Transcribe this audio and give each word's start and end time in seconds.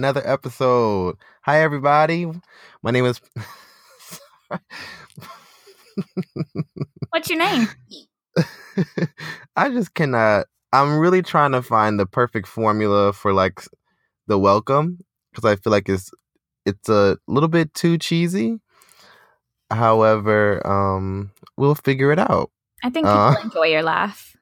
another 0.00 0.22
episode. 0.24 1.14
Hi, 1.42 1.60
everybody. 1.60 2.26
My 2.82 2.90
name 2.90 3.04
is. 3.04 3.20
What's 7.10 7.28
your 7.28 7.38
name? 7.38 7.68
I 9.56 9.68
just 9.68 9.92
cannot. 9.92 10.46
I'm 10.72 10.98
really 10.98 11.20
trying 11.20 11.52
to 11.52 11.60
find 11.60 12.00
the 12.00 12.06
perfect 12.06 12.48
formula 12.48 13.12
for 13.12 13.34
like 13.34 13.60
the 14.26 14.38
welcome 14.38 15.04
because 15.30 15.44
I 15.44 15.56
feel 15.56 15.70
like 15.70 15.90
it's 15.90 16.10
it's 16.64 16.88
a 16.88 17.18
little 17.28 17.50
bit 17.50 17.74
too 17.74 17.98
cheesy. 17.98 18.58
However, 19.70 20.66
um, 20.66 21.30
we'll 21.58 21.74
figure 21.74 22.10
it 22.10 22.18
out. 22.18 22.50
I 22.82 22.88
think 22.88 23.04
people 23.04 23.18
Uh. 23.20 23.34
enjoy 23.44 23.66
your 23.66 23.82
laugh. 23.82 24.34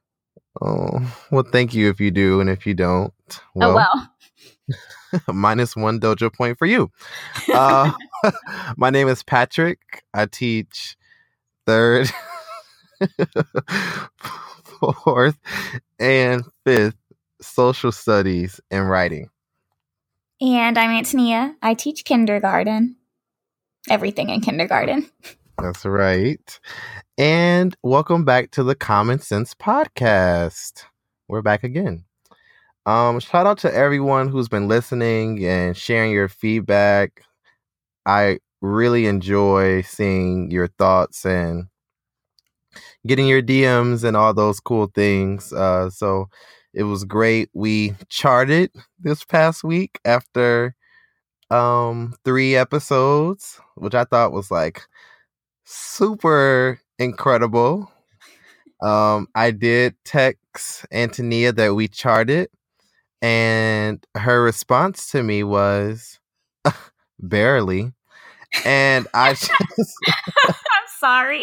Oh, 0.63 1.01
well, 1.33 1.43
thank 1.43 1.75
you 1.75 1.91
if 1.91 2.01
you 2.01 2.13
do, 2.13 2.41
and 2.41 2.49
if 2.49 2.65
you 2.65 2.75
don't, 2.75 3.13
oh 3.61 3.75
well. 3.75 4.09
minus 5.29 5.77
one 5.77 6.01
dojo 6.01 6.33
point 6.33 6.59
for 6.59 6.67
you. 6.67 6.91
Uh, 7.53 7.93
my 8.77 8.91
name 8.91 9.09
is 9.09 9.23
Patrick. 9.23 10.03
I 10.15 10.27
teach 10.27 10.97
third, 11.67 12.11
fourth, 15.05 15.39
and 15.99 16.45
fifth 16.65 16.97
social 17.41 17.93
studies 17.93 18.61
and 18.71 18.89
writing. 18.89 19.31
And 20.41 20.79
I'm 20.79 20.91
Antonia. 20.91 21.57
I 21.63 21.75
teach 21.75 22.05
kindergarten. 22.05 22.97
Everything 23.91 24.31
in 24.31 24.41
kindergarten. 24.41 25.11
That's 25.61 25.85
right. 25.85 26.61
And 27.17 27.77
welcome 27.83 28.25
back 28.25 28.53
to 28.53 28.63
the 28.63 28.77
Common 28.77 29.19
Sense 29.19 29.55
Podcast. 29.55 30.85
We're 31.27 31.43
back 31.43 31.65
again. 31.65 32.05
Um, 32.89 33.21
shout 33.21 33.47
out 33.47 33.59
to 33.59 33.75
everyone 33.75 34.29
who's 34.29 34.49
been 34.49 34.67
listening 34.67 35.45
and 35.45 35.77
sharing 35.77 36.11
your 36.11 36.29
feedback. 36.29 37.23
I 38.07 38.39
really 38.63 39.07
enjoy 39.07 39.83
seeing 39.83 40.51
your 40.51 40.69
thoughts 40.69 41.27
and 41.27 41.67
getting 43.07 43.27
your 43.27 43.43
DMs 43.43 44.05
and 44.05 44.17
all 44.17 44.33
those 44.33 44.59
cool 44.59 44.87
things. 44.95 45.53
Uh, 45.53 45.91
so 45.91 46.31
it 46.73 46.85
was 46.85 47.05
great. 47.05 47.51
We 47.53 47.95
charted 48.09 48.71
this 48.99 49.23
past 49.23 49.63
week 49.65 50.01
after 50.07 50.75
um 51.51 52.15
three 52.25 52.57
episodes, 52.57 53.61
which 53.77 53.95
I 53.95 54.05
thought 54.05 54.33
was 54.33 54.51
like 54.51 54.81
super 55.65 56.81
incredible. 56.99 57.93
Um, 58.81 59.29
I 59.35 59.51
did 59.51 59.97
text 60.05 60.87
Antonia 60.93 61.53
that 61.53 61.75
we 61.75 61.89
charted, 61.89 62.49
and 63.21 64.05
her 64.15 64.43
response 64.43 65.11
to 65.11 65.23
me 65.23 65.43
was 65.43 66.19
barely. 67.19 67.93
And 68.65 69.07
I 69.13 69.35
just, 69.35 69.51
I'm 70.47 70.55
sorry. 70.99 71.43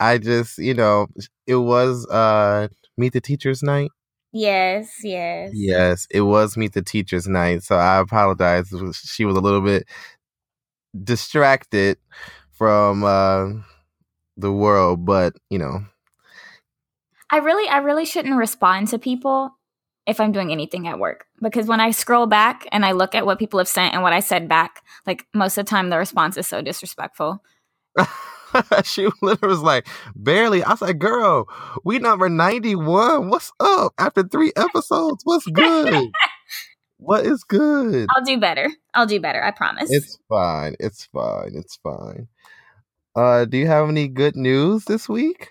I 0.00 0.18
just, 0.18 0.58
you 0.58 0.74
know, 0.74 1.06
it 1.46 1.56
was 1.56 2.06
uh 2.08 2.68
Meet 2.96 3.12
the 3.12 3.20
Teachers 3.20 3.62
Night. 3.62 3.90
Yes, 4.32 4.90
yes. 5.02 5.50
Yes, 5.54 6.06
it 6.10 6.22
was 6.22 6.56
Meet 6.56 6.72
the 6.72 6.82
Teachers 6.82 7.28
Night. 7.28 7.62
So 7.62 7.76
I 7.76 7.98
apologize. 7.98 8.72
She 8.94 9.24
was 9.24 9.36
a 9.36 9.40
little 9.40 9.60
bit 9.60 9.86
distracted 11.04 11.98
from 12.52 13.04
uh 13.04 13.48
the 14.36 14.52
world, 14.52 15.04
but 15.04 15.34
you 15.50 15.58
know, 15.58 15.84
I 17.30 17.38
really 17.38 17.68
I 17.68 17.78
really 17.78 18.04
shouldn't 18.04 18.36
respond 18.36 18.88
to 18.88 18.98
people 18.98 19.56
if 20.06 20.20
I'm 20.20 20.32
doing 20.32 20.50
anything 20.50 20.88
at 20.88 20.98
work 20.98 21.26
because 21.40 21.66
when 21.66 21.80
I 21.80 21.90
scroll 21.90 22.26
back 22.26 22.66
and 22.72 22.84
I 22.84 22.92
look 22.92 23.14
at 23.14 23.24
what 23.24 23.38
people 23.38 23.58
have 23.58 23.68
sent 23.68 23.94
and 23.94 24.02
what 24.02 24.12
I 24.12 24.20
said 24.20 24.48
back, 24.48 24.82
like 25.06 25.26
most 25.32 25.56
of 25.56 25.64
the 25.64 25.70
time 25.70 25.90
the 25.90 25.98
response 25.98 26.36
is 26.36 26.46
so 26.46 26.60
disrespectful. 26.60 27.42
she 28.84 29.08
literally 29.22 29.52
was 29.52 29.62
like, 29.62 29.86
barely. 30.16 30.62
I 30.64 30.70
was 30.70 30.82
like, 30.82 30.98
girl, 30.98 31.48
we 31.84 31.98
number 31.98 32.28
91. 32.28 33.28
What's 33.28 33.52
up? 33.60 33.92
After 33.98 34.22
three 34.22 34.52
episodes, 34.56 35.22
what's 35.24 35.46
good? 35.46 36.10
what 36.98 37.24
is 37.24 37.44
good? 37.44 38.08
I'll 38.14 38.24
do 38.24 38.38
better. 38.38 38.70
I'll 38.94 39.06
do 39.06 39.20
better. 39.20 39.42
I 39.42 39.52
promise. 39.52 39.88
It's 39.90 40.18
fine. 40.28 40.74
It's 40.80 41.06
fine. 41.06 41.52
It's 41.54 41.76
fine. 41.76 42.28
Uh, 43.14 43.44
do 43.44 43.56
you 43.56 43.66
have 43.66 43.88
any 43.88 44.08
good 44.08 44.36
news 44.36 44.84
this 44.84 45.08
week? 45.08 45.50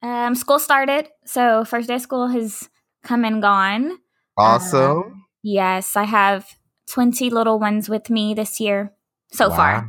um 0.00 0.36
school 0.36 0.60
started, 0.60 1.08
so 1.24 1.64
first 1.64 1.88
day 1.88 1.96
of 1.96 2.00
school 2.00 2.28
has 2.28 2.68
come 3.02 3.24
and 3.24 3.42
gone. 3.42 3.98
Awesome. 4.36 5.24
Yes, 5.42 5.96
I 5.96 6.04
have 6.04 6.46
20 6.88 7.30
little 7.30 7.58
ones 7.58 7.88
with 7.88 8.10
me 8.10 8.34
this 8.34 8.60
year 8.60 8.92
so 9.32 9.50
far. 9.50 9.88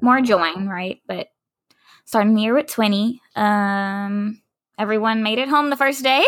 More 0.00 0.20
join, 0.20 0.68
right? 0.68 1.00
But 1.06 1.28
starting 2.04 2.34
the 2.34 2.42
year 2.42 2.54
with 2.54 2.66
20. 2.66 3.20
Um, 3.34 4.42
everyone 4.78 5.22
made 5.22 5.38
it 5.38 5.48
home 5.48 5.70
the 5.70 5.76
first 5.76 6.02
day. 6.02 6.24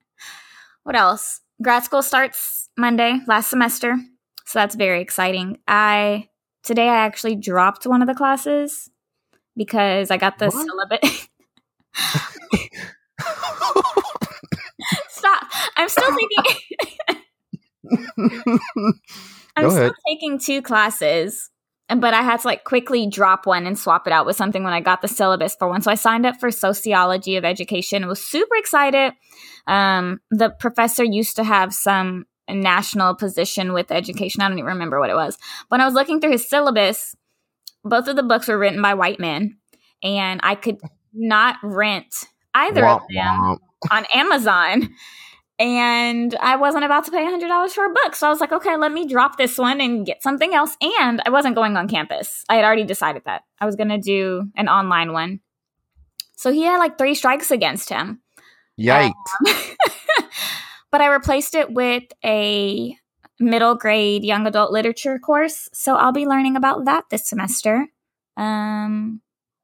what 0.84 0.96
else? 0.96 1.40
Grad 1.62 1.84
school 1.84 2.02
starts 2.02 2.68
Monday, 2.76 3.20
last 3.26 3.50
semester. 3.50 3.96
So 4.46 4.58
that's 4.58 4.74
very 4.74 5.00
exciting. 5.00 5.58
I 5.68 6.28
today 6.62 6.88
I 6.88 7.04
actually 7.04 7.36
dropped 7.36 7.86
one 7.86 8.02
of 8.02 8.08
the 8.08 8.14
classes 8.14 8.90
because 9.56 10.10
I 10.10 10.16
got 10.16 10.38
the 10.38 10.50
What? 10.50 10.66
syllabus. 10.66 11.28
Stop. 15.08 15.46
I'm 15.76 15.88
still 15.88 16.10
taking 16.16 16.60
I'm 19.56 19.64
Go 19.64 19.70
still 19.70 19.78
ahead. 19.82 19.92
taking 20.08 20.38
two 20.38 20.62
classes, 20.62 21.50
but 21.88 22.14
I 22.14 22.22
had 22.22 22.40
to 22.40 22.46
like 22.46 22.64
quickly 22.64 23.08
drop 23.08 23.46
one 23.46 23.66
and 23.66 23.78
swap 23.78 24.06
it 24.06 24.12
out 24.12 24.26
with 24.26 24.36
something 24.36 24.62
when 24.62 24.72
I 24.72 24.80
got 24.80 25.02
the 25.02 25.08
syllabus 25.08 25.56
for 25.56 25.68
one. 25.68 25.82
So 25.82 25.90
I 25.90 25.94
signed 25.96 26.26
up 26.26 26.38
for 26.38 26.50
sociology 26.50 27.36
of 27.36 27.44
education. 27.44 28.04
I 28.04 28.06
was 28.06 28.22
super 28.22 28.56
excited. 28.56 29.12
Um, 29.66 30.20
the 30.30 30.50
professor 30.50 31.04
used 31.04 31.36
to 31.36 31.44
have 31.44 31.74
some 31.74 32.26
national 32.48 33.14
position 33.14 33.72
with 33.72 33.90
education. 33.90 34.42
I 34.42 34.48
don't 34.48 34.58
even 34.58 34.66
remember 34.68 34.98
what 35.00 35.10
it 35.10 35.14
was. 35.14 35.36
When 35.68 35.80
I 35.80 35.84
was 35.84 35.94
looking 35.94 36.20
through 36.20 36.32
his 36.32 36.48
syllabus, 36.48 37.16
both 37.84 38.08
of 38.08 38.16
the 38.16 38.22
books 38.22 38.48
were 38.48 38.58
written 38.58 38.82
by 38.82 38.94
white 38.94 39.18
men, 39.20 39.58
and 40.02 40.40
I 40.42 40.54
could 40.54 40.78
not 41.12 41.56
rent 41.62 42.26
either 42.54 42.84
of 42.86 43.02
them 43.08 43.36
womp. 43.40 43.58
On 43.90 44.06
Amazon. 44.14 44.90
And 45.58 46.34
I 46.36 46.56
wasn't 46.56 46.84
about 46.84 47.04
to 47.04 47.10
pay 47.10 47.18
$100 47.18 47.70
for 47.72 47.84
a 47.84 47.92
book. 47.92 48.16
So 48.16 48.26
I 48.26 48.30
was 48.30 48.40
like, 48.40 48.50
okay, 48.50 48.76
let 48.78 48.92
me 48.92 49.06
drop 49.06 49.36
this 49.36 49.58
one 49.58 49.80
and 49.80 50.06
get 50.06 50.22
something 50.22 50.54
else. 50.54 50.74
And 50.80 51.20
I 51.26 51.30
wasn't 51.30 51.54
going 51.54 51.76
on 51.76 51.86
campus. 51.86 52.44
I 52.48 52.56
had 52.56 52.64
already 52.64 52.84
decided 52.84 53.22
that. 53.26 53.42
I 53.60 53.66
was 53.66 53.76
going 53.76 53.90
to 53.90 53.98
do 53.98 54.44
an 54.56 54.70
online 54.70 55.12
one. 55.12 55.40
So 56.36 56.50
he 56.50 56.62
had 56.62 56.78
like 56.78 56.96
three 56.96 57.14
strikes 57.14 57.50
against 57.50 57.90
him. 57.90 58.22
Yikes. 58.80 59.12
but 60.90 61.02
I 61.02 61.12
replaced 61.12 61.54
it 61.54 61.70
with 61.70 62.04
a 62.24 62.96
middle 63.38 63.74
grade 63.74 64.24
young 64.24 64.46
adult 64.46 64.72
literature 64.72 65.18
course. 65.18 65.68
So 65.74 65.96
I'll 65.96 66.12
be 66.12 66.26
learning 66.26 66.56
about 66.56 66.86
that 66.86 67.04
this 67.10 67.28
semester. 67.28 67.88
Um, 68.38 69.20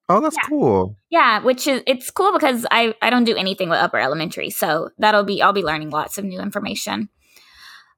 oh, 0.08 0.20
that's 0.20 0.36
yeah. 0.36 0.48
cool. 0.48 0.96
yeah, 1.10 1.40
which 1.40 1.66
is 1.66 1.82
it's 1.86 2.10
cool 2.10 2.32
because 2.32 2.66
I 2.70 2.94
I 3.02 3.10
don't 3.10 3.24
do 3.24 3.36
anything 3.36 3.68
with 3.68 3.78
upper 3.78 3.98
elementary, 3.98 4.50
so 4.50 4.90
that'll 4.98 5.24
be 5.24 5.42
I'll 5.42 5.52
be 5.52 5.62
learning 5.64 5.90
lots 5.90 6.18
of 6.18 6.24
new 6.24 6.40
information. 6.40 7.08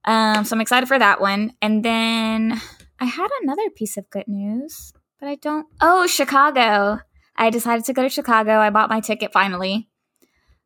Um, 0.04 0.44
so 0.44 0.54
I'm 0.54 0.60
excited 0.60 0.88
for 0.88 0.98
that 0.98 1.20
one, 1.20 1.52
and 1.60 1.84
then 1.84 2.60
I 2.98 3.04
had 3.04 3.28
another 3.42 3.68
piece 3.70 3.96
of 3.96 4.08
good 4.10 4.28
news, 4.28 4.92
but 5.20 5.28
I 5.28 5.34
don't. 5.36 5.66
Oh, 5.80 6.06
Chicago! 6.06 7.00
I 7.36 7.50
decided 7.50 7.84
to 7.86 7.92
go 7.92 8.02
to 8.02 8.08
Chicago. 8.08 8.58
I 8.58 8.70
bought 8.70 8.90
my 8.90 9.00
ticket 9.00 9.32
finally, 9.32 9.88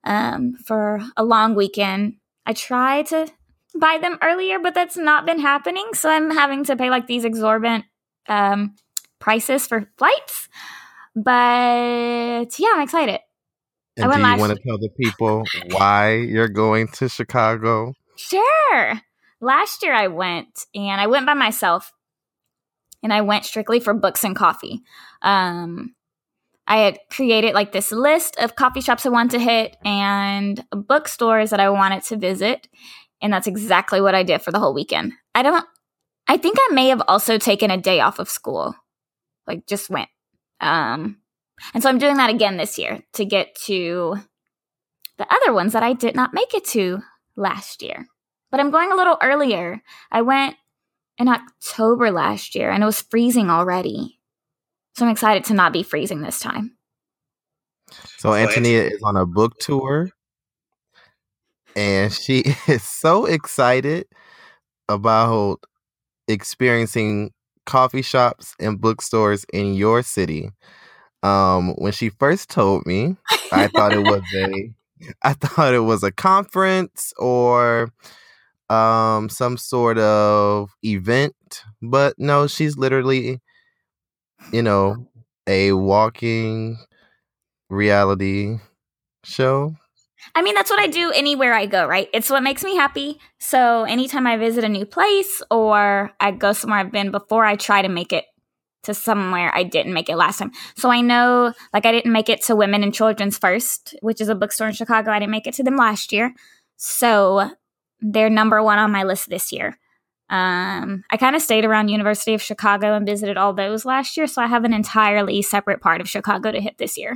um, 0.05 0.55
for 0.65 1.00
a 1.17 1.25
long 1.25 1.55
weekend. 1.55 2.15
I 2.47 2.53
tried 2.53 3.06
to 3.06 3.29
buy 3.75 3.99
them 4.00 4.19
earlier, 4.23 4.59
but 4.59 4.75
that's 4.75 4.97
not 4.97 5.27
been 5.27 5.41
happening, 5.41 5.88
so 5.95 6.09
I'm 6.11 6.31
having 6.31 6.65
to 6.65 6.77
pay 6.77 6.91
like 6.91 7.06
these 7.06 7.25
exorbitant 7.25 7.85
um 8.29 8.77
prices 9.19 9.67
for 9.67 9.91
flights. 9.99 10.49
But 11.14 12.59
yeah, 12.59 12.69
I'm 12.75 12.82
excited. 12.82 13.20
And 13.97 14.09
went 14.09 14.23
do 14.23 14.29
you 14.29 14.38
want 14.38 14.56
to 14.56 14.62
tell 14.67 14.79
the 14.79 14.88
people 15.00 15.44
why 15.70 16.14
you're 16.14 16.49
going 16.49 16.88
to 16.88 17.09
Chicago? 17.09 17.94
Sure. 18.17 19.00
Last 19.41 19.82
year 19.82 19.93
I 19.93 20.06
went 20.06 20.67
and 20.75 21.00
I 21.00 21.06
went 21.09 21.26
by 21.26 21.35
myself 21.35 21.93
and 23.03 23.12
I 23.12 23.20
went 23.23 23.44
strictly 23.44 23.81
for 23.81 23.93
books 23.93 24.25
and 24.25 24.37
coffee. 24.37 24.81
Um, 25.20 25.94
I 26.67 26.79
had 26.79 26.99
created 27.11 27.55
like 27.55 27.73
this 27.73 27.91
list 27.91 28.37
of 28.38 28.56
coffee 28.56 28.81
shops 28.81 29.05
I 29.05 29.11
wanted 29.11 29.32
to 29.32 29.44
hit 29.44 29.76
and 29.85 30.64
bookstores 30.70 31.50
that 31.50 31.61
I 31.61 31.70
wanted 31.70 32.05
to 32.05 32.17
visit. 32.17 32.69
And 33.20 33.32
that's 33.32 33.47
exactly 33.47 34.00
what 34.00 34.14
I 34.14 34.23
did 34.23 34.43
for 34.43 34.53
the 34.53 34.59
whole 34.59 34.73
weekend. 34.73 35.12
I 35.35 35.43
don't, 35.43 35.67
I 36.29 36.37
think 36.37 36.56
I 36.59 36.73
may 36.73 36.88
have 36.88 37.03
also 37.09 37.37
taken 37.37 37.70
a 37.70 37.76
day 37.76 38.00
off 38.00 38.19
of 38.19 38.29
school, 38.29 38.75
like 39.47 39.67
just 39.67 39.91
went. 39.91 40.09
Um, 40.62 41.19
and 41.75 41.82
so 41.82 41.88
I'm 41.88 41.99
doing 41.99 42.17
that 42.17 42.31
again 42.31 42.56
this 42.56 42.79
year 42.79 43.03
to 43.14 43.25
get 43.25 43.55
to 43.67 44.17
the 45.19 45.26
other 45.32 45.53
ones 45.53 45.75
that 45.75 45.82
I 45.82 45.93
did 45.93 46.14
not 46.14 46.32
make 46.32 46.55
it 46.55 46.64
to 46.67 47.00
last 47.37 47.82
year. 47.82 48.06
But 48.50 48.61
I'm 48.61 48.70
going 48.70 48.93
a 48.93 48.97
little 48.97 49.19
earlier. 49.23 49.82
I 50.11 50.23
went 50.23 50.56
in 51.19 51.29
October 51.29 52.11
last 52.11 52.55
year 52.55 52.70
and 52.70 52.82
it 52.82 52.87
was 52.87 53.03
freezing 53.03 53.50
already. 53.50 54.19
So 54.94 55.05
I'm 55.05 55.12
excited 55.12 55.44
to 55.44 55.55
not 55.55 55.73
be 55.73 55.82
freezing 55.82 56.23
this 56.23 56.38
time. 56.38 56.76
So 58.19 58.35
Antonia 58.35 58.85
is 58.85 59.03
on 59.03 59.17
a 59.17 59.26
book 59.26 59.59
tour 59.59 60.11
and 61.76 62.12
she 62.12 62.44
is 62.69 62.82
so 62.82 63.26
excited 63.26 64.06
about 64.88 65.61
experiencing 66.29 67.32
coffee 67.67 68.03
shops 68.03 68.55
and 68.61 68.81
bookstores 68.81 69.44
in 69.53 69.75
your 69.75 70.03
city. 70.03 70.50
Um, 71.23 71.75
when 71.76 71.93
she 71.93 72.11
first 72.11 72.50
told 72.50 72.87
me, 72.87 73.17
I 73.53 73.69
thought 73.69 73.93
it 73.94 74.00
was 74.00 74.23
a 74.37 74.73
I 75.23 75.32
thought 75.35 75.75
it 75.75 75.81
was 75.81 76.03
a 76.03 76.12
conference 76.12 77.12
or 77.19 77.91
um 78.70 79.29
some 79.29 79.56
sort 79.59 79.99
of 79.99 80.70
event, 80.85 81.35
but 81.82 82.14
no, 82.19 82.47
she's 82.47 82.76
literally 82.76 83.41
you 84.53 84.62
know, 84.62 85.06
a 85.47 85.73
walking 85.73 86.79
reality 87.70 88.59
show. 89.25 89.76
I 90.35 90.43
mean, 90.43 90.55
that's 90.55 90.71
what 90.71 90.81
I 90.81 90.87
do 90.87 91.11
anywhere 91.11 91.53
I 91.53 91.67
go, 91.67 91.87
right? 91.87 92.09
It's 92.13 92.31
what 92.31 92.43
makes 92.43 92.65
me 92.65 92.77
happy. 92.77 93.19
So 93.39 93.85
anytime 93.85 94.27
I 94.27 94.37
visit 94.37 94.65
a 94.65 94.69
new 94.69 94.87
place 94.87 95.43
or 95.51 96.13
I 96.21 96.31
go 96.31 96.53
somewhere 96.53 96.79
I've 96.79 96.93
been 96.93 97.11
before, 97.11 97.45
I 97.45 97.57
try 97.57 97.83
to 97.83 97.89
make 97.89 98.13
it 98.13 98.25
to 98.85 98.95
somewhere 98.95 99.51
I 99.55 99.63
didn't 99.63 99.95
make 99.95 100.09
it 100.09 100.17
last 100.17 100.39
time. 100.39 100.51
So 100.77 100.91
I 100.91 101.01
know, 101.01 101.53
like, 101.73 101.87
I 101.87 101.93
didn't 101.93 102.13
make 102.13 102.29
it 102.29 102.43
to 102.43 102.57
Women 102.57 102.83
and 102.83 102.93
Children's 102.93 103.39
First, 103.39 103.95
which 104.01 104.21
is 104.21 104.29
a 104.29 104.35
bookstore 104.35 104.69
in 104.69 104.75
Chicago. 104.75 105.13
I 105.13 105.21
didn't 105.21 105.31
make 105.31 105.47
it 105.47 105.55
to 105.55 105.63
them 105.63 105.77
last 105.77 106.13
year. 106.13 106.35
So 106.77 107.51
they're 108.01 108.31
number 108.31 108.63
one 108.63 108.79
on 108.79 108.91
my 108.91 109.05
list 109.05 109.31
this 109.31 109.53
year. 109.53 109.79
Um, 110.29 111.05
I 111.11 111.19
kind 111.19 111.37
of 111.37 111.43
stayed 111.43 111.65
around 111.65 111.91
University 111.91 112.33
of 112.33 112.41
Chicago 112.41 112.95
and 112.95 113.07
visited 113.07 113.37
all 113.37 113.53
those 113.53 113.85
last 113.85 114.17
year, 114.17 114.27
so 114.27 114.41
I 114.41 114.47
have 114.47 114.65
an 114.65 114.73
entirely 114.73 115.43
separate 115.43 115.83
part 115.83 116.01
of 116.01 116.09
Chicago 116.09 116.51
to 116.51 116.61
hit 116.61 116.79
this 116.79 116.97
year. 116.97 117.15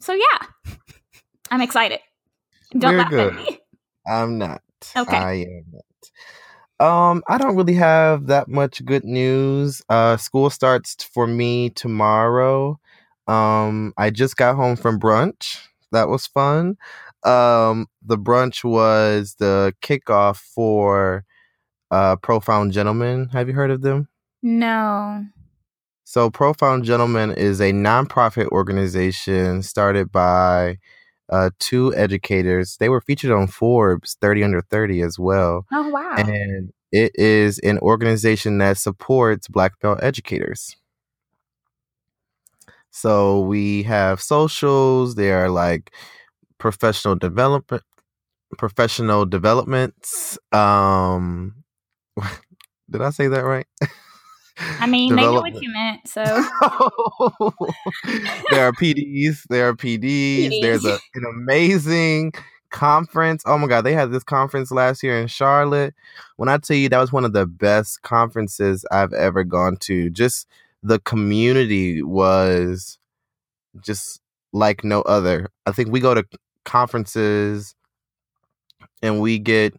So 0.00 0.14
yeah, 0.14 0.72
I'm 1.50 1.60
excited. 1.60 2.00
Don't 2.72 2.82
Very 2.82 2.98
laugh 2.98 3.10
good. 3.10 3.32
at 3.32 3.36
me. 3.36 3.58
I'm 4.06 4.38
not. 4.38 4.62
Okay. 4.96 5.16
I 5.16 5.32
am 5.34 5.64
not. 5.72 5.82
Um, 6.78 7.22
I 7.28 7.38
don't 7.38 7.56
really 7.56 7.74
have 7.74 8.26
that 8.26 8.48
much 8.48 8.84
good 8.84 9.04
news. 9.04 9.82
Uh, 9.88 10.16
school 10.16 10.50
starts 10.50 11.02
for 11.02 11.26
me 11.26 11.70
tomorrow. 11.70 12.78
Um, 13.26 13.94
I 13.96 14.10
just 14.10 14.36
got 14.36 14.56
home 14.56 14.76
from 14.76 15.00
brunch. 15.00 15.58
That 15.92 16.08
was 16.08 16.26
fun. 16.26 16.76
Um, 17.24 17.86
the 18.04 18.18
brunch 18.18 18.62
was 18.62 19.36
the 19.38 19.74
kickoff 19.82 20.36
for 20.36 21.24
uh 21.90 22.16
Profound 22.16 22.72
Gentlemen. 22.72 23.28
Have 23.32 23.48
you 23.48 23.54
heard 23.54 23.70
of 23.70 23.80
them? 23.82 24.08
No. 24.42 25.24
So 26.04 26.30
Profound 26.30 26.84
Gentlemen 26.84 27.32
is 27.32 27.60
a 27.60 27.72
nonprofit 27.72 28.48
organization 28.48 29.62
started 29.62 30.12
by 30.12 30.78
uh, 31.30 31.50
two 31.58 31.94
educators. 31.94 32.76
They 32.78 32.88
were 32.88 33.00
featured 33.00 33.30
on 33.32 33.46
Forbes 33.46 34.16
30 34.20 34.44
under 34.44 34.62
30 34.62 35.02
as 35.02 35.18
well. 35.18 35.66
Oh, 35.72 35.88
wow. 35.88 36.14
And 36.16 36.72
it 36.92 37.12
is 37.14 37.58
an 37.60 37.78
organization 37.80 38.58
that 38.58 38.78
supports 38.78 39.48
black 39.48 39.78
belt 39.80 39.98
educators. 40.02 40.76
So 42.90 43.40
we 43.40 43.82
have 43.82 44.22
socials, 44.22 45.16
there 45.16 45.44
are 45.44 45.50
like 45.50 45.92
professional 46.58 47.14
development 47.14 47.82
professional 48.56 49.26
developments. 49.26 50.38
Um 50.52 51.64
did 52.90 53.02
I 53.02 53.10
say 53.10 53.28
that 53.28 53.44
right? 53.44 53.66
I 54.58 54.86
mean, 54.86 55.14
they 55.14 55.22
know 55.22 55.34
what 55.34 55.60
you 55.60 55.70
meant. 55.72 56.08
So 56.08 56.22
there 58.50 58.66
are 58.66 58.72
PDs. 58.72 59.42
There 59.48 59.68
are 59.68 59.74
PDs. 59.74 60.48
PDs. 60.48 60.62
There's 60.62 60.84
a, 60.84 60.98
an 61.14 61.24
amazing 61.28 62.32
conference. 62.70 63.42
Oh 63.46 63.58
my 63.58 63.66
god, 63.66 63.82
they 63.82 63.92
had 63.92 64.10
this 64.10 64.24
conference 64.24 64.70
last 64.70 65.02
year 65.02 65.18
in 65.18 65.28
Charlotte. 65.28 65.94
When 66.36 66.48
I 66.48 66.58
tell 66.58 66.76
you 66.76 66.88
that 66.88 67.00
was 67.00 67.12
one 67.12 67.24
of 67.24 67.32
the 67.32 67.46
best 67.46 68.02
conferences 68.02 68.84
I've 68.90 69.12
ever 69.12 69.44
gone 69.44 69.76
to. 69.80 70.10
Just 70.10 70.46
the 70.82 70.98
community 71.00 72.02
was 72.02 72.98
just 73.80 74.20
like 74.52 74.84
no 74.84 75.02
other. 75.02 75.48
I 75.66 75.72
think 75.72 75.90
we 75.90 76.00
go 76.00 76.14
to 76.14 76.24
conferences 76.64 77.74
and 79.02 79.20
we 79.20 79.38
get 79.38 79.74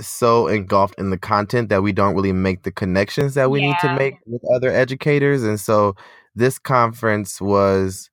so 0.00 0.48
engulfed 0.48 0.98
in 0.98 1.10
the 1.10 1.18
content 1.18 1.68
that 1.68 1.82
we 1.82 1.92
don't 1.92 2.14
really 2.14 2.32
make 2.32 2.62
the 2.62 2.72
connections 2.72 3.34
that 3.34 3.50
we 3.50 3.60
yeah. 3.60 3.68
need 3.68 3.76
to 3.80 3.96
make 3.96 4.14
with 4.26 4.42
other 4.54 4.70
educators. 4.70 5.42
And 5.44 5.58
so 5.58 5.94
this 6.34 6.58
conference 6.58 7.40
was 7.40 8.10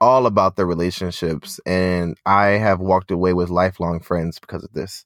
all 0.00 0.26
about 0.26 0.56
the 0.56 0.66
relationships. 0.66 1.58
And 1.66 2.16
I 2.26 2.46
have 2.46 2.80
walked 2.80 3.10
away 3.10 3.32
with 3.32 3.50
lifelong 3.50 4.00
friends 4.00 4.38
because 4.38 4.62
of 4.62 4.72
this. 4.72 5.04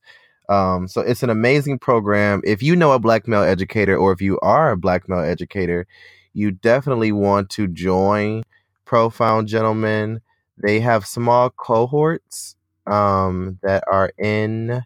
Um, 0.48 0.88
so 0.88 1.00
it's 1.00 1.22
an 1.22 1.30
amazing 1.30 1.78
program. 1.78 2.42
If 2.44 2.62
you 2.62 2.74
know 2.74 2.92
a 2.92 2.98
black 2.98 3.28
male 3.28 3.42
educator 3.42 3.96
or 3.96 4.12
if 4.12 4.20
you 4.20 4.38
are 4.40 4.72
a 4.72 4.76
black 4.76 5.08
male 5.08 5.20
educator, 5.20 5.86
you 6.32 6.50
definitely 6.50 7.12
want 7.12 7.50
to 7.50 7.68
join 7.68 8.42
Profound 8.84 9.46
Gentlemen. 9.46 10.20
They 10.58 10.80
have 10.80 11.06
small 11.06 11.50
cohorts 11.50 12.56
um, 12.86 13.58
that 13.62 13.84
are 13.86 14.12
in 14.18 14.82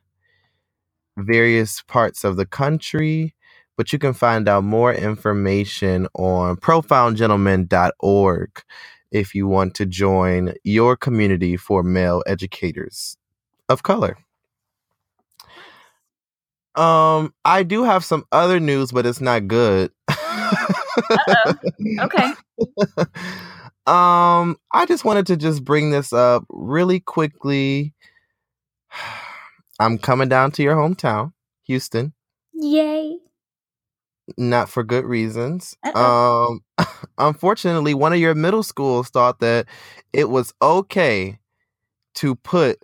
various 1.16 1.82
parts 1.82 2.25
of 2.25 2.37
the 2.37 2.46
country, 2.46 3.34
but 3.76 3.93
you 3.93 3.99
can 3.99 4.12
find 4.12 4.49
out 4.49 4.64
more 4.64 4.93
information 4.93 6.08
on 6.14 6.56
profoundgentlemen.org 6.56 8.62
if 9.11 9.34
you 9.34 9.46
want 9.46 9.75
to 9.76 9.87
join 9.87 10.55
your 10.64 10.96
community 10.96 11.56
for 11.56 11.82
male 11.82 12.22
educators 12.26 13.16
of 13.68 13.83
color. 13.83 14.16
Um, 16.75 17.33
I 17.44 17.62
do 17.62 17.85
have 17.85 18.04
some 18.04 18.25
other 18.33 18.59
news, 18.59 18.90
but 18.90 19.06
it's 19.06 19.21
not 19.21 19.47
good. 19.47 19.92
okay. 22.00 22.33
um, 23.87 24.56
I 24.73 24.87
just 24.88 25.04
wanted 25.04 25.26
to 25.28 25.37
just 25.37 25.64
bring 25.64 25.90
this 25.90 26.12
up 26.12 26.44
really 26.49 27.00
quickly. 27.00 27.92
I'm 29.81 29.99
coming 29.99 30.28
down 30.28 30.52
to 30.52 30.62
your 30.62 30.76
hometown, 30.76 31.33
Houston. 31.64 32.12
Yay. 32.52 33.19
Not 34.38 34.69
for 34.69 34.83
good 34.83 35.04
reasons. 35.04 35.76
Uh-oh. 35.85 36.59
Um 36.78 36.87
unfortunately, 37.19 37.95
one 37.95 38.12
of 38.12 38.19
your 38.19 38.35
middle 38.35 38.62
schools 38.62 39.09
thought 39.11 39.40
that 39.40 39.66
it 40.12 40.31
was 40.31 40.54
okay 40.62 41.38
to 42.14 42.35
put 42.37 42.78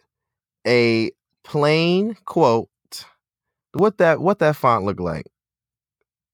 a 0.66 1.10
plain 1.44 2.16
quote 2.26 2.68
what 3.72 3.98
that 3.98 4.20
what 4.20 4.38
that 4.40 4.56
font 4.56 4.84
look 4.84 5.00
like? 5.00 5.26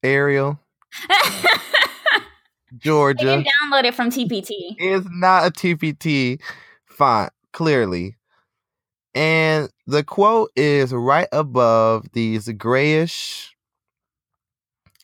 Arial. 0.02 0.58
Georgia. 2.78 3.38
You 3.38 3.44
can 3.44 3.46
download 3.70 3.84
it 3.84 3.94
from 3.94 4.10
TPT. 4.10 4.50
It's 4.78 5.06
not 5.10 5.46
a 5.46 5.50
TPT 5.50 6.40
font, 6.86 7.32
clearly. 7.52 8.16
And 9.16 9.70
the 9.86 10.04
quote 10.04 10.50
is 10.54 10.92
right 10.92 11.28
above 11.32 12.12
these 12.12 12.50
grayish 12.50 13.56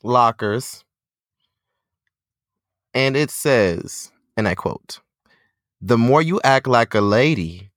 lockers. 0.03 0.85
And 2.93 3.17
it 3.17 3.31
says, 3.31 4.13
and 4.37 4.47
I 4.47 4.55
quote, 4.55 5.01
the 5.81 5.97
more 5.97 6.21
you 6.21 6.43
act 6.45 6.67
like 6.67 6.95
a 6.95 7.01
lady, 7.01 7.71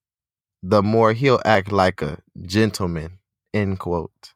the 0.61 0.83
more 0.83 1.13
he'll 1.13 1.41
act 1.45 1.71
like 1.71 2.01
a 2.01 2.19
gentleman, 2.41 3.19
end 3.53 3.79
quote. 3.79 4.33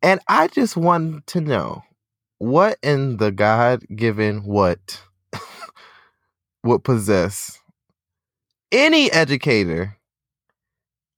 And 0.00 0.20
I 0.28 0.48
just 0.48 0.78
want 0.78 1.26
to 1.26 1.42
know 1.42 1.84
what 2.38 2.78
in 2.82 3.18
the 3.18 3.32
God 3.32 3.84
given 3.94 4.44
what 4.44 5.02
would 6.64 6.84
possess 6.84 7.60
any 8.72 9.12
educator 9.12 9.95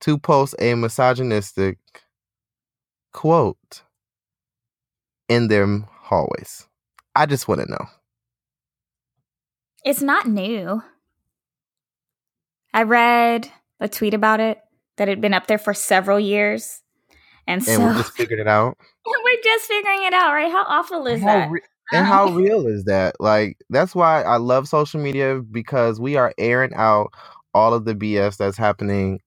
to 0.00 0.18
post 0.18 0.54
a 0.58 0.74
misogynistic 0.74 1.78
quote 3.12 3.82
in 5.28 5.48
their 5.48 5.66
hallways. 5.88 6.66
I 7.14 7.26
just 7.26 7.48
want 7.48 7.60
to 7.62 7.70
know. 7.70 7.86
It's 9.84 10.02
not 10.02 10.26
new. 10.26 10.82
I 12.74 12.82
read 12.82 13.50
a 13.80 13.88
tweet 13.88 14.14
about 14.14 14.40
it 14.40 14.60
that 14.96 15.08
had 15.08 15.20
been 15.20 15.34
up 15.34 15.46
there 15.46 15.58
for 15.58 15.74
several 15.74 16.20
years. 16.20 16.82
And, 17.46 17.66
and 17.66 17.76
so 17.76 17.88
we 17.88 17.94
just 17.94 18.12
figured 18.12 18.40
it 18.40 18.48
out. 18.48 18.76
we're 19.06 19.42
just 19.42 19.66
figuring 19.66 20.02
it 20.04 20.12
out, 20.12 20.32
right? 20.32 20.50
How 20.50 20.64
awful 20.64 21.06
is 21.06 21.20
how 21.20 21.26
that? 21.26 21.50
Re- 21.50 21.62
and 21.92 22.06
how 22.06 22.28
real 22.30 22.66
is 22.66 22.84
that? 22.84 23.16
Like, 23.20 23.56
that's 23.70 23.94
why 23.94 24.22
I 24.22 24.36
love 24.36 24.68
social 24.68 25.00
media 25.00 25.40
because 25.40 25.98
we 25.98 26.16
are 26.16 26.34
airing 26.36 26.74
out 26.74 27.12
all 27.54 27.72
of 27.72 27.84
the 27.86 27.94
BS 27.94 28.36
that's 28.36 28.58
happening 28.58 29.20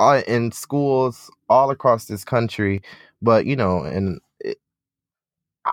uh, 0.00 0.22
in 0.26 0.50
schools 0.50 1.30
all 1.48 1.70
across 1.70 2.06
this 2.06 2.24
country, 2.24 2.82
but 3.22 3.46
you 3.46 3.54
know, 3.54 3.82
and 3.84 4.20
it, 4.40 4.58
I, 5.64 5.72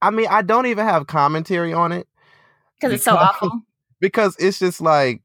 I 0.00 0.10
mean, 0.10 0.28
I 0.30 0.42
don't 0.42 0.66
even 0.66 0.86
have 0.86 1.08
commentary 1.08 1.74
on 1.74 1.92
it 1.92 2.06
because 2.78 2.94
it's 2.94 3.04
so 3.04 3.16
awful. 3.16 3.62
Because 4.00 4.34
it's 4.38 4.58
just 4.58 4.80
like 4.80 5.20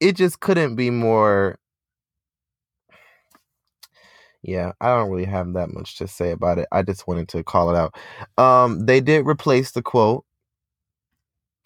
it 0.00 0.16
just 0.16 0.40
couldn't 0.40 0.74
be 0.74 0.88
more 0.88 1.58
yeah, 4.42 4.72
I 4.80 4.88
don't 4.88 5.10
really 5.10 5.26
have 5.26 5.52
that 5.52 5.72
much 5.72 5.98
to 5.98 6.08
say 6.08 6.30
about 6.30 6.58
it. 6.58 6.66
I 6.72 6.82
just 6.82 7.06
wanted 7.06 7.28
to 7.28 7.44
call 7.44 7.68
it 7.68 7.76
out. 7.76 7.94
Um, 8.42 8.86
they 8.86 9.02
did 9.02 9.26
replace 9.26 9.72
the 9.72 9.82
quote. 9.82 10.24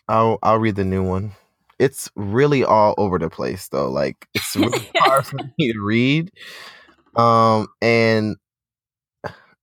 I'll 0.09 0.38
I'll 0.43 0.59
read 0.59 0.76
the 0.76 0.85
new 0.85 1.05
one. 1.05 1.33
It's 1.78 2.11
really 2.16 2.64
all 2.64 2.95
over 2.97 3.18
the 3.18 3.28
place 3.28 3.68
though. 3.68 3.90
Like 3.90 4.28
it's 4.35 4.56
really 4.56 4.88
hard 4.97 5.26
for 5.26 5.37
me 5.59 5.73
to 5.73 5.80
read. 5.80 6.30
Um, 7.16 7.68
and 7.80 8.37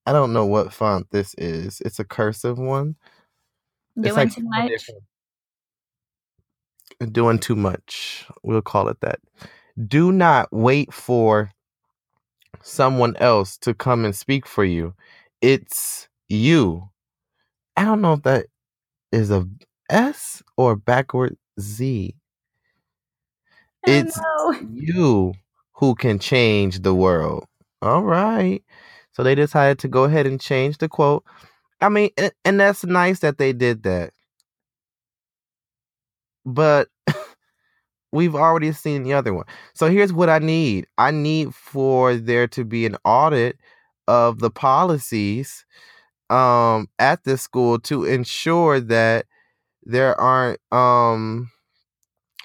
I 0.05 0.11
don't 0.11 0.33
know 0.33 0.45
what 0.45 0.73
font 0.73 1.07
this 1.11 1.33
is. 1.37 1.81
It's 1.81 1.99
a 1.99 2.03
cursive 2.03 2.57
one. 2.57 2.95
Doing 3.99 4.15
like 4.15 4.33
too 4.33 4.43
much. 4.43 4.89
Doing 7.11 7.39
too 7.39 7.55
much. 7.55 8.25
We'll 8.43 8.61
call 8.61 8.89
it 8.89 8.97
that. 9.01 9.19
Do 9.87 10.11
not 10.11 10.49
wait 10.51 10.93
for 10.93 11.51
someone 12.61 13.15
else 13.17 13.57
to 13.59 13.73
come 13.73 14.05
and 14.05 14.15
speak 14.15 14.45
for 14.45 14.63
you. 14.63 14.93
It's 15.41 16.07
you. 16.29 16.89
I 17.75 17.85
don't 17.85 18.01
know 18.01 18.13
if 18.13 18.23
that 18.23 18.47
is 19.11 19.31
a 19.31 19.47
S 19.89 20.41
or 20.57 20.75
backward 20.75 21.37
Z. 21.59 22.15
It's 23.85 24.17
know. 24.17 24.55
you 24.73 25.33
who 25.73 25.95
can 25.95 26.19
change 26.19 26.81
the 26.81 26.95
world. 26.95 27.45
All 27.81 28.03
right. 28.03 28.63
So 29.11 29.23
they 29.23 29.35
decided 29.35 29.79
to 29.79 29.87
go 29.87 30.05
ahead 30.05 30.25
and 30.25 30.39
change 30.39 30.77
the 30.77 30.87
quote. 30.87 31.23
I 31.81 31.89
mean, 31.89 32.09
and, 32.17 32.31
and 32.45 32.59
that's 32.59 32.85
nice 32.85 33.19
that 33.19 33.37
they 33.37 33.53
did 33.53 33.83
that. 33.83 34.11
But 36.45 36.87
we've 38.11 38.35
already 38.35 38.71
seen 38.71 39.03
the 39.03 39.13
other 39.13 39.33
one. 39.33 39.45
So 39.73 39.89
here's 39.89 40.13
what 40.13 40.29
I 40.29 40.39
need. 40.39 40.87
I 40.97 41.11
need 41.11 41.53
for 41.53 42.15
there 42.15 42.47
to 42.49 42.63
be 42.63 42.85
an 42.85 42.97
audit 43.03 43.57
of 44.07 44.39
the 44.39 44.51
policies 44.51 45.65
um 46.29 46.87
at 46.99 47.23
this 47.23 47.41
school 47.41 47.79
to 47.79 48.05
ensure 48.05 48.79
that 48.79 49.25
there 49.85 50.19
aren't 50.19 50.59
um 50.71 51.49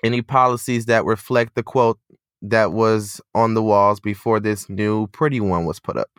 any 0.04 0.23
policies 0.23 0.87
that 0.87 1.04
reflect 1.04 1.54
the 1.54 1.62
quote 1.62 1.99
that 2.42 2.73
was 2.73 3.21
on 3.35 3.54
the 3.54 3.62
walls 3.62 4.00
before 4.00 4.40
this 4.40 4.68
new 4.68 5.07
pretty 5.09 5.40
one 5.40 5.64
was 5.64 5.80
put 5.80 5.97
up. 5.97 6.11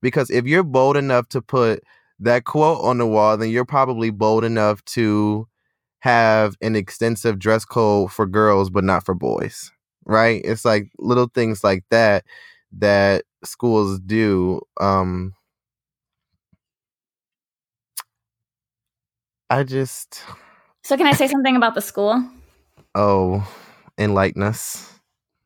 Because 0.00 0.30
if 0.30 0.46
you're 0.46 0.62
bold 0.62 0.96
enough 0.96 1.28
to 1.30 1.42
put 1.42 1.82
that 2.20 2.44
quote 2.44 2.84
on 2.84 2.98
the 2.98 3.06
wall, 3.06 3.36
then 3.36 3.50
you're 3.50 3.64
probably 3.64 4.10
bold 4.10 4.44
enough 4.44 4.84
to 4.86 5.48
have 6.00 6.56
an 6.60 6.76
extensive 6.76 7.38
dress 7.38 7.64
code 7.64 8.12
for 8.12 8.26
girls 8.26 8.68
but 8.70 8.84
not 8.84 9.04
for 9.06 9.14
boys 9.14 9.72
right 10.04 10.42
it's 10.44 10.64
like 10.64 10.90
little 10.98 11.28
things 11.34 11.64
like 11.64 11.82
that 11.90 12.24
that 12.72 13.24
schools 13.42 13.98
do 14.00 14.60
um 14.80 15.32
i 19.54 19.62
just 19.62 20.22
so 20.82 20.96
can 20.96 21.06
i 21.06 21.12
say 21.12 21.28
something 21.28 21.56
about 21.56 21.74
the 21.74 21.80
school? 21.80 22.22
Oh 22.94 23.46
enlighten 23.96 24.42
us. 24.42 24.92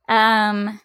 Um 0.08 0.80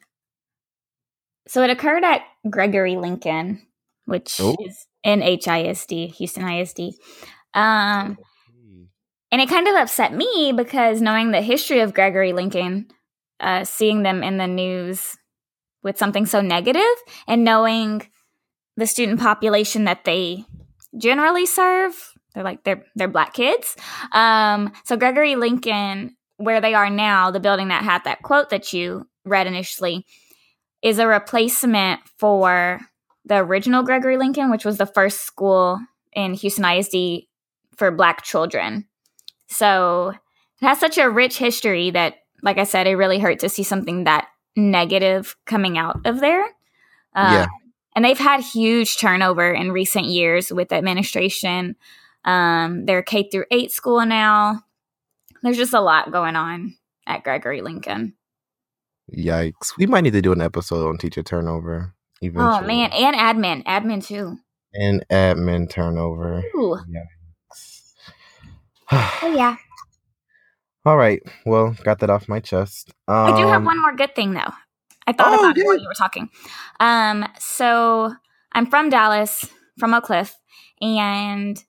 so 1.47 1.63
it 1.63 1.69
occurred 1.69 2.03
at 2.03 2.21
gregory 2.49 2.97
lincoln 2.97 3.61
which 4.05 4.39
oh. 4.41 4.55
is 4.65 4.87
in 5.03 5.21
hisd 5.21 6.13
houston 6.13 6.43
isd 6.43 6.93
um 7.53 8.17
and 9.33 9.41
it 9.41 9.49
kind 9.49 9.67
of 9.67 9.75
upset 9.75 10.13
me 10.13 10.53
because 10.55 11.01
knowing 11.01 11.31
the 11.31 11.41
history 11.41 11.79
of 11.79 11.95
Gregory 11.95 12.33
Lincoln, 12.33 12.85
uh, 13.39 13.63
seeing 13.63 14.03
them 14.03 14.21
in 14.21 14.37
the 14.37 14.45
news 14.45 15.17
with 15.81 15.97
something 15.97 16.27
so 16.27 16.39
negative, 16.39 16.83
and 17.27 17.43
knowing 17.43 18.07
the 18.77 18.85
student 18.85 19.19
population 19.19 19.85
that 19.85 20.05
they 20.05 20.45
generally 20.95 21.47
serve, 21.47 22.12
they're 22.33 22.43
like 22.43 22.63
they're 22.63 22.83
they're 22.95 23.07
black 23.07 23.33
kids. 23.33 23.75
Um, 24.11 24.71
so 24.85 24.97
Gregory 24.97 25.35
Lincoln, 25.35 26.15
where 26.37 26.61
they 26.61 26.73
are 26.73 26.89
now, 26.89 27.31
the 27.31 27.39
building 27.39 27.67
that 27.69 27.83
had 27.83 28.03
that 28.05 28.21
quote 28.21 28.49
that 28.49 28.73
you 28.73 29.07
read 29.25 29.47
initially, 29.47 30.05
is 30.81 30.99
a 30.99 31.07
replacement 31.07 32.01
for 32.17 32.79
the 33.25 33.37
original 33.37 33.83
Gregory 33.83 34.17
Lincoln, 34.17 34.51
which 34.51 34.65
was 34.65 34.77
the 34.77 34.85
first 34.85 35.21
school 35.21 35.79
in 36.13 36.33
Houston 36.33 36.65
ISD 36.65 37.27
for 37.77 37.91
black 37.91 38.23
children. 38.23 38.85
So 39.47 40.09
it 40.61 40.65
has 40.65 40.79
such 40.79 40.97
a 40.97 41.09
rich 41.09 41.37
history 41.37 41.91
that, 41.91 42.15
like 42.41 42.57
I 42.57 42.63
said, 42.63 42.87
it 42.87 42.95
really 42.95 43.19
hurt 43.19 43.39
to 43.39 43.49
see 43.49 43.63
something 43.63 44.03
that 44.03 44.27
negative 44.55 45.35
coming 45.45 45.77
out 45.77 46.05
of 46.05 46.19
there. 46.19 46.43
Uh, 47.15 47.45
yeah. 47.45 47.45
And 47.95 48.03
they've 48.03 48.17
had 48.17 48.41
huge 48.41 48.97
turnover 48.97 49.51
in 49.51 49.71
recent 49.71 50.05
years 50.05 50.51
with 50.51 50.71
administration. 50.71 51.75
Um, 52.25 52.85
they're 52.85 53.03
K 53.03 53.29
through 53.29 53.45
eight 53.51 53.71
school 53.71 54.05
now. 54.05 54.61
There's 55.41 55.57
just 55.57 55.73
a 55.73 55.81
lot 55.81 56.11
going 56.11 56.35
on 56.35 56.75
at 57.05 57.23
Gregory 57.23 57.61
Lincoln. 57.61 58.15
Yikes. 59.15 59.77
We 59.77 59.85
might 59.85 60.01
need 60.01 60.13
to 60.13 60.21
do 60.21 60.31
an 60.31 60.41
episode 60.41 60.87
on 60.87 60.97
teacher 60.97 61.23
turnover. 61.23 61.93
Eventually. 62.21 62.63
Oh, 62.63 62.65
man. 62.65 62.91
And 62.93 63.15
admin. 63.15 63.65
Admin, 63.65 64.05
too. 64.05 64.37
And 64.73 65.05
admin 65.11 65.69
turnover. 65.69 66.43
Ooh. 66.55 66.77
Yeah 66.89 67.03
oh 68.91 69.33
yeah. 69.35 69.55
All 70.85 70.97
right. 70.97 71.21
Well, 71.45 71.75
got 71.83 71.99
that 71.99 72.09
off 72.09 72.27
my 72.27 72.39
chest. 72.39 72.91
Um, 73.07 73.33
I 73.33 73.37
do 73.37 73.47
have 73.47 73.57
um, 73.61 73.65
one 73.65 73.81
more 73.81 73.95
good 73.95 74.15
thing 74.15 74.33
though. 74.33 74.51
I 75.07 75.13
thought 75.13 75.33
oh, 75.33 75.39
about 75.39 75.57
yeah. 75.57 75.63
it 75.63 75.65
while 75.65 75.79
you 75.79 75.87
were 75.87 75.93
talking. 75.93 76.29
Um, 76.79 77.25
so 77.39 78.13
I'm 78.51 78.65
from 78.67 78.89
Dallas, 78.89 79.49
from 79.79 79.93
Oak 79.93 80.03
Cliff, 80.03 80.35
and 80.81 81.61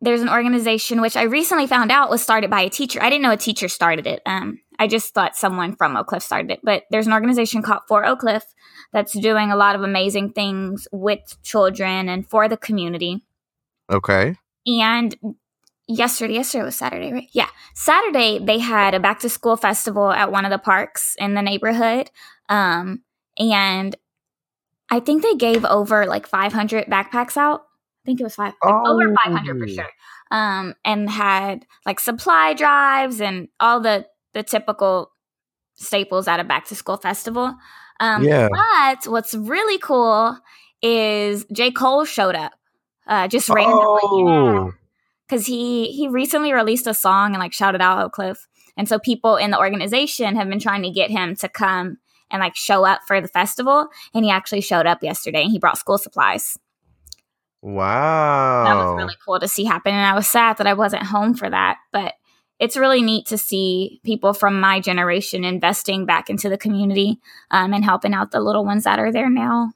there's 0.00 0.20
an 0.20 0.28
organization 0.28 1.00
which 1.00 1.16
I 1.16 1.22
recently 1.22 1.66
found 1.66 1.90
out 1.90 2.10
was 2.10 2.22
started 2.22 2.50
by 2.50 2.60
a 2.60 2.70
teacher. 2.70 3.02
I 3.02 3.08
didn't 3.08 3.22
know 3.22 3.32
a 3.32 3.36
teacher 3.36 3.68
started 3.68 4.06
it. 4.06 4.20
Um, 4.26 4.60
I 4.78 4.86
just 4.88 5.14
thought 5.14 5.36
someone 5.36 5.74
from 5.74 5.96
Oak 5.96 6.08
Cliff 6.08 6.22
started 6.22 6.50
it. 6.50 6.60
But 6.62 6.84
there's 6.90 7.06
an 7.06 7.14
organization 7.14 7.62
called 7.62 7.82
For 7.88 8.04
Oak 8.04 8.20
Cliff 8.20 8.44
that's 8.92 9.18
doing 9.18 9.50
a 9.50 9.56
lot 9.56 9.74
of 9.74 9.82
amazing 9.82 10.32
things 10.32 10.86
with 10.92 11.36
children 11.42 12.08
and 12.08 12.28
for 12.28 12.46
the 12.48 12.58
community. 12.58 13.24
Okay. 13.90 14.36
And 14.66 15.16
yesterday 15.88 16.34
yesterday 16.34 16.64
was 16.64 16.74
saturday 16.74 17.12
right 17.12 17.28
yeah 17.32 17.48
saturday 17.72 18.40
they 18.44 18.58
had 18.58 18.92
a 18.92 18.98
back 18.98 19.20
to 19.20 19.28
school 19.28 19.56
festival 19.56 20.10
at 20.10 20.32
one 20.32 20.44
of 20.44 20.50
the 20.50 20.58
parks 20.58 21.14
in 21.18 21.34
the 21.34 21.42
neighborhood 21.42 22.10
um 22.48 23.02
and 23.38 23.94
i 24.90 24.98
think 24.98 25.22
they 25.22 25.36
gave 25.36 25.64
over 25.64 26.04
like 26.06 26.26
500 26.26 26.86
backpacks 26.86 27.36
out 27.36 27.65
think 28.06 28.20
it 28.20 28.24
was 28.24 28.36
five 28.36 28.54
like 28.62 28.72
oh. 28.72 28.94
over 28.94 29.14
500 29.24 29.58
for 29.58 29.68
sure 29.68 29.90
um 30.30 30.74
and 30.84 31.10
had 31.10 31.66
like 31.84 32.00
supply 32.00 32.54
drives 32.54 33.20
and 33.20 33.48
all 33.60 33.80
the 33.80 34.06
the 34.32 34.42
typical 34.42 35.10
staples 35.74 36.26
at 36.26 36.40
a 36.40 36.44
back 36.44 36.64
to 36.66 36.74
school 36.74 36.96
festival 36.96 37.54
um 38.00 38.24
yeah. 38.24 38.48
but 38.50 39.10
what's 39.10 39.34
really 39.34 39.78
cool 39.78 40.38
is 40.82 41.44
j 41.52 41.70
cole 41.70 42.04
showed 42.04 42.34
up 42.34 42.52
uh 43.06 43.28
just 43.28 43.48
randomly 43.50 44.00
oh 44.02 44.72
because 45.28 45.46
he 45.46 45.92
he 45.92 46.08
recently 46.08 46.52
released 46.52 46.86
a 46.86 46.94
song 46.94 47.34
and 47.34 47.40
like 47.40 47.52
shouted 47.52 47.80
out 47.80 48.02
Oak 48.02 48.12
Cliff, 48.12 48.46
and 48.76 48.88
so 48.88 48.98
people 48.98 49.36
in 49.36 49.50
the 49.50 49.58
organization 49.58 50.36
have 50.36 50.48
been 50.48 50.60
trying 50.60 50.82
to 50.82 50.90
get 50.90 51.10
him 51.10 51.34
to 51.36 51.48
come 51.48 51.98
and 52.30 52.40
like 52.40 52.56
show 52.56 52.84
up 52.84 53.00
for 53.06 53.20
the 53.20 53.28
festival, 53.28 53.88
and 54.14 54.24
he 54.24 54.30
actually 54.30 54.60
showed 54.60 54.86
up 54.86 55.02
yesterday. 55.02 55.42
and 55.42 55.50
He 55.50 55.58
brought 55.58 55.78
school 55.78 55.98
supplies. 55.98 56.58
Wow, 57.62 58.64
that 58.64 58.74
was 58.74 58.96
really 58.96 59.16
cool 59.24 59.40
to 59.40 59.48
see 59.48 59.64
happen, 59.64 59.92
and 59.94 60.06
I 60.06 60.14
was 60.14 60.26
sad 60.26 60.58
that 60.58 60.66
I 60.66 60.74
wasn't 60.74 61.04
home 61.04 61.34
for 61.34 61.48
that, 61.48 61.78
but. 61.92 62.14
It's 62.58 62.74
really 62.74 63.02
neat 63.02 63.26
to 63.26 63.36
see 63.36 64.00
people 64.02 64.32
from 64.32 64.58
my 64.60 64.80
generation 64.80 65.44
investing 65.44 66.06
back 66.06 66.30
into 66.30 66.48
the 66.48 66.56
community 66.56 67.20
um, 67.50 67.74
and 67.74 67.84
helping 67.84 68.14
out 68.14 68.30
the 68.30 68.40
little 68.40 68.64
ones 68.64 68.84
that 68.84 68.98
are 68.98 69.12
there 69.12 69.28
now. 69.28 69.72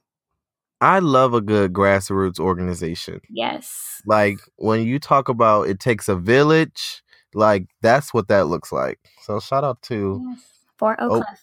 I 0.81 1.01
love 1.01 1.35
a 1.35 1.43
good 1.43 1.75
grassroots 1.75 2.41
organization. 2.41 3.21
Yes. 3.29 4.01
Like 4.07 4.39
when 4.57 4.87
you 4.87 4.99
talk 4.99 5.29
about 5.29 5.69
it 5.69 5.79
takes 5.79 6.09
a 6.09 6.17
village, 6.17 7.03
like 7.35 7.67
that's 7.83 8.15
what 8.15 8.29
that 8.29 8.47
looks 8.47 8.73
like. 8.73 8.99
So 9.25 9.41
shout 9.41 9.63
out 9.63 9.83
to 9.83 10.25
yes. 10.27 10.41
For 10.79 10.99
Oak 10.99 11.11
Cliff. 11.11 11.27
Oh, 11.29 11.35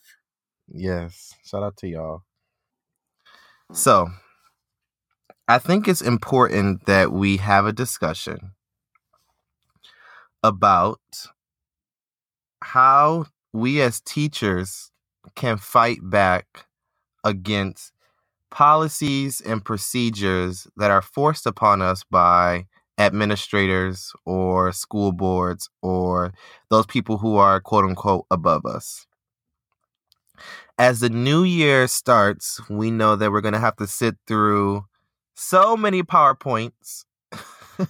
yes. 0.70 1.36
Shout 1.46 1.62
out 1.62 1.78
to 1.78 1.88
y'all. 1.88 2.24
So 3.74 4.10
I 5.50 5.60
think 5.60 5.88
it's 5.88 6.02
important 6.02 6.86
that 6.88 7.14
we 7.14 7.38
have 7.38 7.66
a 7.66 7.72
discussion 7.72 8.52
about 10.44 11.00
how 12.62 13.28
we 13.54 13.82
as 13.82 14.02
teachers 14.02 14.92
can 15.36 15.58
fight 15.58 16.00
back 16.04 16.66
against 17.24 17.94
policies 18.52 19.40
and 19.40 19.64
procedures 19.64 20.68
that 20.76 20.92
are 20.92 21.02
forced 21.02 21.46
upon 21.46 21.82
us 21.82 22.04
by 22.12 22.66
administrators 22.98 24.12
or 24.26 24.74
school 24.74 25.14
boards 25.14 25.70
or 25.82 26.34
those 26.70 26.86
people 26.86 27.20
who 27.20 27.38
are 27.38 27.62
quote 27.62 27.86
unquote 27.86 28.26
above 28.30 28.66
us. 28.66 29.06
As 30.78 31.00
the 31.00 31.10
new 31.10 31.46
year 31.46 31.88
starts, 31.88 32.60
we 32.70 32.92
know 32.92 33.16
that 33.16 33.32
we're 33.32 33.42
going 33.42 33.54
to 33.54 33.60
have 33.60 33.78
to 33.78 33.88
sit 33.88 34.16
through 34.28 34.84
so 35.38 35.78
many 35.78 36.02
PowerPoints 36.04 37.06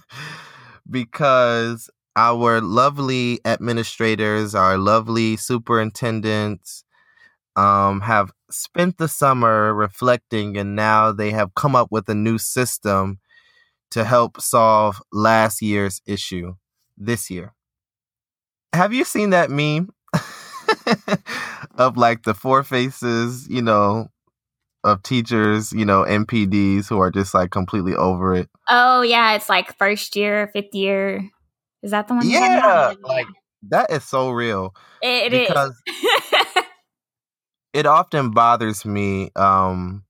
because 0.90 1.90
our 2.14 2.60
lovely 2.60 3.40
administrators, 3.44 4.54
our 4.54 4.76
lovely 4.76 5.36
superintendents, 5.36 6.84
um, 7.56 8.02
have 8.02 8.32
spent 8.50 8.98
the 8.98 9.08
summer 9.08 9.74
reflecting 9.74 10.56
and 10.56 10.76
now 10.76 11.10
they 11.10 11.30
have 11.30 11.54
come 11.54 11.74
up 11.74 11.88
with 11.90 12.08
a 12.08 12.14
new 12.14 12.38
system 12.38 13.18
to 13.90 14.04
help 14.04 14.40
solve 14.40 15.02
last 15.12 15.62
year's 15.62 16.00
issue 16.06 16.54
this 16.96 17.30
year. 17.30 17.54
Have 18.74 18.92
you 18.92 19.04
seen 19.04 19.30
that 19.30 19.50
meme 19.50 19.90
of 21.78 21.96
like 21.96 22.24
the 22.24 22.34
four 22.34 22.62
faces, 22.62 23.48
you 23.48 23.62
know, 23.62 24.08
of 24.88 25.02
teachers, 25.02 25.72
you 25.72 25.84
know, 25.84 26.04
MPDs 26.04 26.88
who 26.88 26.98
are 27.00 27.10
just 27.10 27.34
like 27.34 27.50
completely 27.50 27.94
over 27.94 28.34
it? 28.34 28.48
Oh, 28.68 29.02
yeah. 29.02 29.34
It's 29.34 29.48
like 29.48 29.76
first 29.78 30.16
year, 30.16 30.50
fifth 30.52 30.74
year. 30.74 31.28
Is 31.82 31.92
that 31.92 32.08
the 32.08 32.14
one? 32.14 32.28
Yeah. 32.28 32.94
Like 33.02 33.26
that 33.70 33.90
is 33.90 34.04
so 34.04 34.30
real. 34.30 34.74
It, 35.02 35.32
it 35.32 35.48
because 35.48 35.80
is. 35.86 36.64
it 37.72 37.86
often 37.86 38.30
bothers 38.30 38.84
me 38.84 39.30
um, 39.36 40.04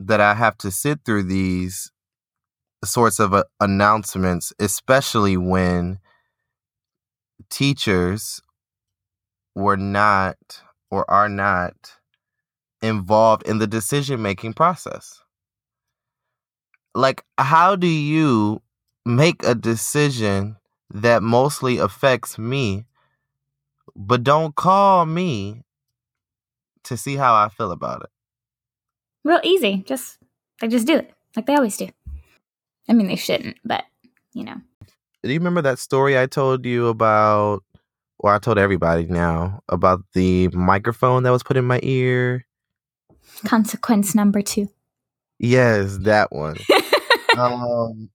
that 0.00 0.20
I 0.20 0.34
have 0.34 0.56
to 0.58 0.70
sit 0.70 1.00
through 1.04 1.24
these 1.24 1.90
sorts 2.84 3.18
of 3.18 3.34
uh, 3.34 3.44
announcements, 3.60 4.52
especially 4.58 5.36
when 5.36 5.98
teachers 7.50 8.40
were 9.54 9.76
not 9.76 10.36
or 10.90 11.08
are 11.10 11.28
not 11.28 11.97
involved 12.82 13.46
in 13.46 13.58
the 13.58 13.66
decision 13.66 14.22
making 14.22 14.54
process. 14.54 15.20
Like, 16.94 17.24
how 17.36 17.76
do 17.76 17.86
you 17.86 18.62
make 19.04 19.44
a 19.44 19.54
decision 19.54 20.56
that 20.90 21.22
mostly 21.22 21.78
affects 21.78 22.38
me, 22.38 22.86
but 23.94 24.24
don't 24.24 24.54
call 24.54 25.06
me 25.06 25.62
to 26.84 26.96
see 26.96 27.16
how 27.16 27.34
I 27.34 27.48
feel 27.48 27.72
about 27.72 28.02
it? 28.02 28.10
Real 29.24 29.40
easy. 29.44 29.84
Just 29.86 30.18
they 30.60 30.68
just 30.68 30.86
do 30.86 30.96
it 30.96 31.12
like 31.36 31.46
they 31.46 31.54
always 31.54 31.76
do. 31.76 31.88
I 32.88 32.94
mean, 32.94 33.08
they 33.08 33.16
shouldn't, 33.16 33.56
but 33.64 33.84
you 34.32 34.44
know. 34.44 34.56
Do 35.22 35.32
you 35.32 35.38
remember 35.38 35.62
that 35.62 35.78
story 35.78 36.18
I 36.18 36.26
told 36.26 36.64
you 36.64 36.86
about, 36.86 37.62
or 38.18 38.32
I 38.32 38.38
told 38.38 38.56
everybody 38.58 39.04
now 39.06 39.60
about 39.68 40.00
the 40.14 40.48
microphone 40.48 41.24
that 41.24 41.30
was 41.30 41.42
put 41.42 41.56
in 41.56 41.64
my 41.64 41.80
ear? 41.82 42.46
Consequence 43.44 44.14
number 44.14 44.42
two. 44.42 44.68
Yes, 45.38 45.98
that 45.98 46.32
one. 46.32 46.56
um, 47.38 48.10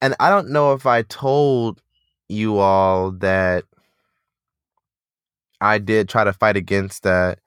and 0.00 0.14
I 0.20 0.30
don't 0.30 0.50
know 0.50 0.72
if 0.72 0.86
I 0.86 1.02
told 1.02 1.82
you 2.28 2.58
all 2.58 3.12
that 3.12 3.64
I 5.60 5.78
did 5.78 6.08
try 6.08 6.24
to 6.24 6.32
fight 6.32 6.56
against 6.56 7.02
that. 7.04 7.40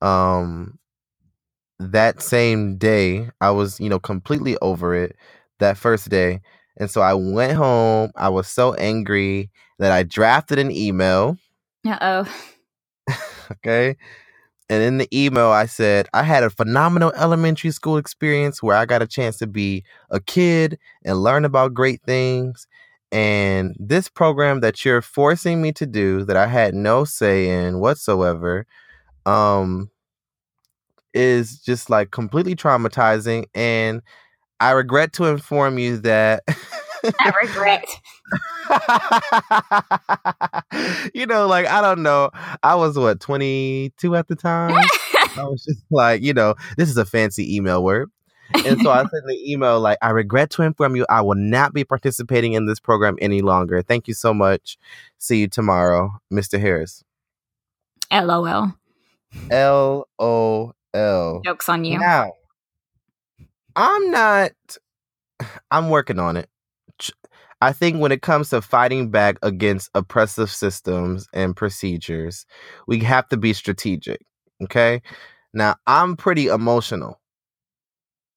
Um, 0.00 0.78
that 1.78 2.22
same 2.22 2.76
day, 2.76 3.30
I 3.40 3.50
was, 3.50 3.80
you 3.80 3.88
know, 3.88 3.98
completely 3.98 4.56
over 4.62 4.94
it 4.94 5.16
that 5.58 5.78
first 5.78 6.08
day. 6.08 6.40
And 6.76 6.90
so 6.90 7.00
I 7.00 7.14
went 7.14 7.52
home. 7.52 8.12
I 8.16 8.28
was 8.28 8.48
so 8.48 8.74
angry 8.74 9.50
that 9.78 9.92
I 9.92 10.02
drafted 10.02 10.58
an 10.58 10.70
email. 10.70 11.36
Uh 11.86 11.98
oh. 12.00 13.16
okay. 13.52 13.96
And 14.70 14.84
in 14.84 14.98
the 14.98 15.08
email, 15.12 15.48
I 15.48 15.66
said, 15.66 16.08
I 16.14 16.22
had 16.22 16.44
a 16.44 16.48
phenomenal 16.48 17.12
elementary 17.16 17.72
school 17.72 17.96
experience 17.96 18.62
where 18.62 18.76
I 18.76 18.86
got 18.86 19.02
a 19.02 19.06
chance 19.06 19.36
to 19.38 19.48
be 19.48 19.82
a 20.10 20.20
kid 20.20 20.78
and 21.04 21.20
learn 21.20 21.44
about 21.44 21.74
great 21.74 22.00
things. 22.04 22.68
And 23.10 23.74
this 23.80 24.08
program 24.08 24.60
that 24.60 24.84
you're 24.84 25.02
forcing 25.02 25.60
me 25.60 25.72
to 25.72 25.86
do 25.86 26.24
that 26.24 26.36
I 26.36 26.46
had 26.46 26.72
no 26.76 27.02
say 27.02 27.48
in 27.48 27.80
whatsoever 27.80 28.64
um, 29.26 29.90
is 31.12 31.58
just 31.58 31.90
like 31.90 32.12
completely 32.12 32.54
traumatizing. 32.54 33.46
And 33.56 34.02
I 34.60 34.70
regret 34.70 35.12
to 35.14 35.24
inform 35.24 35.78
you 35.78 35.96
that. 35.98 36.44
I 36.48 37.32
regret. 37.42 37.84
you 41.14 41.26
know, 41.26 41.46
like 41.46 41.66
I 41.66 41.80
don't 41.80 42.02
know. 42.02 42.30
I 42.62 42.74
was 42.74 42.98
what 42.98 43.20
22 43.20 44.16
at 44.16 44.28
the 44.28 44.36
time. 44.36 44.72
I 45.36 45.44
was 45.44 45.64
just 45.64 45.84
like, 45.90 46.22
you 46.22 46.34
know, 46.34 46.54
this 46.76 46.88
is 46.88 46.96
a 46.96 47.04
fancy 47.04 47.56
email 47.56 47.82
word. 47.82 48.10
And 48.52 48.80
so 48.80 48.90
I 48.90 48.98
sent 48.98 49.26
the 49.26 49.40
email 49.46 49.80
like, 49.80 49.98
I 50.02 50.10
regret 50.10 50.50
to 50.50 50.62
inform 50.62 50.96
you 50.96 51.06
I 51.08 51.22
will 51.22 51.36
not 51.36 51.72
be 51.72 51.84
participating 51.84 52.54
in 52.54 52.66
this 52.66 52.80
program 52.80 53.16
any 53.20 53.42
longer. 53.42 53.82
Thank 53.82 54.08
you 54.08 54.14
so 54.14 54.34
much. 54.34 54.76
See 55.18 55.40
you 55.40 55.48
tomorrow, 55.48 56.20
Mr. 56.32 56.60
Harris. 56.60 57.04
LOL. 58.12 58.74
L 59.50 60.08
O 60.18 60.72
L. 60.92 61.40
Jokes 61.44 61.68
on 61.68 61.84
you. 61.84 61.98
Now, 61.98 62.32
I'm 63.76 64.10
not. 64.10 64.50
I'm 65.70 65.88
working 65.88 66.18
on 66.18 66.36
it. 66.36 66.48
I 67.60 67.72
think 67.72 68.00
when 68.00 68.12
it 68.12 68.22
comes 68.22 68.50
to 68.50 68.62
fighting 68.62 69.10
back 69.10 69.36
against 69.42 69.90
oppressive 69.94 70.50
systems 70.50 71.26
and 71.34 71.54
procedures, 71.56 72.46
we 72.86 73.00
have 73.00 73.28
to 73.28 73.36
be 73.36 73.52
strategic. 73.52 74.20
Okay. 74.62 75.02
Now, 75.52 75.76
I'm 75.86 76.16
pretty 76.16 76.46
emotional. 76.46 77.20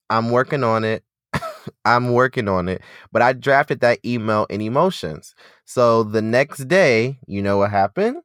I'm 0.09 0.31
working 0.31 0.63
on 0.63 0.83
it. 0.83 1.03
I'm 1.85 2.11
working 2.11 2.47
on 2.47 2.67
it. 2.67 2.81
But 3.11 3.21
I 3.21 3.33
drafted 3.33 3.79
that 3.81 3.99
email 4.05 4.45
in 4.49 4.61
emotions. 4.61 5.33
So 5.65 6.03
the 6.03 6.21
next 6.21 6.67
day, 6.67 7.19
you 7.27 7.41
know 7.41 7.57
what 7.57 7.71
happened? 7.71 8.17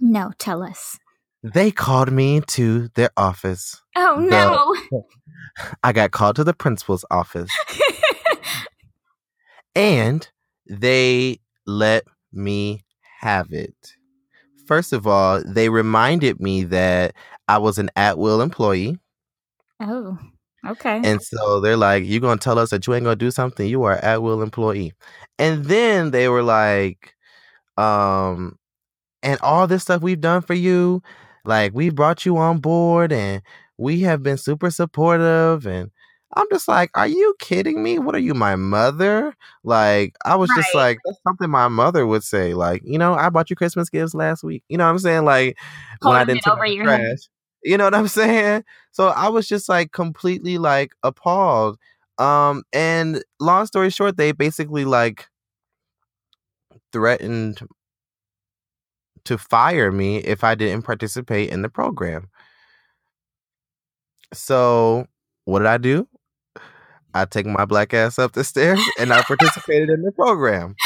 No, 0.00 0.32
tell 0.38 0.62
us. 0.62 0.98
They 1.42 1.70
called 1.70 2.10
me 2.10 2.40
to 2.48 2.88
their 2.94 3.10
office. 3.16 3.82
Oh, 3.96 4.20
The- 4.20 4.30
no. 4.30 5.02
I 5.82 5.92
got 5.92 6.10
called 6.10 6.36
to 6.36 6.44
the 6.44 6.54
principal's 6.54 7.04
office 7.10 7.50
and 9.74 10.28
they 10.68 11.40
let 11.66 12.04
me 12.32 12.84
have 13.20 13.52
it. 13.52 13.94
First 14.66 14.92
of 14.92 15.06
all, 15.06 15.42
they 15.44 15.68
reminded 15.68 16.40
me 16.40 16.64
that 16.64 17.14
I 17.48 17.58
was 17.58 17.78
an 17.78 17.90
at 17.96 18.18
will 18.18 18.40
employee. 18.40 18.98
oh, 19.80 20.18
okay. 20.66 21.04
And 21.04 21.22
so 21.22 21.60
they're 21.60 21.76
like, 21.76 22.04
You're 22.06 22.20
going 22.20 22.38
to 22.38 22.44
tell 22.44 22.58
us 22.58 22.70
that 22.70 22.86
you 22.86 22.94
ain't 22.94 23.04
going 23.04 23.18
to 23.18 23.24
do 23.24 23.30
something? 23.30 23.66
You 23.68 23.82
are 23.84 23.96
at 23.96 24.22
will 24.22 24.42
employee. 24.42 24.92
And 25.38 25.64
then 25.66 26.10
they 26.12 26.28
were 26.28 26.42
like, 26.42 27.14
um, 27.76 28.58
and 29.22 29.40
all 29.40 29.66
this 29.66 29.82
stuff 29.82 30.02
we've 30.02 30.20
done 30.20 30.42
for 30.42 30.54
you, 30.54 31.02
like 31.44 31.72
we 31.74 31.90
brought 31.90 32.24
you 32.26 32.36
on 32.38 32.58
board 32.58 33.12
and 33.12 33.42
we 33.78 34.00
have 34.02 34.22
been 34.22 34.38
super 34.38 34.70
supportive. 34.70 35.66
And 35.66 35.90
I'm 36.36 36.46
just 36.50 36.68
like, 36.68 36.90
Are 36.94 37.06
you 37.06 37.34
kidding 37.38 37.82
me? 37.82 37.98
What 37.98 38.14
are 38.14 38.20
you, 38.20 38.34
my 38.34 38.56
mother? 38.56 39.34
Like, 39.62 40.14
I 40.24 40.36
was 40.36 40.50
just 40.56 40.74
like, 40.74 40.98
That's 41.04 41.18
something 41.26 41.50
my 41.50 41.68
mother 41.68 42.06
would 42.06 42.24
say. 42.24 42.54
Like, 42.54 42.82
you 42.84 42.98
know, 42.98 43.14
I 43.14 43.30
bought 43.30 43.50
you 43.50 43.56
Christmas 43.56 43.88
gifts 43.90 44.14
last 44.14 44.44
week. 44.44 44.62
You 44.68 44.78
know 44.78 44.84
what 44.84 44.90
I'm 44.90 44.98
saying? 44.98 45.24
Like, 45.24 45.58
when 46.02 46.14
I 46.14 46.24
didn't 46.24 46.38
it 46.38 46.42
take 46.42 46.48
out 46.48 46.58
over 46.58 46.66
your 46.66 46.90
head. 46.90 47.16
You 47.62 47.78
know 47.78 47.84
what 47.84 47.94
I'm 47.94 48.08
saying? 48.08 48.64
So 48.92 49.08
I 49.08 49.28
was 49.28 49.48
just 49.48 49.68
like 49.68 49.92
completely 49.92 50.58
like 50.58 50.92
appalled. 51.02 51.78
Um, 52.18 52.62
and 52.72 53.22
long 53.40 53.66
story 53.66 53.90
short, 53.90 54.16
they 54.16 54.32
basically 54.32 54.84
like 54.84 55.28
threatened 56.92 57.60
to 59.24 59.38
fire 59.38 59.90
me 59.90 60.18
if 60.18 60.44
I 60.44 60.54
didn't 60.54 60.84
participate 60.84 61.50
in 61.50 61.62
the 61.62 61.68
program. 61.68 62.28
So 64.32 65.06
what 65.44 65.60
did 65.60 65.68
I 65.68 65.78
do? 65.78 66.08
I 67.14 67.24
take 67.24 67.46
my 67.46 67.64
black 67.64 67.94
ass 67.94 68.18
up 68.18 68.32
the 68.32 68.44
stairs 68.44 68.80
and 68.98 69.12
I 69.12 69.22
participated 69.22 69.90
in 69.90 70.02
the 70.02 70.12
program. 70.12 70.74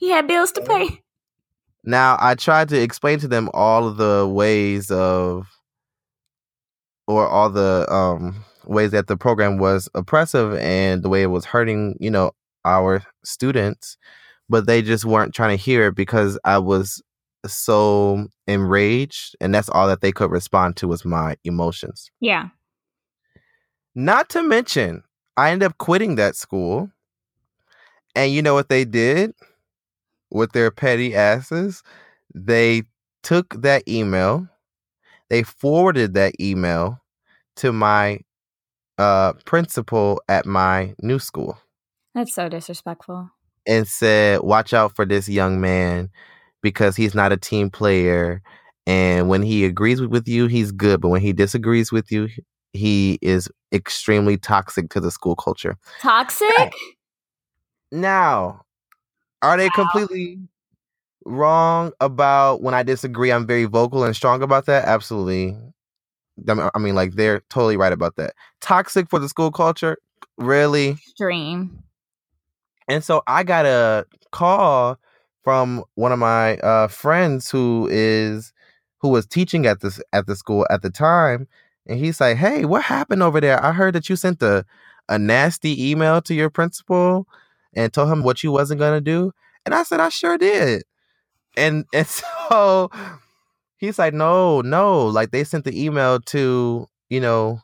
You 0.00 0.10
had 0.10 0.26
bills 0.26 0.52
to 0.52 0.62
pay. 0.62 1.02
Now 1.84 2.16
I 2.20 2.34
tried 2.34 2.68
to 2.70 2.80
explain 2.80 3.18
to 3.20 3.28
them 3.28 3.50
all 3.52 3.86
of 3.86 3.96
the 3.96 4.26
ways 4.26 4.90
of 4.90 5.46
or 7.06 7.28
all 7.28 7.50
the 7.50 7.86
um 7.92 8.44
ways 8.66 8.92
that 8.92 9.08
the 9.08 9.16
program 9.16 9.58
was 9.58 9.88
oppressive 9.94 10.54
and 10.54 11.02
the 11.02 11.08
way 11.08 11.22
it 11.22 11.26
was 11.26 11.44
hurting, 11.44 11.96
you 12.00 12.10
know, 12.10 12.32
our 12.64 13.02
students, 13.24 13.98
but 14.48 14.66
they 14.66 14.80
just 14.80 15.04
weren't 15.04 15.34
trying 15.34 15.56
to 15.56 15.62
hear 15.62 15.88
it 15.88 15.94
because 15.94 16.38
I 16.44 16.58
was 16.58 17.02
so 17.46 18.26
enraged, 18.46 19.36
and 19.40 19.54
that's 19.54 19.68
all 19.68 19.86
that 19.88 20.00
they 20.00 20.12
could 20.12 20.30
respond 20.30 20.76
to 20.76 20.88
was 20.88 21.04
my 21.04 21.36
emotions. 21.44 22.10
Yeah. 22.20 22.48
Not 23.94 24.28
to 24.30 24.42
mention, 24.42 25.02
I 25.36 25.50
ended 25.50 25.66
up 25.66 25.78
quitting 25.78 26.16
that 26.16 26.36
school. 26.36 26.90
And 28.16 28.32
you 28.32 28.42
know 28.42 28.54
what 28.54 28.68
they 28.68 28.84
did 28.84 29.32
with 30.30 30.52
their 30.52 30.70
petty 30.70 31.14
asses? 31.14 31.82
They 32.34 32.82
took 33.22 33.62
that 33.62 33.88
email, 33.88 34.48
they 35.30 35.42
forwarded 35.42 36.14
that 36.14 36.38
email 36.40 37.00
to 37.56 37.72
my 37.72 38.20
uh, 38.98 39.32
principal 39.44 40.22
at 40.28 40.46
my 40.46 40.94
new 41.00 41.18
school 41.18 41.58
That's 42.14 42.34
so 42.34 42.48
disrespectful. 42.48 43.30
and 43.66 43.88
said, 43.88 44.40
Watch 44.42 44.72
out 44.74 44.94
for 44.94 45.04
this 45.04 45.28
young 45.28 45.60
man 45.60 46.10
because 46.62 46.94
he's 46.96 47.14
not 47.14 47.32
a 47.32 47.36
team 47.36 47.70
player. 47.70 48.42
And 48.86 49.28
when 49.28 49.42
he 49.42 49.64
agrees 49.64 50.00
with 50.00 50.28
you, 50.28 50.46
he's 50.46 50.70
good. 50.70 51.00
But 51.00 51.08
when 51.08 51.22
he 51.22 51.32
disagrees 51.32 51.90
with 51.90 52.12
you, 52.12 52.28
he 52.74 53.18
is 53.22 53.48
extremely 53.72 54.36
toxic 54.36 54.90
to 54.90 55.00
the 55.00 55.10
school 55.10 55.36
culture. 55.36 55.78
Toxic? 56.02 56.72
Now, 57.90 58.62
are 59.42 59.56
they 59.56 59.68
completely 59.70 60.38
wrong 61.24 61.92
about 62.00 62.62
when 62.62 62.74
I 62.74 62.82
disagree? 62.82 63.30
I'm 63.32 63.46
very 63.46 63.64
vocal 63.64 64.04
and 64.04 64.14
strong 64.14 64.42
about 64.42 64.66
that. 64.66 64.84
Absolutely. 64.86 65.56
I 66.48 66.54
mean- 66.54 66.70
I 66.74 66.78
mean, 66.78 66.94
like 66.94 67.12
they're 67.14 67.40
totally 67.48 67.76
right 67.76 67.92
about 67.92 68.16
that. 68.16 68.34
Toxic 68.60 69.08
for 69.08 69.18
the 69.18 69.28
school 69.28 69.52
culture, 69.52 69.96
really. 70.36 70.90
Extreme. 70.90 71.82
And 72.88 73.02
so 73.02 73.22
I 73.26 73.44
got 73.44 73.64
a 73.66 74.04
call 74.32 74.98
from 75.42 75.84
one 75.94 76.12
of 76.12 76.18
my 76.18 76.56
uh, 76.58 76.88
friends 76.88 77.50
who 77.50 77.88
is 77.90 78.52
who 78.98 79.08
was 79.10 79.26
teaching 79.26 79.66
at 79.66 79.80
this 79.80 80.00
at 80.12 80.26
the 80.26 80.34
school 80.34 80.66
at 80.70 80.82
the 80.82 80.90
time, 80.90 81.46
and 81.86 81.98
he's 81.98 82.20
like, 82.20 82.36
"Hey, 82.36 82.64
what 82.64 82.82
happened 82.82 83.22
over 83.22 83.40
there? 83.40 83.62
I 83.64 83.72
heard 83.72 83.94
that 83.94 84.08
you 84.08 84.16
sent 84.16 84.42
a 84.42 84.64
a 85.08 85.18
nasty 85.18 85.90
email 85.90 86.22
to 86.22 86.34
your 86.34 86.50
principal 86.50 87.26
and 87.74 87.92
told 87.92 88.10
him 88.10 88.22
what 88.22 88.42
you 88.42 88.52
wasn't 88.52 88.80
gonna 88.80 89.00
do." 89.00 89.32
And 89.66 89.74
I 89.74 89.82
said, 89.84 90.00
"I 90.00 90.08
sure 90.10 90.38
did." 90.38 90.84
And 91.56 91.86
and 91.94 92.06
so 92.06 92.90
he's 93.78 93.98
like, 93.98 94.14
"No, 94.14 94.60
no, 94.62 95.06
like 95.06 95.30
they 95.32 95.44
sent 95.44 95.64
the 95.64 95.84
email 95.84 96.20
to 96.22 96.88
you 97.10 97.20
know 97.20 97.60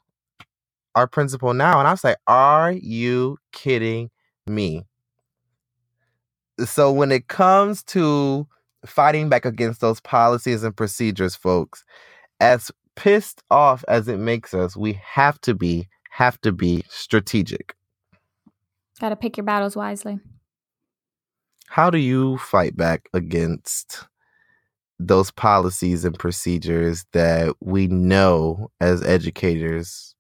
our 0.95 1.07
principal 1.07 1.55
now," 1.55 1.79
and 1.79 1.89
I 1.89 1.93
was 1.93 2.05
like, 2.05 2.19
"Are 2.27 2.73
you 2.73 3.39
kidding 3.53 4.11
me?" 4.47 4.85
so 6.65 6.93
when 6.93 7.13
it 7.13 7.29
comes 7.29 7.83
to 7.85 8.47
fighting 8.87 9.29
back 9.29 9.45
against 9.45 9.81
those 9.81 10.01
policies 10.01 10.63
and 10.63 10.77
procedures 10.77 11.35
folks 11.35 11.85
as 12.41 12.71
pissed 12.97 13.43
off 13.51 13.85
as 13.89 14.09
it 14.09 14.19
makes 14.19 14.53
us 14.55 14.77
we 14.77 15.01
have 15.05 15.41
to 15.41 15.55
be 15.55 15.89
have 16.11 16.41
to 16.41 16.53
be 16.53 16.85
strategic 16.89 17.75
Gotta 19.01 19.17
pick 19.17 19.37
your 19.39 19.45
battles 19.45 19.77
wisely. 19.77 20.19
how 21.69 21.89
do 21.91 21.99
you 21.99 22.37
fight 22.39 22.77
back 22.77 23.09
against 23.15 24.07
those 24.99 25.31
policies 25.31 26.05
and 26.05 26.19
procedures 26.19 27.07
that 27.13 27.55
we 27.61 27.87
know 27.87 28.71
as 28.81 29.03
educators 29.03 30.15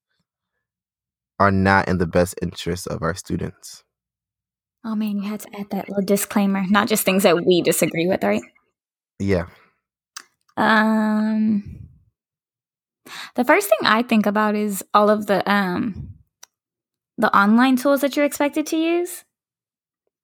are 1.38 1.50
not 1.50 1.86
in 1.88 1.98
the 1.98 2.06
best 2.06 2.34
interest 2.40 2.86
of 2.86 3.02
our 3.02 3.14
students 3.14 3.84
Oh 4.82 4.94
man, 4.94 5.18
you 5.18 5.28
had 5.28 5.40
to 5.40 5.48
add 5.60 5.68
that 5.72 5.90
little 5.90 6.02
disclaimer. 6.02 6.64
Not 6.70 6.88
just 6.88 7.04
things 7.04 7.24
that 7.24 7.36
we 7.44 7.60
disagree 7.60 8.06
with, 8.08 8.24
right? 8.24 8.40
yeah 9.18 9.44
Um 10.56 11.89
the 13.34 13.44
first 13.44 13.68
thing 13.68 13.78
I 13.84 14.02
think 14.02 14.26
about 14.26 14.54
is 14.54 14.84
all 14.94 15.10
of 15.10 15.26
the 15.26 15.48
um 15.50 16.08
the 17.18 17.34
online 17.36 17.76
tools 17.76 18.00
that 18.00 18.16
you're 18.16 18.24
expected 18.26 18.66
to 18.68 18.76
use. 18.76 19.24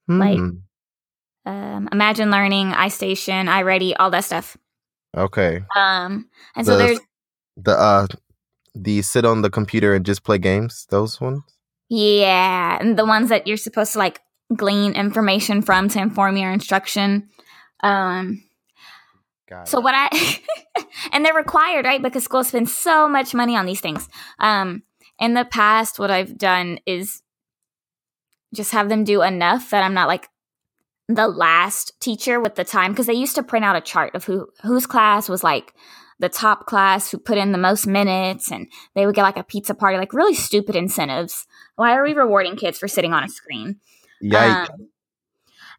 Like- 0.09 0.39
Hmm. 0.39 0.51
Um 1.47 1.89
Imagine 1.93 2.31
Learning, 2.31 2.73
iStation, 2.73 3.47
iReady, 3.49 3.95
all 3.99 4.11
that 4.11 4.25
stuff. 4.25 4.57
okay 5.17 5.63
Um 5.77 6.29
and 6.55 6.67
so 6.67 6.77
there's 6.77 7.01
the 7.57 7.73
uh 7.73 8.07
the 8.75 9.01
sit 9.03 9.25
on 9.25 9.43
the 9.43 9.51
computer 9.51 9.95
and 9.95 10.05
just 10.05 10.23
play 10.25 10.39
games 10.39 10.87
those 10.91 11.21
ones 11.21 11.43
Yeah, 11.89 12.77
and 12.81 12.99
the 12.99 13.07
ones 13.07 13.29
that 13.31 13.47
you're 13.47 13.57
supposed 13.57 13.93
to 13.95 13.99
like 13.99 14.21
glean 14.55 14.93
information 14.93 15.63
from 15.63 15.89
to 15.89 15.99
inform 16.01 16.37
your 16.37 16.53
instruction. 16.53 17.29
Um, 17.83 18.43
Got 19.49 19.69
so 19.69 19.81
what 19.81 19.95
I 19.97 20.41
and 21.13 21.25
they're 21.25 21.35
required, 21.35 21.85
right? 21.85 22.03
Because 22.03 22.25
schools 22.25 22.49
spend 22.49 22.69
so 22.69 23.09
much 23.09 23.35
money 23.35 23.57
on 23.57 23.67
these 23.67 23.81
things. 23.81 24.09
Um, 24.39 24.83
in 25.19 25.35
the 25.35 25.45
past, 25.45 25.99
what 25.99 26.11
I've 26.11 26.37
done 26.37 26.79
is 26.87 27.23
just 28.55 28.73
have 28.73 28.89
them 28.89 29.05
do 29.05 29.23
enough 29.23 29.71
that 29.71 29.83
I'm 29.83 29.95
not 29.95 30.09
like 30.09 30.29
the 31.09 31.29
last 31.29 31.99
teacher 32.01 32.41
with 32.41 32.57
the 32.57 32.65
time 32.65 32.93
because 32.93 33.07
they 33.07 33.15
used 33.15 33.37
to 33.37 33.43
print 33.43 33.65
out 33.65 33.77
a 33.77 33.81
chart 33.81 34.15
of 34.15 34.25
who 34.25 34.49
whose 34.63 34.87
class 34.87 35.29
was 35.29 35.45
like 35.45 35.73
the 36.19 36.29
top 36.29 36.67
class 36.67 37.11
who 37.11 37.19
put 37.19 37.39
in 37.39 37.53
the 37.53 37.59
most 37.59 37.87
minutes 37.87 38.51
and 38.51 38.67
they 38.95 39.07
would 39.07 39.15
get 39.15 39.23
like 39.23 39.37
a 39.37 39.45
pizza 39.45 39.75
party 39.75 39.99
like 39.99 40.13
really 40.13 40.35
stupid 40.35 40.75
incentives 40.75 41.47
why 41.77 41.93
are 41.93 42.03
we 42.03 42.13
rewarding 42.13 42.57
kids 42.57 42.79
for 42.79 42.89
sitting 42.89 43.13
on 43.13 43.23
a 43.23 43.29
screen 43.29 43.77
Yikes. 44.23 44.69
um, 44.69 44.89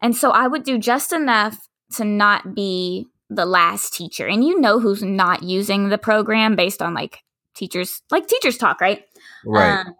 and 0.01 0.15
so 0.15 0.31
I 0.31 0.47
would 0.47 0.63
do 0.63 0.77
just 0.77 1.11
enough 1.11 1.67
to 1.93 2.05
not 2.05 2.55
be 2.55 3.07
the 3.29 3.45
last 3.45 3.93
teacher. 3.93 4.27
And 4.27 4.43
you 4.43 4.59
know 4.59 4.79
who's 4.79 5.03
not 5.03 5.43
using 5.43 5.89
the 5.89 5.97
program 5.97 6.55
based 6.55 6.81
on 6.81 6.93
like 6.93 7.23
teachers, 7.55 8.01
like 8.11 8.27
teachers 8.27 8.57
talk, 8.57 8.81
right? 8.81 9.03
right 9.45 9.79
Um, 9.79 9.95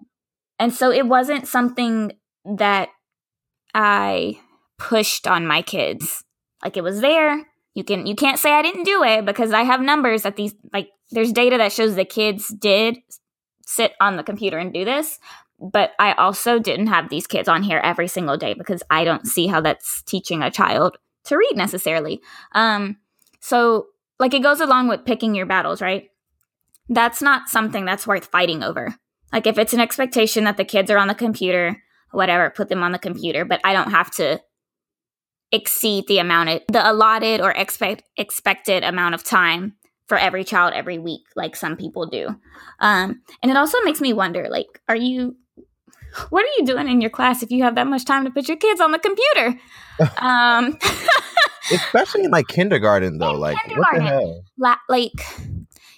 and 0.60 0.74
so 0.74 0.92
it 0.92 1.08
wasn't 1.08 1.48
something 1.48 2.13
that 2.46 2.90
I 3.74 4.40
pushed 4.78 5.28
on 5.28 5.46
my 5.46 5.62
kids. 5.62 6.24
Like 6.63 6.78
it 6.78 6.84
was 6.84 7.02
there. 7.02 7.46
You 7.74 7.84
can 7.84 8.08
you 8.08 8.16
can't 8.16 8.40
say 8.40 8.52
I 8.54 8.63
didn't 8.63 8.86
do 8.86 9.04
it 9.04 9.26
because 9.26 9.54
I 9.54 9.62
have 9.62 9.82
numbers 9.82 10.24
that 10.24 10.36
these 10.36 10.56
like 10.74 10.90
there's 11.12 11.32
data 11.32 11.58
that 11.58 11.72
shows 11.72 11.96
the 11.96 12.06
kids 12.06 12.48
did 12.48 12.98
sit 13.66 13.94
on 14.02 14.18
the 14.18 14.24
computer 14.24 14.58
and 14.58 14.74
do 14.74 14.84
this. 14.84 15.20
But 15.60 15.92
I 16.00 16.13
also 16.13 16.60
didn't 16.60 16.88
have 16.88 17.10
these 17.10 17.28
kids 17.28 17.48
on 17.48 17.63
here 17.63 17.80
every 17.84 18.08
single 18.08 18.38
day 18.38 18.54
because 18.54 18.82
I 18.90 19.04
don't 19.04 19.28
see 19.28 19.48
how 19.48 19.62
that's 19.62 20.02
teaching 20.04 20.42
a 20.42 20.52
child 20.52 20.98
to 21.26 21.38
read 21.38 21.56
necessarily. 21.56 22.22
Um 22.54 22.98
so 23.39 23.88
like 24.19 24.34
it 24.34 24.43
goes 24.43 24.62
along 24.62 24.88
with 24.88 25.06
picking 25.06 25.36
your 25.36 25.45
battles, 25.45 25.82
right? 25.82 26.10
That's 26.89 27.21
not 27.21 27.50
something 27.50 27.86
that's 27.86 28.08
worth 28.08 28.26
fighting 28.26 28.63
over. 28.63 28.95
Like 29.34 29.45
if 29.45 29.58
it's 29.58 29.73
an 29.73 29.80
expectation 29.80 30.45
that 30.45 30.58
the 30.58 30.65
kids 30.65 30.89
are 30.89 30.97
on 30.97 31.08
the 31.08 31.15
computer, 31.15 31.82
whatever, 32.12 32.50
put 32.50 32.69
them 32.69 32.84
on 32.84 32.93
the 32.93 33.00
computer, 33.00 33.45
but 33.45 33.60
I 33.63 33.73
don't 33.73 33.91
have 33.91 34.10
to 34.12 34.39
exceed 35.52 36.06
the 36.08 36.19
amount 36.19 36.50
of 36.50 36.62
the 36.71 36.91
allotted 36.91 37.39
or 37.39 37.52
expect 37.52 38.04
expected 38.17 38.84
amount 38.84 39.15
of 39.15 39.23
time 39.23 39.76
for 40.08 40.17
every 40.17 40.43
child 40.43 40.73
every 40.73 40.97
week 40.97 41.21
like 41.36 41.56
some 41.56 41.78
people 41.78 42.06
do. 42.06 42.28
Um 42.80 43.21
and 43.41 43.50
it 43.50 43.56
also 43.58 43.78
makes 43.84 44.02
me 44.02 44.12
wonder 44.12 44.47
like 44.50 44.82
are 44.89 44.95
you 44.95 45.38
what 46.30 46.43
are 46.43 46.53
you 46.60 46.65
doing 46.65 46.88
in 46.89 47.01
your 47.01 47.10
class 47.10 47.43
if 47.43 47.51
you 47.51 47.63
have 47.63 47.75
that 47.75 47.88
much 47.88 48.06
time 48.06 48.25
to 48.25 48.32
put 48.32 48.47
your 48.47 48.58
kids 48.58 48.80
on 48.82 48.91
the 48.91 48.99
computer? 48.99 49.60
um 50.17 50.77
especially 51.73 52.23
in 52.23 52.32
like 52.32 52.47
kindergarten 52.47 53.17
though 53.17 53.34
In 53.34 53.39
like 53.39 53.56
what 53.56 53.63
the 53.65 53.69
kindergarten. 53.73 54.08
hell 54.08 54.43
la- 54.58 54.75
like 54.88 55.12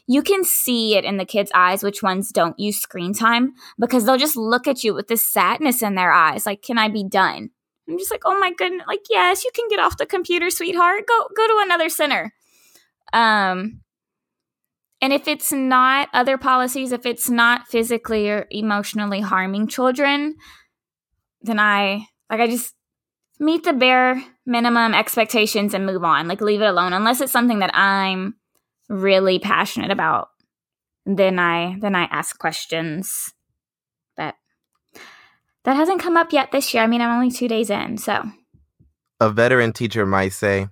you 0.07 0.23
can 0.23 0.43
see 0.43 0.95
it 0.95 1.03
in 1.05 1.17
the 1.17 1.25
kids' 1.25 1.51
eyes 1.53 1.83
which 1.83 2.01
ones 2.01 2.31
don't 2.31 2.57
use 2.57 2.79
screen 2.81 3.13
time 3.13 3.53
because 3.77 4.05
they'll 4.05 4.17
just 4.17 4.37
look 4.37 4.67
at 4.67 4.83
you 4.83 4.93
with 4.93 5.07
this 5.07 5.25
sadness 5.25 5.81
in 5.83 5.95
their 5.95 6.11
eyes 6.11 6.45
like 6.45 6.61
can 6.61 6.77
i 6.77 6.87
be 6.87 7.03
done 7.03 7.49
i'm 7.89 7.97
just 7.97 8.09
like 8.09 8.21
oh 8.25 8.39
my 8.39 8.53
goodness 8.53 8.83
like 8.87 9.01
yes 9.09 9.43
you 9.43 9.51
can 9.53 9.67
get 9.69 9.79
off 9.79 9.97
the 9.97 10.05
computer 10.05 10.49
sweetheart 10.49 11.03
go 11.07 11.27
go 11.35 11.45
to 11.47 11.59
another 11.65 11.89
center 11.89 12.33
um 13.13 13.81
and 15.01 15.13
if 15.13 15.27
it's 15.27 15.51
not 15.51 16.09
other 16.13 16.37
policies 16.37 16.91
if 16.91 17.05
it's 17.05 17.29
not 17.29 17.67
physically 17.67 18.29
or 18.29 18.47
emotionally 18.51 19.21
harming 19.21 19.67
children 19.67 20.35
then 21.41 21.59
i 21.59 22.05
like 22.29 22.39
i 22.39 22.47
just 22.47 22.75
meet 23.39 23.63
the 23.63 23.73
bare 23.73 24.21
minimum 24.45 24.93
expectations 24.93 25.73
and 25.73 25.85
move 25.85 26.03
on. 26.03 26.27
Like 26.27 26.41
leave 26.41 26.61
it 26.61 26.65
alone. 26.65 26.93
Unless 26.93 27.21
it's 27.21 27.31
something 27.31 27.59
that 27.59 27.71
i'm 27.73 28.35
really 28.89 29.37
passionate 29.37 29.91
about 29.91 30.29
then 31.05 31.37
i 31.39 31.77
then 31.79 31.95
i 31.95 32.03
ask 32.05 32.37
questions. 32.37 33.33
But 34.17 34.35
that 35.63 35.75
hasn't 35.75 36.01
come 36.01 36.17
up 36.17 36.33
yet 36.33 36.51
this 36.51 36.73
year. 36.73 36.83
I 36.83 36.87
mean 36.87 37.01
i'm 37.01 37.15
only 37.15 37.31
two 37.31 37.47
days 37.47 37.69
in 37.69 37.97
so. 37.97 38.23
A 39.21 39.29
veteran 39.29 39.73
teacher 39.73 40.05
might 40.05 40.33
say 40.33 40.67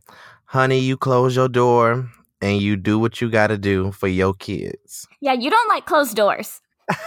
honey 0.45 0.79
you 0.79 0.97
close 0.97 1.35
your 1.35 1.49
door 1.49 2.09
and 2.41 2.61
you 2.61 2.75
do 2.75 2.99
what 2.99 3.21
you 3.21 3.29
got 3.29 3.47
to 3.47 3.57
do 3.57 3.91
for 3.91 4.07
your 4.07 4.33
kids 4.33 5.07
yeah 5.21 5.33
you 5.33 5.49
don't 5.49 5.69
like 5.69 5.85
closed 5.85 6.15
doors 6.15 6.61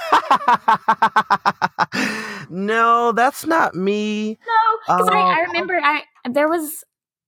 no 2.50 3.12
that's 3.12 3.46
not 3.46 3.74
me 3.74 4.38
no 4.46 4.96
because 4.96 5.08
I, 5.10 5.18
I 5.20 5.40
Oh. 5.40 5.46
remember 5.48 5.78
i 5.82 6.02
there 6.30 6.48
was 6.48 6.84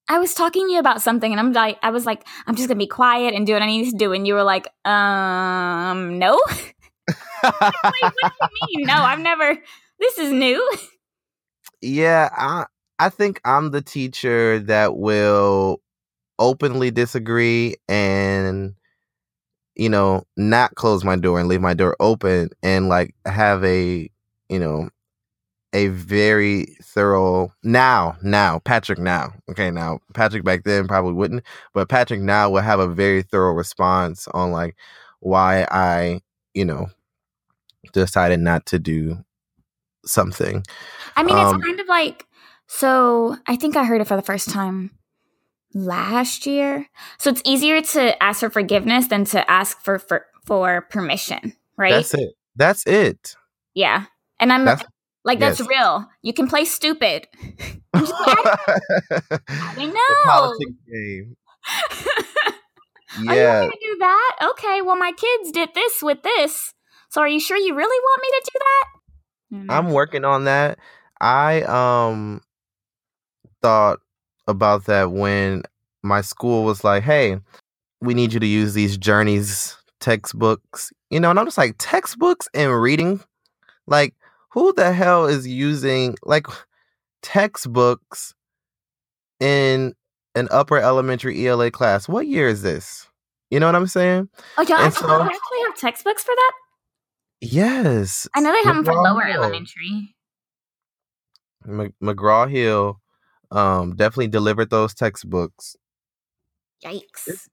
I 0.08 0.18
was 0.18 0.34
talking 0.34 0.66
to 0.66 0.72
you 0.72 0.78
about 0.80 1.00
something 1.00 1.30
and 1.30 1.38
I'm 1.40 1.52
like 1.52 1.78
I 1.82 1.90
was 1.90 2.04
like, 2.04 2.26
I'm 2.46 2.56
just 2.56 2.68
gonna 2.68 2.76
be 2.78 2.88
quiet 2.88 3.34
and 3.34 3.46
do 3.46 3.52
what 3.52 3.62
I 3.62 3.66
need 3.66 3.88
to 3.90 3.96
do. 3.96 4.12
And 4.12 4.26
you 4.26 4.34
were 4.34 4.42
like, 4.42 4.66
um, 4.84 6.18
no. 6.18 6.32
like, 7.08 7.44
what 7.44 7.72
do 7.72 8.30
you 8.40 8.78
mean? 8.78 8.86
No, 8.88 8.94
I've 8.94 9.20
never 9.20 9.56
this 10.00 10.18
is 10.18 10.32
new. 10.32 10.60
Yeah, 11.80 12.28
I 12.36 12.66
I 12.98 13.08
think 13.10 13.40
I'm 13.44 13.70
the 13.70 13.80
teacher 13.80 14.58
that 14.60 14.96
will 14.96 15.80
openly 16.38 16.90
disagree 16.90 17.76
and 17.88 18.74
you 19.74 19.88
know, 19.88 20.24
not 20.36 20.74
close 20.74 21.04
my 21.04 21.16
door 21.16 21.40
and 21.40 21.48
leave 21.48 21.60
my 21.60 21.74
door 21.74 21.96
open 22.00 22.50
and 22.62 22.88
like 22.88 23.14
have 23.24 23.64
a, 23.64 24.10
you 24.48 24.58
know, 24.58 24.88
a 25.72 25.88
very 25.88 26.76
thorough 26.82 27.50
now, 27.62 28.16
now, 28.22 28.58
Patrick 28.58 28.98
now. 28.98 29.32
Okay, 29.50 29.70
now 29.70 30.00
Patrick 30.12 30.44
back 30.44 30.64
then 30.64 30.86
probably 30.86 31.14
wouldn't, 31.14 31.44
but 31.72 31.88
Patrick 31.88 32.20
now 32.20 32.50
will 32.50 32.60
have 32.60 32.80
a 32.80 32.86
very 32.86 33.22
thorough 33.22 33.52
response 33.52 34.28
on 34.28 34.52
like 34.52 34.76
why 35.20 35.66
I, 35.70 36.20
you 36.52 36.66
know, 36.66 36.88
decided 37.94 38.40
not 38.40 38.66
to 38.66 38.78
do 38.78 39.24
something. 40.04 40.62
I 41.16 41.22
mean, 41.22 41.36
um, 41.36 41.56
it's 41.56 41.64
kind 41.64 41.80
of 41.80 41.88
like 41.88 42.26
so 42.66 43.38
I 43.46 43.56
think 43.56 43.76
I 43.76 43.84
heard 43.84 44.02
it 44.02 44.06
for 44.06 44.16
the 44.16 44.22
first 44.22 44.50
time 44.50 44.90
last 45.74 46.46
year. 46.46 46.86
So 47.18 47.30
it's 47.30 47.42
easier 47.44 47.80
to 47.80 48.22
ask 48.22 48.40
for 48.40 48.50
forgiveness 48.50 49.08
than 49.08 49.24
to 49.26 49.48
ask 49.50 49.80
for 49.80 49.98
for, 49.98 50.26
for 50.44 50.82
permission, 50.82 51.54
right? 51.76 51.92
That's 51.92 52.14
it. 52.14 52.30
That's 52.56 52.86
it. 52.86 53.36
Yeah. 53.74 54.04
And 54.38 54.52
I'm 54.52 54.64
that's, 54.64 54.84
like 55.24 55.38
that's 55.38 55.60
yes. 55.60 55.68
real. 55.68 56.08
You 56.22 56.32
can 56.32 56.48
play 56.48 56.64
stupid. 56.64 57.28
I 57.94 58.56
know. 59.78 60.30
politics 60.30 60.72
game. 60.90 61.36
yeah. 63.22 63.28
Are 63.28 63.34
you 63.34 63.70
gonna 63.70 63.70
do 63.80 63.96
that? 64.00 64.36
Okay. 64.50 64.82
Well, 64.82 64.96
my 64.96 65.12
kids 65.12 65.52
did 65.52 65.70
this 65.74 66.02
with 66.02 66.22
this. 66.22 66.74
So 67.10 67.20
are 67.20 67.28
you 67.28 67.40
sure 67.40 67.58
you 67.58 67.74
really 67.74 68.00
want 68.00 68.22
me 68.22 68.28
to 68.30 68.50
do 68.52 68.58
that? 68.58 69.74
I'm 69.74 69.92
working 69.92 70.24
on 70.24 70.44
that. 70.44 70.78
I 71.20 71.60
um 71.62 72.40
thought 73.60 74.00
about 74.46 74.84
that 74.86 75.12
when 75.12 75.62
my 76.02 76.20
school 76.20 76.64
was 76.64 76.84
like, 76.84 77.02
"Hey, 77.02 77.38
we 78.00 78.14
need 78.14 78.32
you 78.32 78.40
to 78.40 78.46
use 78.46 78.74
these 78.74 78.96
journeys 78.96 79.76
textbooks." 80.00 80.92
You 81.10 81.20
know, 81.20 81.30
and 81.30 81.38
I'm 81.38 81.46
just 81.46 81.58
like, 81.58 81.76
"Textbooks 81.78 82.48
and 82.54 82.80
reading? 82.80 83.20
Like 83.86 84.14
who 84.52 84.72
the 84.74 84.92
hell 84.92 85.26
is 85.26 85.46
using 85.46 86.14
like 86.22 86.46
textbooks 87.22 88.34
in 89.40 89.94
an 90.34 90.48
upper 90.50 90.78
elementary 90.78 91.46
ELA 91.46 91.70
class? 91.70 92.08
What 92.08 92.26
year 92.26 92.48
is 92.48 92.62
this? 92.62 93.08
You 93.50 93.60
know 93.60 93.66
what 93.66 93.74
I'm 93.74 93.86
saying? 93.86 94.28
Oh, 94.56 94.64
yeah, 94.66 94.88
so, 94.88 95.06
they 95.06 95.12
actually 95.12 95.60
have 95.66 95.76
textbooks 95.76 96.22
for 96.22 96.34
that? 96.34 96.52
Yes. 97.40 98.26
I 98.34 98.40
know 98.40 98.52
they 98.52 98.62
have 98.62 98.76
them 98.76 98.84
for 98.84 98.94
lower 98.94 99.24
Hill. 99.24 99.42
elementary. 99.42 100.14
McGraw 101.66 102.50
Hill 102.50 103.00
um, 103.52 103.94
definitely 103.94 104.28
delivered 104.28 104.70
those 104.70 104.94
textbooks. 104.94 105.76
Yikes. 106.84 107.48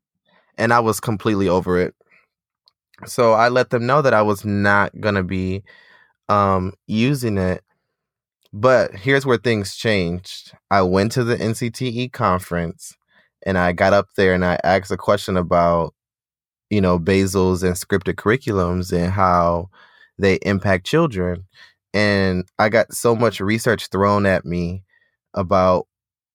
And 0.58 0.74
I 0.74 0.80
was 0.80 1.00
completely 1.00 1.48
over 1.48 1.80
it. 1.80 1.94
So 3.06 3.34
I 3.34 3.50
let 3.50 3.70
them 3.70 3.86
know 3.86 4.02
that 4.02 4.14
I 4.14 4.22
was 4.22 4.44
not 4.44 5.00
going 5.00 5.16
to 5.16 5.24
be 5.24 5.64
um, 6.28 6.74
using 6.88 7.38
it. 7.38 7.64
But 8.52 8.96
here's 8.96 9.26
where 9.26 9.38
things 9.38 9.76
changed. 9.76 10.54
I 10.72 10.82
went 10.82 11.12
to 11.14 11.24
the 11.24 11.36
NCTE 11.36 12.12
conference 12.12 12.96
and 13.46 13.58
I 13.58 13.74
got 13.74 13.94
up 13.94 14.08
there 14.16 14.34
and 14.34 14.44
I 14.44 14.60
asked 14.64 14.92
a 14.92 14.98
question 14.98 15.38
about, 15.38 15.94
you 16.70 16.82
know, 16.82 16.98
basals 16.98 17.64
and 17.64 17.76
scripted 17.76 18.16
curriculums 18.16 18.92
and 18.92 19.12
how 19.12 19.70
they 20.18 20.36
impact 20.42 20.88
children. 20.88 21.46
And 21.94 22.46
I 22.58 22.70
got 22.70 22.94
so 22.94 23.16
much 23.16 23.40
research 23.40 23.88
thrown 23.88 24.26
at 24.26 24.46
me 24.46 24.84
about 25.34 25.88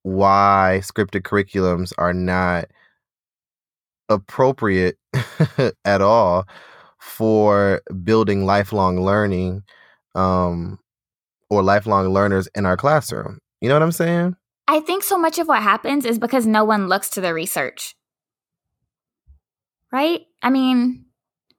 why 0.04 0.80
scripted 0.82 1.22
curriculums 1.22 1.92
are 1.98 2.12
not 2.12 2.66
appropriate 4.08 4.98
at 5.84 6.02
all 6.02 6.46
for 7.00 7.82
building 8.04 8.44
lifelong 8.44 9.00
learning 9.00 9.62
um, 10.14 10.78
or 11.50 11.62
lifelong 11.62 12.08
learners 12.08 12.48
in 12.54 12.66
our 12.66 12.76
classroom. 12.76 13.38
You 13.60 13.68
know 13.68 13.74
what 13.74 13.82
I'm 13.82 13.92
saying? 13.92 14.36
I 14.68 14.80
think 14.80 15.02
so 15.02 15.18
much 15.18 15.38
of 15.38 15.48
what 15.48 15.62
happens 15.62 16.04
is 16.04 16.18
because 16.18 16.46
no 16.46 16.64
one 16.64 16.86
looks 16.86 17.08
to 17.10 17.20
the 17.20 17.32
research. 17.32 17.96
Right? 19.90 20.22
I 20.42 20.50
mean, 20.50 21.06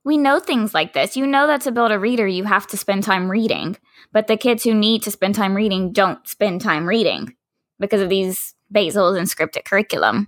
we 0.04 0.18
know 0.18 0.40
things 0.40 0.74
like 0.74 0.94
this. 0.94 1.18
You 1.18 1.26
know 1.26 1.48
that 1.48 1.62
to 1.62 1.72
build 1.72 1.92
a 1.92 2.00
reader, 2.00 2.28
you 2.28 2.44
have 2.44 2.68
to 2.68 2.78
spend 2.78 3.04
time 3.04 3.30
reading. 3.30 3.78
But 4.12 4.28
the 4.28 4.38
kids 4.38 4.64
who 4.64 4.74
need 4.74 5.02
to 5.04 5.12
spend 5.12 5.34
time 5.34 5.56
reading 5.56 5.94
don't 5.94 6.28
spend 6.28 6.62
time 6.62 6.86
reading 6.86 7.36
because 7.80 8.02
of 8.02 8.10
these 8.10 8.56
basals 8.74 9.18
and 9.18 9.28
scripted 9.28 9.66
curriculum. 9.66 10.28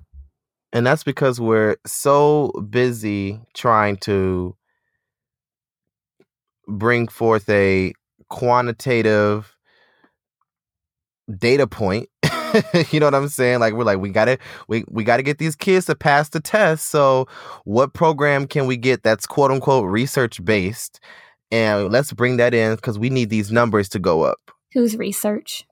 And 0.73 0.85
that's 0.85 1.03
because 1.03 1.39
we're 1.39 1.77
so 1.85 2.51
busy 2.69 3.39
trying 3.53 3.97
to 3.97 4.55
bring 6.67 7.07
forth 7.07 7.49
a 7.49 7.93
quantitative 8.29 9.55
data 11.37 11.67
point. 11.67 12.09
you 12.91 12.99
know 12.99 13.07
what 13.07 13.15
I'm 13.15 13.27
saying? 13.27 13.59
Like 13.59 13.73
we're 13.73 13.83
like 13.83 13.99
we 13.99 14.09
got 14.09 14.25
to 14.25 14.37
we 14.67 14.83
we 14.89 15.03
got 15.03 15.17
to 15.17 15.23
get 15.23 15.37
these 15.37 15.55
kids 15.55 15.85
to 15.87 15.95
pass 15.95 16.29
the 16.29 16.39
test. 16.39 16.87
So 16.87 17.27
what 17.63 17.93
program 17.93 18.47
can 18.47 18.67
we 18.67 18.77
get 18.77 19.03
that's 19.03 19.25
quote 19.25 19.51
unquote 19.51 19.89
research 19.89 20.43
based? 20.43 20.99
And 21.51 21.91
let's 21.91 22.11
bring 22.11 22.37
that 22.37 22.53
in 22.53 22.75
cuz 22.77 22.99
we 22.99 23.09
need 23.09 23.29
these 23.29 23.51
numbers 23.51 23.89
to 23.89 23.99
go 23.99 24.23
up. 24.23 24.51
Who's 24.73 24.97
research? 24.97 25.65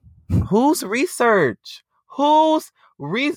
Who's 0.48 0.82
research? 0.82 1.84
Who's 2.16 2.70
re 2.98 3.34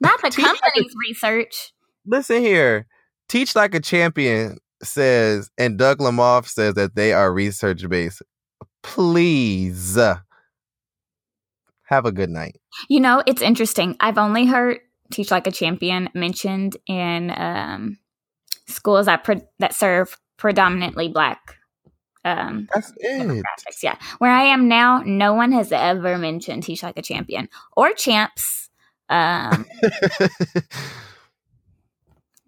Not 0.00 0.20
the 0.22 0.30
company's 0.30 0.94
research. 1.08 1.72
Listen 2.06 2.40
here. 2.42 2.86
Teach 3.28 3.56
like 3.56 3.74
a 3.74 3.80
champion 3.80 4.58
says 4.82 5.50
and 5.56 5.78
Doug 5.78 5.98
Lemov 5.98 6.46
says 6.46 6.74
that 6.74 6.94
they 6.94 7.12
are 7.12 7.32
research 7.32 7.88
based 7.88 8.22
please 8.86 9.98
have 11.86 12.06
a 12.06 12.12
good 12.12 12.30
night. 12.30 12.56
You 12.88 13.00
know, 13.00 13.22
it's 13.26 13.42
interesting. 13.42 13.96
I've 14.00 14.18
only 14.18 14.46
heard 14.46 14.78
Teach 15.10 15.30
Like 15.30 15.46
a 15.46 15.52
Champion 15.52 16.08
mentioned 16.14 16.76
in 16.86 17.32
um, 17.36 17.98
schools 18.66 19.06
that 19.06 19.24
pre- 19.24 19.42
that 19.58 19.74
serve 19.74 20.16
predominantly 20.36 21.08
black. 21.08 21.55
Um, 22.26 22.68
That's 22.74 22.92
it. 22.96 23.44
Yeah, 23.82 23.96
where 24.18 24.32
I 24.32 24.42
am 24.42 24.66
now, 24.66 25.00
no 25.06 25.34
one 25.34 25.52
has 25.52 25.70
ever 25.70 26.18
mentioned 26.18 26.64
Teach 26.64 26.82
Like 26.82 26.98
a 26.98 27.02
Champion 27.02 27.48
or 27.76 27.92
Champs. 27.92 28.68
Um, 29.08 29.64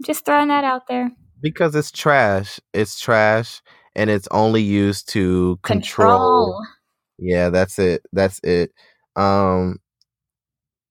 just 0.04 0.24
throwing 0.24 0.48
that 0.48 0.64
out 0.64 0.88
there 0.88 1.12
because 1.40 1.76
it's 1.76 1.92
trash. 1.92 2.58
It's 2.72 2.98
trash, 2.98 3.62
and 3.94 4.10
it's 4.10 4.26
only 4.32 4.62
used 4.62 5.08
to 5.10 5.60
control. 5.62 6.08
control. 6.08 6.66
Yeah, 7.18 7.50
that's 7.50 7.78
it. 7.78 8.02
That's 8.12 8.40
it. 8.42 8.72
Um 9.16 9.78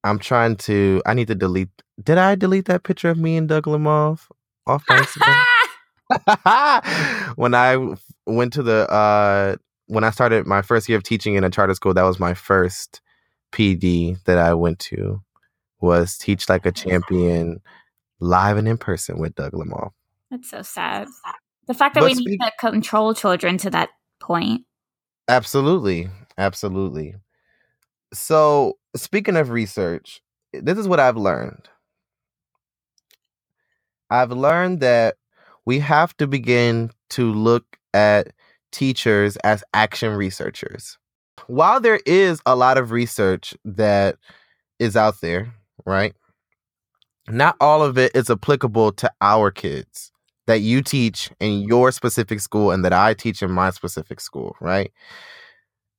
I'm 0.04 0.19
trying 0.19 0.58
to 0.58 1.02
I 1.06 1.13
need 1.13 1.28
to 1.28 1.36
delete 1.36 1.69
did 2.02 2.17
I 2.17 2.36
delete 2.36 2.65
that 2.65 2.84
picture 2.84 3.10
of 3.10 3.17
me 3.17 3.38
and 3.38 3.50
Doug 3.50 3.65
Lemov 3.65 4.28
off 4.65 4.84
my 4.89 4.97
Instagram? 5.02 5.43
when 7.36 7.54
I 7.54 7.76
went 8.28 8.54
to 8.54 8.63
the 8.63 8.90
uh 8.92 9.56
when 9.88 10.04
I 10.04 10.10
started 10.10 10.46
my 10.46 10.62
first 10.62 10.90
year 10.90 10.98
of 10.98 11.04
teaching 11.04 11.36
in 11.36 11.44
a 11.44 11.50
charter 11.50 11.74
school, 11.74 11.94
that 11.94 12.04
was 12.04 12.20
my 12.20 12.34
first 12.34 13.02
PD 13.52 14.22
that 14.26 14.38
I 14.38 14.54
went 14.54 14.80
to 14.80 15.22
was 15.80 16.18
Teach 16.18 16.50
Like 16.50 16.66
a 16.66 16.72
Champion 16.72 17.62
live 18.20 18.58
and 18.58 18.68
in 18.68 18.78
person 18.78 19.20
with 19.20 19.36
Doug 19.36 19.54
Lemov. 19.54 19.92
That's 20.30 20.50
so 20.50 20.62
sad. 20.62 21.08
The 21.68 21.74
fact 21.74 21.96
that 21.96 22.02
but 22.02 22.08
we 22.08 22.16
speak- 22.16 22.28
need 22.28 22.40
to 22.40 22.52
control 22.60 23.13
children 23.13 23.58
to 23.60 23.70
that 23.70 23.90
point. 24.20 24.66
Absolutely. 25.28 26.10
Absolutely. 26.38 27.16
So, 28.13 28.78
speaking 28.96 29.36
of 29.36 29.50
research, 29.50 30.22
this 30.54 30.78
is 30.78 30.88
what 30.88 31.00
I've 31.00 31.18
learned. 31.18 31.68
I've 34.10 34.32
learned 34.32 34.80
that 34.80 35.16
we 35.66 35.80
have 35.80 36.16
to 36.18 36.28
begin 36.28 36.92
to 37.12 37.34
look 37.34 37.78
at 37.97 38.31
teachers 38.71 39.38
as 39.38 39.63
action 39.73 40.13
researchers. 40.15 40.99
While 41.47 41.79
there 41.79 41.99
is 42.05 42.41
a 42.45 42.55
lot 42.55 42.77
of 42.77 42.91
research 42.91 43.55
that 43.65 44.17
is 44.77 44.95
out 44.95 45.19
there, 45.21 45.51
right? 45.86 46.13
Not 47.27 47.55
all 47.60 47.81
of 47.81 47.97
it 47.97 48.15
is 48.15 48.29
applicable 48.29 48.91
to 48.93 49.12
our 49.19 49.49
kids 49.49 50.12
that 50.45 50.60
you 50.60 50.81
teach 50.81 51.31
in 51.39 51.62
your 51.62 51.91
specific 51.91 52.39
school 52.39 52.71
and 52.71 52.86
that 52.86 52.93
I 52.93 53.15
teach 53.15 53.41
in 53.41 53.51
my 53.51 53.71
specific 53.71 54.19
school, 54.19 54.55
right? 54.62 54.91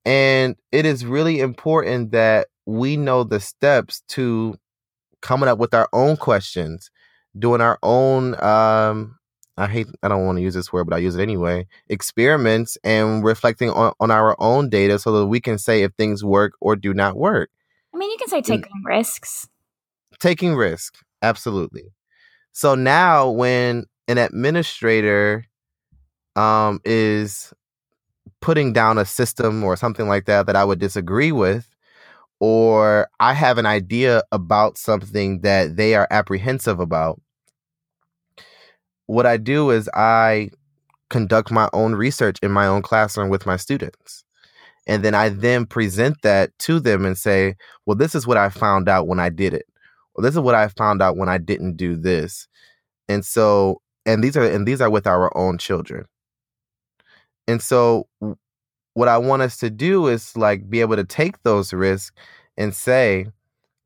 And 0.04 0.56
it 0.70 0.87
is 0.87 1.04
really 1.04 1.40
important 1.40 2.12
that 2.12 2.46
we 2.64 2.96
know 2.96 3.24
the 3.24 3.40
steps 3.40 4.02
to 4.11 4.56
coming 5.20 5.48
up 5.48 5.58
with 5.58 5.74
our 5.74 5.88
own 5.92 6.16
questions, 6.16 6.90
doing 7.38 7.61
our 7.61 7.78
own 7.82 8.40
um 8.42 9.17
I 9.59 9.66
hate 9.66 9.88
I 10.03 10.09
don't 10.09 10.25
want 10.25 10.38
to 10.38 10.42
use 10.42 10.55
this 10.55 10.73
word, 10.73 10.85
but 10.85 10.94
I 10.94 10.99
use 10.99 11.16
it 11.16 11.23
anyway. 11.23 11.66
Experiments 11.88 12.79
and 12.85 13.25
reflecting 13.25 13.71
on, 13.71 13.92
on 13.99 14.11
our 14.11 14.37
own 14.40 14.71
data 14.71 14.99
so 14.99 15.12
that 15.12 15.27
we 15.27 15.40
can 15.40 15.59
say 15.59 15.83
if 15.83 15.92
things 15.94 16.25
work 16.25 16.53
or 16.61 16.77
do 16.77 16.94
not 16.94 17.16
work. 17.16 17.51
I 17.92 17.99
mean, 17.99 18.11
you 18.11 18.16
can 18.18 18.29
say 18.29 18.40
taking 18.40 18.71
and 18.73 18.85
risks. 18.85 19.49
Taking 20.21 20.55
risk, 20.55 20.97
absolutely. 21.23 21.92
So 22.53 22.75
now 22.75 23.31
when 23.31 23.85
an 24.07 24.18
administrator 24.18 25.44
um 26.37 26.81
is 26.85 27.53
putting 28.40 28.73
down 28.73 28.99
a 28.99 29.05
system 29.05 29.64
or 29.64 29.77
something 29.77 30.07
like 30.07 30.27
that 30.27 30.47
that 30.47 30.57
I 30.57 30.64
would 30.64 30.79
disagree 30.79 31.33
with, 31.33 31.75
or 32.38 33.09
I 33.18 33.33
have 33.33 33.59
an 33.59 33.66
idea 33.66 34.23
about 34.31 34.79
something 34.79 35.40
that 35.40 35.77
they 35.77 35.94
are 35.94 36.07
apprehensive 36.11 36.79
about, 36.79 37.21
what 39.09 39.27
I 39.27 39.38
do 39.38 39.71
is 39.71 39.90
I 39.94 40.51
conduct 41.11 41.51
my 41.51 41.68
own 41.73 41.94
research 41.94 42.38
in 42.42 42.53
my 42.53 42.66
own 42.66 42.83
classroom 42.83 43.31
with 43.31 43.47
my 43.47 43.57
students. 43.57 44.23
And 44.87 45.05
then 45.05 45.14
I 45.14 45.31
then 45.31 45.66
present 45.66 46.23
that 46.23 46.57
to 46.61 46.79
them 46.79 47.05
and 47.05 47.16
say, 47.16 47.57
well, 47.87 47.97
this 47.97 48.14
is 48.14 48.27
what 48.27 48.37
I 48.37 48.51
found 48.51 48.88
out 48.88 49.07
when 49.07 49.18
I 49.18 49.31
did 49.31 49.55
it. 49.55 49.66
Well, 50.14 50.23
this 50.23 50.35
is 50.35 50.40
what 50.40 50.55
I 50.55 50.68
found 50.68 51.03
out 51.03 51.16
when 51.16 51.29
I 51.29 51.38
didn't 51.38 51.77
do 51.77 51.97
this. 51.97 52.47
And 53.09 53.25
so, 53.25 53.81
and 54.07 54.23
these 54.23 54.37
are 54.37 54.44
and 54.44 54.66
these 54.66 54.81
are 54.81 54.90
with 54.90 55.07
our 55.07 55.35
own 55.37 55.59
children. 55.59 56.05
And 57.47 57.62
so 57.62 58.09
what 58.92 59.09
I 59.09 59.16
want 59.16 59.42
us 59.42 59.57
to 59.59 59.71
do 59.71 60.07
is 60.07 60.37
like 60.37 60.68
be 60.68 60.81
able 60.81 60.97
to 60.97 61.05
take 61.05 61.42
those 61.44 61.73
risks 61.73 62.14
and 62.59 62.75
say, 62.75 63.27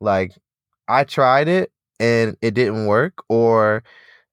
like, 0.01 0.33
I 0.89 1.05
tried 1.05 1.47
it 1.47 1.71
and 2.01 2.37
it 2.43 2.55
didn't 2.55 2.87
work, 2.87 3.23
or 3.29 3.85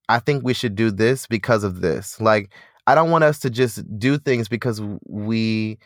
I 0.09 0.19
think 0.19 0.43
we 0.43 0.53
should 0.53 0.75
do 0.75 0.91
this 0.91 1.27
because 1.27 1.63
of 1.63 1.81
this. 1.81 2.19
Like, 2.19 2.51
I 2.87 2.95
don't 2.95 3.11
want 3.11 3.23
us 3.23 3.39
to 3.39 3.49
just 3.49 3.81
do 3.99 4.17
things 4.17 4.47
because 4.47 4.81
we 5.05 5.77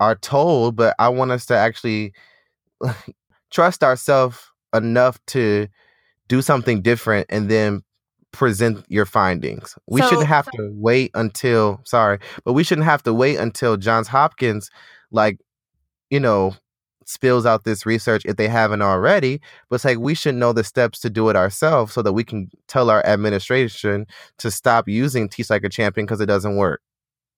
are 0.00 0.14
told, 0.14 0.76
but 0.76 0.94
I 0.98 1.08
want 1.08 1.32
us 1.32 1.46
to 1.46 1.56
actually 1.56 2.12
trust 3.50 3.82
ourselves 3.82 4.38
enough 4.74 5.18
to 5.26 5.68
do 6.28 6.40
something 6.40 6.80
different 6.80 7.26
and 7.28 7.50
then 7.50 7.82
present 8.32 8.84
your 8.88 9.04
findings. 9.04 9.76
We 9.86 10.00
so, 10.00 10.08
shouldn't 10.08 10.28
have 10.28 10.46
to 10.52 10.70
wait 10.74 11.10
until 11.14 11.80
sorry, 11.84 12.18
but 12.44 12.54
we 12.54 12.64
shouldn't 12.64 12.86
have 12.86 13.02
to 13.02 13.12
wait 13.12 13.36
until 13.36 13.76
Johns 13.76 14.08
Hopkins 14.08 14.70
like 15.10 15.38
you 16.10 16.20
know 16.20 16.54
spills 17.12 17.46
out 17.46 17.64
this 17.64 17.84
research 17.86 18.24
if 18.24 18.36
they 18.36 18.48
haven't 18.48 18.82
already. 18.82 19.40
But 19.68 19.76
it's 19.76 19.84
like 19.84 19.98
we 19.98 20.14
should 20.14 20.34
know 20.34 20.52
the 20.52 20.64
steps 20.64 20.98
to 21.00 21.10
do 21.10 21.28
it 21.28 21.36
ourselves 21.36 21.92
so 21.92 22.02
that 22.02 22.12
we 22.12 22.24
can 22.24 22.50
tell 22.68 22.90
our 22.90 23.04
administration 23.06 24.06
to 24.38 24.50
stop 24.50 24.88
using 24.88 25.28
Teach 25.28 25.50
Like 25.50 25.64
a 25.64 25.68
Champion 25.68 26.06
because 26.06 26.20
it 26.20 26.26
doesn't 26.26 26.56
work. 26.56 26.80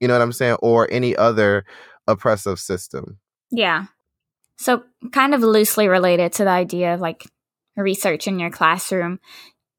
You 0.01 0.09
know 0.09 0.15
what 0.15 0.23
I'm 0.23 0.33
saying? 0.33 0.57
Or 0.63 0.89
any 0.91 1.17
other 1.17 1.65
oppressive 2.07 2.59
system. 2.59 3.19
Yeah. 3.51 3.87
So, 4.57 4.85
kind 5.13 5.35
of 5.35 5.41
loosely 5.41 5.89
related 5.89 6.33
to 6.35 6.45
the 6.45 6.51
idea 6.51 6.95
of 6.95 7.01
like 7.01 7.25
research 7.77 8.29
in 8.29 8.39
your 8.39 8.51
classroom, 8.51 9.19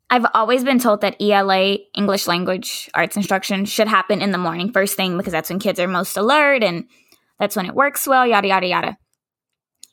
I've 0.09 0.25
always 0.33 0.63
been 0.63 0.79
told 0.79 1.01
that 1.01 1.21
ELA, 1.21 1.77
English 1.95 2.27
language 2.27 2.89
arts 2.93 3.15
instruction, 3.15 3.65
should 3.65 3.87
happen 3.87 4.21
in 4.21 4.31
the 4.31 4.37
morning 4.37 4.71
first 4.71 4.95
thing 4.95 5.17
because 5.17 5.31
that's 5.31 5.49
when 5.49 5.59
kids 5.59 5.79
are 5.79 5.87
most 5.87 6.17
alert 6.17 6.63
and 6.63 6.85
that's 7.39 7.55
when 7.55 7.65
it 7.65 7.73
works 7.73 8.07
well, 8.07 8.25
yada, 8.25 8.47
yada, 8.47 8.67
yada. 8.67 8.97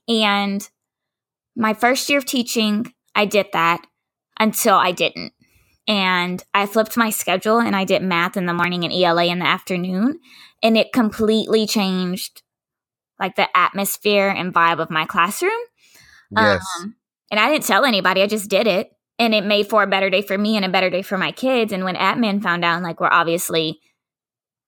And 0.09 0.69
my 1.57 1.75
first 1.75 2.09
year 2.09 2.19
of 2.19 2.27
teaching, 2.27 2.93
I 3.15 3.25
did 3.25 3.47
that 3.53 3.87
until 4.39 4.75
I 4.75 4.93
didn't. 4.93 5.33
And 5.89 6.43
I 6.55 6.67
flipped 6.67 6.97
my 6.97 7.11
schedule 7.11 7.59
and 7.59 7.75
I 7.75 7.85
did 7.85 8.03
math 8.03 8.37
in 8.37 8.47
the 8.47 8.55
morning 8.55 8.85
and 8.85 8.93
ELA 8.93 9.27
in 9.27 9.41
the 9.41 9.47
afternoon. 9.47 10.21
And 10.63 10.77
it 10.77 10.93
completely 10.93 11.67
changed 11.67 12.43
like 13.19 13.37
the 13.37 13.49
atmosphere 13.57 14.29
and 14.29 14.55
vibe 14.55 14.81
of 14.81 14.91
my 14.91 15.05
classroom. 15.05 15.53
Yes. 16.31 16.65
Um, 16.81 16.97
and 17.31 17.41
I 17.41 17.51
didn't 17.51 17.65
tell 17.65 17.85
anybody, 17.85 18.23
I 18.23 18.27
just 18.27 18.49
did 18.49 18.67
it. 18.67 18.91
And 19.19 19.35
it 19.35 19.45
made 19.45 19.69
for 19.69 19.83
a 19.83 19.89
better 19.89 20.11
day 20.11 20.23
for 20.23 20.37
me 20.37 20.57
and 20.57 20.65
a 20.65 20.69
better 20.69 20.91
day 20.91 21.03
for 21.03 21.19
my 21.19 21.33
kids. 21.33 21.73
And 21.73 21.85
when 21.85 21.95
admin 21.95 22.43
found 22.43 22.65
out, 22.65 22.83
like, 22.83 23.01
we're 23.01 23.09
obviously 23.11 23.81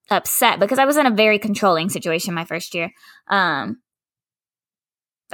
upset 0.09 0.59
because 0.59 0.79
I 0.79 0.85
was 0.85 0.97
in 0.97 1.05
a 1.05 1.11
very 1.11 1.39
controlling 1.39 1.89
situation 1.89 2.33
my 2.33 2.45
first 2.45 2.73
year. 2.75 2.91
Um, 3.27 3.81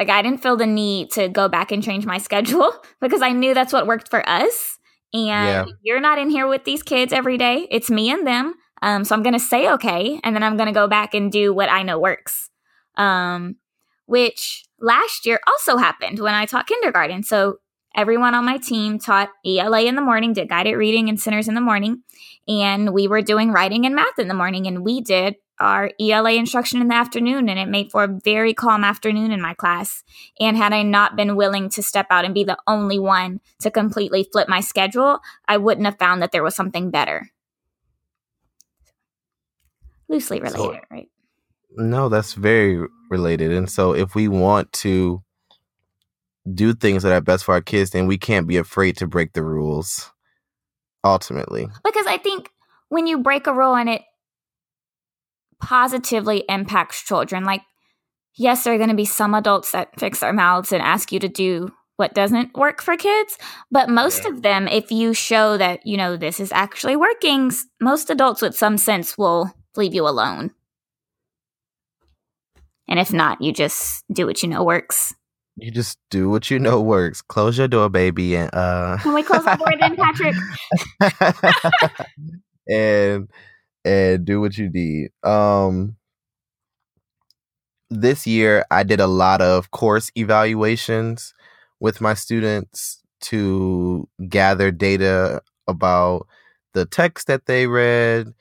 like 0.02 0.10
I 0.10 0.24
didn't 0.24 0.42
feel 0.42 0.58
the 0.58 0.66
need 0.66 1.12
to 1.12 1.30
go 1.30 1.48
back 1.48 1.72
and 1.72 1.84
change 1.84 2.08
my 2.08 2.18
schedule 2.28 2.74
because 3.00 3.22
I 3.22 3.34
knew 3.34 3.54
that's 3.54 3.72
what 3.72 3.86
worked 3.86 4.10
for 4.10 4.28
us. 4.28 4.80
And 5.14 5.26
yeah. 5.28 5.66
you're 5.84 6.02
not 6.02 6.18
in 6.18 6.32
here 6.32 6.48
with 6.48 6.64
these 6.64 6.82
kids 6.82 7.14
every 7.14 7.38
day. 7.38 7.68
It's 7.70 7.90
me 7.92 8.10
and 8.10 8.26
them. 8.26 8.56
Um, 8.82 9.04
so 9.04 9.14
I'm 9.14 9.22
going 9.22 9.34
to 9.34 9.40
say 9.40 9.70
okay, 9.74 10.20
and 10.24 10.36
then 10.36 10.42
I'm 10.42 10.58
going 10.58 10.68
to 10.68 10.74
go 10.74 10.88
back 10.88 11.14
and 11.14 11.32
do 11.32 11.54
what 11.54 11.70
I 11.70 11.84
know 11.84 12.00
works. 12.00 12.50
Um, 12.96 13.58
which 14.08 14.66
last 14.80 15.28
year 15.28 15.40
also 15.48 15.78
happened 15.78 16.18
when 16.18 16.34
I 16.34 16.48
taught 16.48 16.66
kindergarten. 16.66 17.22
So 17.22 17.58
everyone 17.96 18.34
on 18.34 18.44
my 18.44 18.58
team 18.58 18.98
taught 18.98 19.30
ELA 19.46 19.84
in 19.84 19.96
the 19.96 20.02
morning, 20.02 20.34
did 20.34 20.50
guided 20.50 20.78
reading 20.78 21.10
and 21.10 21.20
centers 21.20 21.48
in 21.48 21.54
the 21.54 21.62
morning, 21.62 22.02
and 22.48 22.92
we 22.92 23.08
were 23.08 23.22
doing 23.22 23.52
writing 23.52 23.86
and 23.86 23.94
math 23.94 24.18
in 24.18 24.28
the 24.28 24.34
morning, 24.34 24.66
and 24.66 24.84
we 24.84 25.00
did 25.00 25.36
our 25.62 25.92
ELA 26.00 26.34
instruction 26.34 26.82
in 26.82 26.88
the 26.88 26.96
afternoon, 26.96 27.48
and 27.48 27.60
it 27.60 27.70
made 27.70 27.92
for 27.92 28.04
a 28.04 28.20
very 28.24 28.54
calm 28.54 28.84
afternoon 28.84 29.32
in 29.32 29.42
my 29.42 29.54
class. 29.54 30.04
And 30.40 30.58
had 30.58 30.74
I 30.74 30.82
not 30.82 31.16
been 31.16 31.36
willing 31.36 31.70
to 31.70 31.84
step 31.84 32.08
out 32.10 32.26
and 32.26 32.34
be 32.34 32.44
the 32.44 32.58
only 32.68 33.00
one 33.00 33.40
to 33.60 33.72
completely 33.72 34.28
flip 34.30 34.50
my 34.50 34.60
schedule, 34.60 35.20
I 35.48 35.58
wouldn't 35.58 35.86
have 35.86 36.00
found 36.00 36.22
that 36.22 36.32
there 36.32 36.44
was 36.44 36.56
something 36.56 36.90
better. 36.90 37.30
Loosely 40.10 40.42
related, 40.42 40.58
so, 40.58 40.80
right? 40.90 41.10
No, 41.78 42.10
that's 42.10 42.34
very 42.34 42.86
related. 43.10 43.52
And 43.52 43.70
so 43.70 43.94
if 43.94 44.16
we 44.16 44.28
want 44.28 44.74
to 44.74 45.24
do 46.52 46.74
things 46.74 47.04
that 47.04 47.14
are 47.14 47.22
best 47.22 47.46
for 47.46 47.54
our 47.54 47.62
kids, 47.62 47.92
then 47.92 48.08
we 48.08 48.18
can't 48.18 48.48
be 48.48 48.58
afraid 48.58 48.98
to 48.98 49.08
break 49.08 49.34
the 49.34 49.44
rules 49.44 50.12
ultimately. 51.04 51.68
Because 51.84 52.08
I 52.08 52.18
think 52.18 52.50
when 52.90 53.08
you 53.08 53.20
break 53.20 53.48
a 53.48 53.54
rule 53.54 53.76
and 53.76 53.90
it 53.90 54.02
positively 55.62 56.44
impacts 56.50 57.04
children. 57.04 57.44
Like, 57.44 57.62
yes, 58.36 58.64
there 58.64 58.74
are 58.74 58.78
going 58.78 58.90
to 58.90 58.96
be 58.96 59.06
some 59.06 59.34
adults 59.34 59.72
that 59.72 60.00
fix 60.00 60.20
their 60.20 60.34
mouths 60.34 60.72
and 60.72 60.82
ask 60.82 61.12
you 61.12 61.20
to 61.20 61.30
do 61.30 61.72
what 61.98 62.16
doesn't 62.16 62.58
work 62.58 62.82
for 62.82 62.98
kids, 62.98 63.38
but 63.70 63.88
most 63.88 64.24
yeah. 64.24 64.32
of 64.32 64.42
them, 64.42 64.68
if 64.68 64.92
you 64.92 65.14
show 65.14 65.56
that, 65.58 65.86
you 65.86 65.96
know, 65.98 66.18
this 66.18 66.40
is 66.40 66.52
actually 66.52 66.96
working, 66.96 67.52
most 67.80 68.10
adults 68.10 68.42
with 68.42 68.58
some 68.58 68.78
sense 68.78 69.20
will 69.20 69.54
leave 69.76 69.94
you 69.94 70.08
alone. 70.08 70.50
And 72.88 73.00
if 73.00 73.14
not, 73.14 73.40
you 73.40 73.54
just 73.54 74.04
do 74.12 74.26
what 74.26 74.42
you 74.42 74.50
know 74.50 74.64
works. 74.64 75.14
You 75.58 75.70
just 75.70 76.00
do 76.10 76.30
what 76.30 76.50
you 76.50 76.58
know 76.58 76.82
works. 76.82 77.22
Close 77.22 77.58
your 77.58 77.68
door, 77.68 77.88
baby, 77.88 78.36
and 78.36 78.50
uh 78.54 78.98
Can 79.00 79.14
we 79.14 79.22
close 79.22 79.46
the 79.46 79.56
door 79.56 79.74
then, 79.80 79.96
Patrick? 80.02 80.36
and 82.68 83.30
and 83.86 84.26
do 84.26 84.42
what 84.42 84.58
you 84.58 84.70
need. 84.70 85.12
Um 85.24 85.96
this 87.90 88.26
year 88.26 88.66
I 88.72 88.84
did 88.84 89.00
a 89.00 89.08
lot 89.08 89.42
of 89.42 89.72
course 89.72 90.12
evaluations 90.16 91.34
with 91.80 92.00
my 92.00 92.14
students 92.14 93.02
to 93.22 94.08
gather 94.30 94.72
data 94.72 95.42
about 95.68 96.28
the 96.74 96.86
text 96.86 97.28
that 97.28 97.46
they 97.48 97.68
read, 97.68 98.34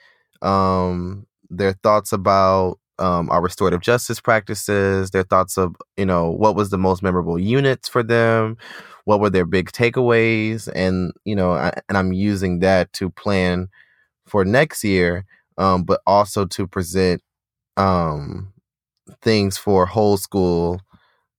um, 0.42 1.26
their 1.50 1.72
thoughts 1.82 2.12
about 2.12 2.78
um, 2.98 3.28
our 3.30 3.42
restorative 3.42 3.80
justice 3.80 4.20
practices, 4.20 5.10
their 5.10 5.24
thoughts 5.24 5.56
of, 5.58 5.74
you 5.96 6.06
know, 6.06 6.30
what 6.30 6.54
was 6.54 6.70
the 6.70 6.78
most 6.78 7.02
memorable 7.02 7.38
units 7.38 7.88
for 7.88 8.02
them, 8.02 8.56
what 9.04 9.20
were 9.20 9.30
their 9.30 9.46
big 9.46 9.72
takeaways, 9.72 10.68
and, 10.74 11.12
you 11.24 11.34
know, 11.34 11.52
I, 11.52 11.72
and 11.88 11.98
I'm 11.98 12.12
using 12.12 12.60
that 12.60 12.92
to 12.94 13.10
plan 13.10 13.68
for 14.30 14.44
next 14.44 14.84
year, 14.84 15.24
um, 15.58 15.82
but 15.82 16.00
also 16.06 16.46
to 16.46 16.66
present 16.66 17.22
um, 17.76 18.52
things 19.22 19.58
for 19.58 19.86
whole 19.86 20.16
school 20.16 20.80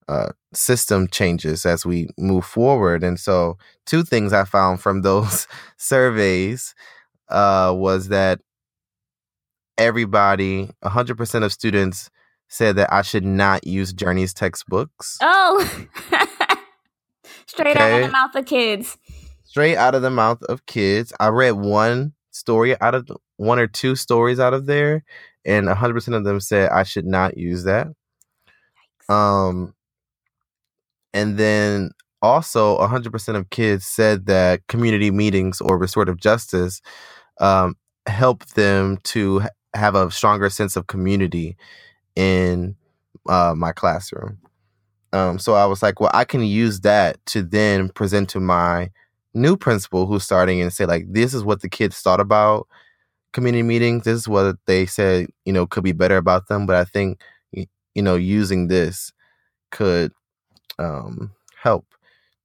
uh, 0.07 0.29
system 0.53 1.07
changes 1.07 1.65
as 1.65 1.85
we 1.85 2.09
move 2.17 2.45
forward. 2.45 3.03
And 3.03 3.19
so, 3.19 3.57
two 3.85 4.03
things 4.03 4.33
I 4.33 4.43
found 4.43 4.81
from 4.81 5.01
those 5.03 5.47
surveys 5.77 6.75
uh, 7.29 7.73
was 7.75 8.09
that 8.09 8.39
everybody, 9.77 10.69
100% 10.83 11.43
of 11.43 11.53
students 11.53 12.09
said 12.49 12.75
that 12.75 12.91
I 12.91 13.01
should 13.01 13.23
not 13.23 13.65
use 13.65 13.93
Journeys 13.93 14.33
textbooks. 14.33 15.17
Oh, 15.21 15.85
straight 17.45 17.77
okay. 17.77 17.93
out 17.93 18.01
of 18.01 18.07
the 18.07 18.11
mouth 18.11 18.35
of 18.35 18.45
kids. 18.45 18.97
Straight 19.45 19.77
out 19.77 19.95
of 19.95 20.01
the 20.01 20.09
mouth 20.09 20.43
of 20.43 20.65
kids. 20.65 21.13
I 21.19 21.27
read 21.29 21.51
one 21.51 22.13
story 22.41 22.79
out 22.81 22.95
of 22.95 23.09
one 23.37 23.59
or 23.59 23.67
two 23.67 23.95
stories 23.95 24.39
out 24.39 24.53
of 24.53 24.65
there, 24.65 25.03
and 25.45 25.67
100% 25.67 26.17
of 26.17 26.23
them 26.23 26.39
said 26.39 26.69
I 26.71 26.83
should 26.83 27.05
not 27.05 27.37
use 27.37 27.63
that. 27.63 27.87
Um, 29.07 29.73
and 31.13 31.37
then 31.37 31.91
also 32.21 32.77
100% 32.79 33.35
of 33.35 33.49
kids 33.49 33.85
said 33.85 34.25
that 34.25 34.67
community 34.67 35.11
meetings 35.11 35.61
or 35.61 35.77
restorative 35.77 36.17
justice 36.17 36.81
um, 37.39 37.75
help 38.07 38.45
them 38.47 38.97
to 39.03 39.41
have 39.73 39.95
a 39.95 40.11
stronger 40.11 40.49
sense 40.49 40.75
of 40.75 40.87
community 40.87 41.55
in 42.15 42.75
uh, 43.29 43.53
my 43.55 43.71
classroom. 43.71 44.37
Um, 45.13 45.39
so 45.39 45.53
I 45.53 45.65
was 45.65 45.83
like, 45.83 45.99
well, 45.99 46.11
I 46.13 46.23
can 46.23 46.43
use 46.43 46.81
that 46.81 47.23
to 47.27 47.43
then 47.43 47.89
present 47.89 48.29
to 48.29 48.39
my 48.39 48.91
new 49.33 49.57
principal 49.57 50.05
who's 50.05 50.23
starting 50.23 50.61
and 50.61 50.73
say, 50.73 50.85
like, 50.85 51.05
this 51.11 51.33
is 51.33 51.43
what 51.43 51.61
the 51.61 51.69
kids 51.69 51.99
thought 51.99 52.19
about 52.19 52.67
community 53.33 53.63
meetings. 53.63 54.03
This 54.03 54.17
is 54.17 54.27
what 54.27 54.57
they 54.65 54.85
said, 54.85 55.27
you 55.45 55.53
know, 55.53 55.65
could 55.65 55.83
be 55.83 55.93
better 55.93 56.17
about 56.17 56.47
them. 56.47 56.65
But 56.65 56.75
I 56.75 56.85
think, 56.85 57.21
you 57.51 58.01
know, 58.01 58.15
using 58.15 58.67
this 58.67 59.13
could 59.71 60.11
um, 60.79 61.31
help 61.61 61.85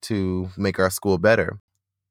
to 0.03 0.49
make 0.57 0.79
our 0.79 0.91
school 0.91 1.19
better. 1.19 1.59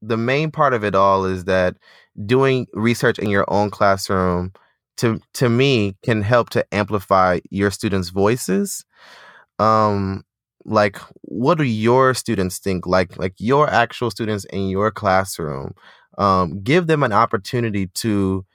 The 0.01 0.17
main 0.17 0.51
part 0.51 0.73
of 0.73 0.83
it 0.83 0.95
all 0.95 1.25
is 1.25 1.45
that 1.45 1.77
doing 2.25 2.67
research 2.73 3.19
in 3.19 3.29
your 3.29 3.45
own 3.47 3.69
classroom 3.69 4.53
to 4.97 5.19
to 5.33 5.49
me 5.49 5.95
can 6.03 6.21
help 6.21 6.49
to 6.51 6.65
amplify 6.73 7.39
your 7.49 7.71
students' 7.71 8.09
voices. 8.09 8.85
Um 9.59 10.23
like 10.65 10.97
what 11.21 11.57
do 11.57 11.63
your 11.63 12.13
students 12.13 12.57
think? 12.57 12.87
Like 12.87 13.17
like 13.17 13.35
your 13.37 13.69
actual 13.69 14.11
students 14.11 14.45
in 14.45 14.69
your 14.69 14.91
classroom 14.91 15.75
um 16.17 16.61
give 16.61 16.87
them 16.87 17.03
an 17.03 17.13
opportunity 17.13 17.87
to 17.87 18.45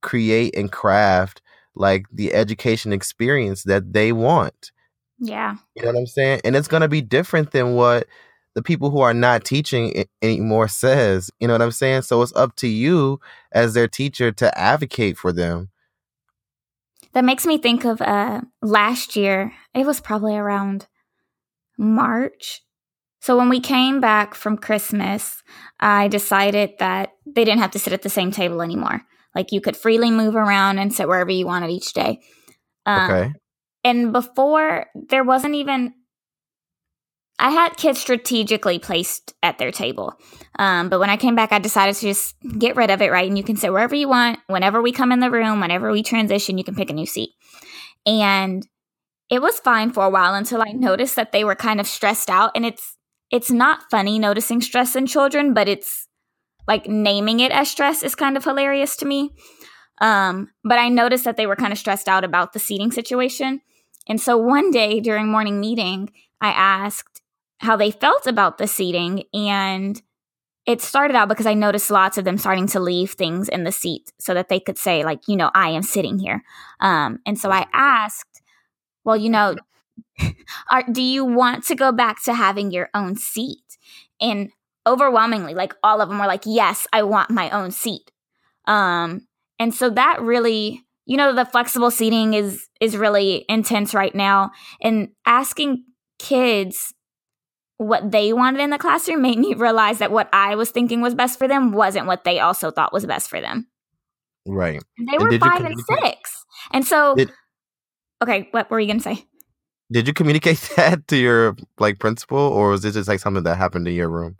create 0.00 0.56
and 0.56 0.72
craft 0.72 1.42
like 1.74 2.06
the 2.12 2.32
education 2.34 2.92
experience 2.92 3.64
that 3.64 3.92
they 3.92 4.12
want. 4.12 4.72
Yeah. 5.18 5.56
You 5.74 5.82
know 5.82 5.92
what 5.92 5.98
i'm 5.98 6.06
saying? 6.06 6.40
And 6.44 6.56
it's 6.56 6.68
going 6.68 6.80
to 6.80 6.88
be 6.88 7.02
different 7.02 7.52
than 7.52 7.74
what 7.74 8.06
the 8.54 8.62
people 8.62 8.90
who 8.90 9.00
are 9.00 9.14
not 9.14 9.44
teaching 9.44 10.04
anymore 10.22 10.66
says. 10.68 11.30
You 11.40 11.48
know 11.48 11.54
what 11.54 11.62
i'm 11.62 11.70
saying? 11.70 12.02
So 12.02 12.22
it's 12.22 12.34
up 12.34 12.56
to 12.56 12.68
you 12.68 13.20
as 13.52 13.74
their 13.74 13.88
teacher 13.88 14.32
to 14.32 14.58
advocate 14.58 15.18
for 15.18 15.32
them. 15.32 15.70
That 17.12 17.24
makes 17.24 17.44
me 17.44 17.58
think 17.58 17.84
of 17.84 18.00
uh 18.00 18.42
last 18.62 19.16
year 19.16 19.52
it 19.74 19.86
was 19.86 20.00
probably 20.00 20.36
around 20.36 20.86
march 21.80 22.62
so 23.20 23.36
when 23.36 23.48
we 23.48 23.60
came 23.60 24.00
back 24.00 24.34
from 24.34 24.56
christmas 24.56 25.42
i 25.80 26.08
decided 26.08 26.72
that 26.78 27.10
they 27.26 27.44
didn't 27.44 27.60
have 27.60 27.70
to 27.70 27.78
sit 27.78 27.92
at 27.92 28.02
the 28.02 28.10
same 28.10 28.30
table 28.30 28.62
anymore 28.62 29.02
like 29.34 29.52
you 29.52 29.60
could 29.60 29.76
freely 29.76 30.10
move 30.10 30.36
around 30.36 30.78
and 30.78 30.92
sit 30.92 31.08
wherever 31.08 31.30
you 31.30 31.46
wanted 31.46 31.70
each 31.70 31.92
day 31.92 32.20
um, 32.86 33.10
okay 33.10 33.32
and 33.82 34.12
before 34.12 34.86
there 34.94 35.24
wasn't 35.24 35.54
even 35.54 35.94
I 37.40 37.50
had 37.50 37.78
kids 37.78 37.98
strategically 37.98 38.78
placed 38.78 39.32
at 39.42 39.56
their 39.56 39.72
table. 39.72 40.14
Um, 40.58 40.90
but 40.90 41.00
when 41.00 41.08
I 41.08 41.16
came 41.16 41.34
back, 41.34 41.52
I 41.52 41.58
decided 41.58 41.94
to 41.96 42.02
just 42.02 42.34
get 42.58 42.76
rid 42.76 42.90
of 42.90 43.00
it, 43.00 43.10
right? 43.10 43.26
And 43.26 43.38
you 43.38 43.42
can 43.42 43.56
sit 43.56 43.72
wherever 43.72 43.94
you 43.94 44.08
want. 44.08 44.38
Whenever 44.48 44.82
we 44.82 44.92
come 44.92 45.10
in 45.10 45.20
the 45.20 45.30
room, 45.30 45.58
whenever 45.58 45.90
we 45.90 46.02
transition, 46.02 46.58
you 46.58 46.64
can 46.64 46.74
pick 46.74 46.90
a 46.90 46.92
new 46.92 47.06
seat. 47.06 47.30
And 48.04 48.62
it 49.30 49.40
was 49.40 49.60
fine 49.60 49.92
for 49.92 50.04
a 50.04 50.10
while 50.10 50.34
until 50.34 50.60
I 50.60 50.72
noticed 50.72 51.16
that 51.16 51.32
they 51.32 51.44
were 51.44 51.54
kind 51.54 51.80
of 51.80 51.86
stressed 51.86 52.28
out. 52.28 52.50
And 52.54 52.66
it's 52.66 52.96
it's 53.30 53.50
not 53.50 53.88
funny 53.90 54.18
noticing 54.18 54.60
stress 54.60 54.96
in 54.96 55.06
children, 55.06 55.54
but 55.54 55.68
it's 55.68 56.08
like 56.66 56.88
naming 56.88 57.40
it 57.40 57.52
as 57.52 57.70
stress 57.70 58.02
is 58.02 58.16
kind 58.16 58.36
of 58.36 58.44
hilarious 58.44 58.96
to 58.96 59.06
me. 59.06 59.30
Um, 60.00 60.48
but 60.64 60.78
I 60.78 60.88
noticed 60.88 61.24
that 61.24 61.36
they 61.36 61.46
were 61.46 61.56
kind 61.56 61.72
of 61.72 61.78
stressed 61.78 62.08
out 62.08 62.24
about 62.24 62.52
the 62.52 62.58
seating 62.58 62.90
situation. 62.90 63.60
And 64.08 64.20
so 64.20 64.36
one 64.36 64.70
day 64.70 64.98
during 64.98 65.28
morning 65.28 65.60
meeting, 65.60 66.10
I 66.40 66.48
asked 66.48 67.20
how 67.58 67.76
they 67.76 67.90
felt 67.90 68.26
about 68.26 68.58
the 68.58 68.66
seating 68.66 69.24
and 69.32 70.00
it 70.66 70.80
started 70.80 71.16
out 71.16 71.28
because 71.28 71.46
I 71.46 71.54
noticed 71.54 71.90
lots 71.90 72.18
of 72.18 72.24
them 72.24 72.38
starting 72.38 72.66
to 72.68 72.80
leave 72.80 73.12
things 73.12 73.48
in 73.48 73.64
the 73.64 73.72
seat 73.72 74.12
so 74.18 74.34
that 74.34 74.48
they 74.48 74.60
could 74.60 74.78
say, 74.78 75.04
like, 75.04 75.26
you 75.26 75.36
know, 75.36 75.50
I 75.54 75.70
am 75.70 75.82
sitting 75.82 76.18
here. 76.18 76.42
Um, 76.80 77.18
and 77.26 77.38
so 77.38 77.50
I 77.50 77.66
asked, 77.72 78.29
well, 79.10 79.16
you 79.16 79.28
know, 79.28 79.56
are, 80.70 80.84
do 80.90 81.02
you 81.02 81.24
want 81.24 81.64
to 81.64 81.74
go 81.74 81.90
back 81.90 82.22
to 82.22 82.32
having 82.32 82.70
your 82.70 82.88
own 82.94 83.16
seat? 83.16 83.76
And 84.20 84.50
overwhelmingly, 84.86 85.52
like 85.52 85.74
all 85.82 86.00
of 86.00 86.08
them 86.08 86.18
were 86.18 86.26
like, 86.26 86.42
yes, 86.46 86.86
I 86.92 87.02
want 87.02 87.28
my 87.28 87.50
own 87.50 87.72
seat. 87.72 88.12
Um, 88.66 89.26
and 89.58 89.74
so 89.74 89.90
that 89.90 90.22
really, 90.22 90.84
you 91.06 91.16
know, 91.16 91.34
the 91.34 91.44
flexible 91.44 91.90
seating 91.90 92.34
is 92.34 92.68
is 92.80 92.96
really 92.96 93.44
intense 93.48 93.94
right 93.94 94.14
now. 94.14 94.52
And 94.80 95.08
asking 95.26 95.84
kids 96.20 96.94
what 97.78 98.12
they 98.12 98.32
wanted 98.32 98.60
in 98.60 98.70
the 98.70 98.78
classroom 98.78 99.22
made 99.22 99.38
me 99.38 99.54
realize 99.56 99.98
that 99.98 100.12
what 100.12 100.28
I 100.32 100.54
was 100.54 100.70
thinking 100.70 101.00
was 101.00 101.16
best 101.16 101.36
for 101.36 101.48
them 101.48 101.72
wasn't 101.72 102.06
what 102.06 102.22
they 102.22 102.38
also 102.38 102.70
thought 102.70 102.92
was 102.92 103.06
best 103.06 103.28
for 103.28 103.40
them. 103.40 103.66
Right. 104.46 104.80
And 104.98 105.08
they 105.08 105.18
were 105.18 105.30
and 105.30 105.40
five 105.40 105.64
and 105.64 105.80
six. 105.80 106.44
And 106.72 106.86
so, 106.86 107.14
did, 107.16 107.32
okay, 108.22 108.48
what 108.50 108.70
were 108.70 108.80
you 108.80 108.92
to 108.92 109.00
say? 109.00 109.24
Did 109.92 110.06
you 110.06 110.14
communicate 110.14 110.58
that 110.76 111.06
to 111.08 111.16
your 111.16 111.56
like 111.78 111.98
principal 111.98 112.38
or 112.38 112.70
was 112.70 112.82
this 112.82 112.94
just 112.94 113.08
like 113.08 113.20
something 113.20 113.42
that 113.44 113.56
happened 113.56 113.88
in 113.88 113.94
your 113.94 114.10
room? 114.10 114.36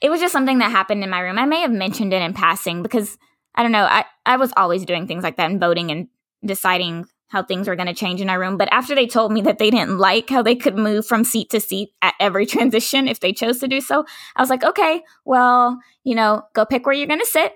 It 0.00 0.10
was 0.10 0.20
just 0.20 0.32
something 0.32 0.58
that 0.58 0.70
happened 0.70 1.04
in 1.04 1.10
my 1.10 1.20
room. 1.20 1.38
I 1.38 1.46
may 1.46 1.60
have 1.60 1.70
mentioned 1.70 2.12
it 2.12 2.22
in 2.22 2.34
passing 2.34 2.82
because 2.82 3.16
I 3.54 3.62
don't 3.62 3.72
know. 3.72 3.84
I, 3.84 4.04
I 4.24 4.36
was 4.36 4.52
always 4.56 4.84
doing 4.84 5.06
things 5.06 5.22
like 5.22 5.36
that 5.36 5.50
and 5.50 5.60
voting 5.60 5.90
and 5.90 6.08
deciding 6.44 7.06
how 7.28 7.42
things 7.42 7.66
were 7.66 7.76
going 7.76 7.88
to 7.88 7.94
change 7.94 8.20
in 8.20 8.30
our 8.30 8.38
room. 8.38 8.56
But 8.56 8.68
after 8.72 8.94
they 8.94 9.06
told 9.06 9.32
me 9.32 9.40
that 9.42 9.58
they 9.58 9.70
didn't 9.70 9.98
like 9.98 10.30
how 10.30 10.42
they 10.42 10.54
could 10.54 10.76
move 10.76 11.06
from 11.06 11.24
seat 11.24 11.50
to 11.50 11.60
seat 11.60 11.90
at 12.02 12.14
every 12.20 12.46
transition 12.54 13.08
if 13.08 13.20
they 13.20 13.32
chose 13.32 13.58
to 13.58 13.68
do 13.68 13.80
so, 13.80 14.04
I 14.36 14.42
was 14.42 14.50
like, 14.50 14.64
okay, 14.64 15.02
well, 15.24 15.78
you 16.04 16.14
know, 16.14 16.42
go 16.54 16.64
pick 16.64 16.86
where 16.86 16.94
you're 16.94 17.06
going 17.06 17.20
to 17.20 17.26
sit, 17.26 17.54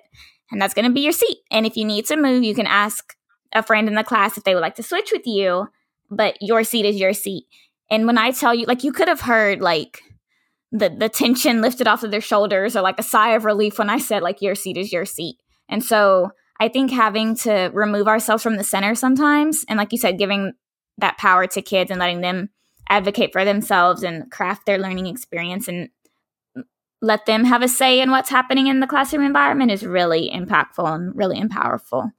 and 0.50 0.60
that's 0.60 0.74
going 0.74 0.86
to 0.86 0.92
be 0.92 1.02
your 1.02 1.12
seat. 1.12 1.38
And 1.50 1.66
if 1.66 1.76
you 1.76 1.84
need 1.84 2.06
to 2.06 2.16
move, 2.16 2.42
you 2.42 2.54
can 2.54 2.66
ask 2.66 3.16
a 3.52 3.62
friend 3.62 3.88
in 3.88 3.94
the 3.94 4.04
class 4.04 4.36
if 4.36 4.44
they 4.44 4.54
would 4.54 4.60
like 4.60 4.76
to 4.76 4.82
switch 4.82 5.10
with 5.12 5.26
you, 5.26 5.68
but 6.10 6.36
your 6.40 6.64
seat 6.64 6.84
is 6.84 6.96
your 6.96 7.12
seat. 7.12 7.46
And 7.90 8.06
when 8.06 8.18
I 8.18 8.30
tell 8.30 8.54
you, 8.54 8.66
like, 8.66 8.84
you 8.84 8.92
could 8.92 9.08
have 9.08 9.22
heard, 9.22 9.60
like, 9.60 10.00
the, 10.72 10.88
the 10.88 11.08
tension 11.08 11.60
lifted 11.60 11.88
off 11.88 12.04
of 12.04 12.12
their 12.12 12.20
shoulders 12.20 12.76
or 12.76 12.80
like 12.80 13.00
a 13.00 13.02
sigh 13.02 13.34
of 13.34 13.44
relief 13.44 13.78
when 13.78 13.90
I 13.90 13.98
said, 13.98 14.22
like, 14.22 14.40
your 14.40 14.54
seat 14.54 14.76
is 14.76 14.92
your 14.92 15.04
seat. 15.04 15.36
And 15.68 15.84
so 15.84 16.30
I 16.60 16.68
think 16.68 16.92
having 16.92 17.34
to 17.38 17.70
remove 17.72 18.06
ourselves 18.06 18.42
from 18.42 18.56
the 18.56 18.64
center 18.64 18.94
sometimes, 18.94 19.64
and 19.68 19.78
like 19.78 19.92
you 19.92 19.98
said, 19.98 20.18
giving 20.18 20.52
that 20.98 21.18
power 21.18 21.46
to 21.48 21.62
kids 21.62 21.90
and 21.90 21.98
letting 21.98 22.20
them 22.20 22.50
advocate 22.88 23.32
for 23.32 23.44
themselves 23.44 24.02
and 24.02 24.30
craft 24.30 24.66
their 24.66 24.78
learning 24.78 25.06
experience 25.06 25.68
and 25.68 25.88
let 27.00 27.24
them 27.24 27.44
have 27.44 27.62
a 27.62 27.68
say 27.68 28.00
in 28.00 28.10
what's 28.10 28.28
happening 28.28 28.66
in 28.66 28.80
the 28.80 28.86
classroom 28.86 29.24
environment 29.24 29.70
is 29.70 29.86
really 29.86 30.30
impactful 30.32 30.94
and 30.94 31.16
really 31.16 31.42
powerful. 31.48 32.12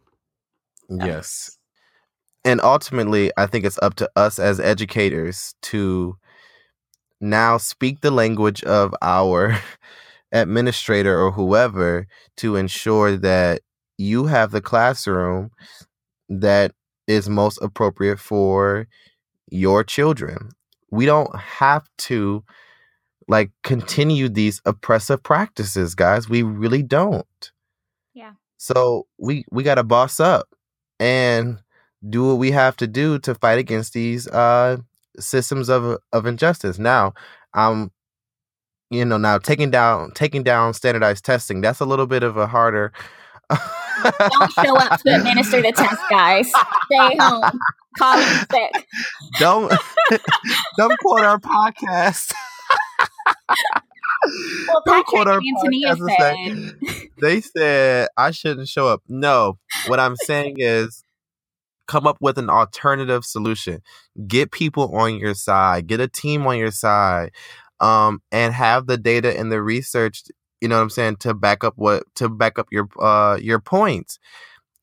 Yes. 1.00 1.58
And 2.44 2.60
ultimately, 2.62 3.32
I 3.38 3.46
think 3.46 3.66
it's 3.66 3.80
up 3.82 3.96
to 3.96 4.10
us 4.16 4.40
as 4.40 4.60
educators 4.60 5.56
to 5.64 6.18
now 7.20 7.58
speak 7.58 8.02
the 8.02 8.12
language 8.12 8.64
of 8.64 8.96
our 9.02 9.58
administrator 10.32 11.20
or 11.20 11.32
whoever 11.32 12.08
to 12.38 12.56
ensure 12.56 13.16
that 13.18 13.62
you 13.98 14.26
have 14.26 14.52
the 14.52 14.62
classroom 14.62 15.52
that 16.30 16.72
is 17.08 17.30
most 17.30 17.60
appropriate 17.62 18.20
for 18.20 18.88
your 19.52 19.84
children. 19.84 20.50
We 20.90 21.06
don't 21.06 21.34
have 21.36 21.88
to 22.00 22.44
like 23.28 23.52
continue 23.64 24.28
these 24.28 24.62
oppressive 24.66 25.22
practices, 25.22 25.94
guys. 25.94 26.28
We 26.28 26.42
really 26.42 26.82
don't. 26.82 27.52
Yeah. 28.14 28.34
So 28.58 29.06
we 29.20 29.46
we 29.52 29.64
got 29.64 29.76
to 29.76 29.84
boss 29.84 30.20
up 30.20 30.48
and 31.02 31.60
do 32.10 32.26
what 32.28 32.36
we 32.38 32.52
have 32.52 32.78
to 32.78 32.88
do 32.88 33.20
to 33.20 33.36
fight 33.36 33.60
against 33.60 33.94
these 33.94 34.28
uh 34.30 34.78
systems 35.20 35.70
of 35.70 35.98
of 36.14 36.26
injustice. 36.26 36.80
Now, 36.80 37.14
um 37.54 37.92
you 38.90 39.06
know, 39.06 39.18
now 39.18 39.38
taking 39.40 39.72
down 39.72 40.12
taking 40.12 40.44
down 40.44 40.74
standardized 40.74 41.26
testing, 41.26 41.62
that's 41.62 41.82
a 41.82 41.86
little 41.86 42.08
bit 42.08 42.24
of 42.24 42.38
a 42.38 42.48
harder 42.48 42.94
don't 44.30 44.52
show 44.54 44.78
up 44.78 45.02
to 45.02 45.16
administer 45.16 45.62
the 45.62 45.72
test, 45.72 46.02
guys. 46.10 46.48
Stay 46.48 47.18
home. 47.20 47.60
Call 47.98 48.18
in 48.20 48.48
sick. 48.52 48.88
Don't 49.40 49.74
don't 50.78 50.98
quote 51.00 51.22
our 51.22 51.40
podcast. 51.40 52.34
well, 54.68 54.84
don't 54.86 55.06
quote 55.06 55.28
our 55.28 55.42
said. 56.20 56.76
They 57.22 57.42
said 57.42 58.08
I 58.18 58.32
shouldn't 58.32 58.68
show 58.68 58.88
up. 58.88 59.04
No, 59.08 59.60
what 59.86 60.00
I'm 60.00 60.16
saying 60.16 60.56
is 60.58 61.04
come 61.88 62.08
up 62.08 62.18
with 62.20 62.40
an 62.40 62.50
alternative 62.50 63.24
solution. 63.26 63.82
Get 64.28 64.52
people 64.52 64.96
on 64.96 65.18
your 65.18 65.36
side. 65.36 65.86
Get 65.86 66.00
a 66.00 66.08
team 66.08 66.48
on 66.48 66.58
your 66.58 66.72
side. 66.72 67.32
Um, 67.80 68.22
and 68.32 68.54
have 68.54 68.88
the 68.88 68.98
data 68.98 69.38
and 69.38 69.52
the 69.52 69.62
research 69.62 70.24
you 70.62 70.68
know 70.68 70.78
what 70.78 70.84
I'm 70.84 70.90
saying, 70.92 71.18
to 71.18 71.34
back 71.34 71.64
up 71.64 71.74
what 71.76 72.04
to 72.16 72.30
back 72.30 72.60
up 72.60 72.68
your 72.72 72.88
uh 73.00 73.38
your 73.42 73.60
points. 73.60 74.20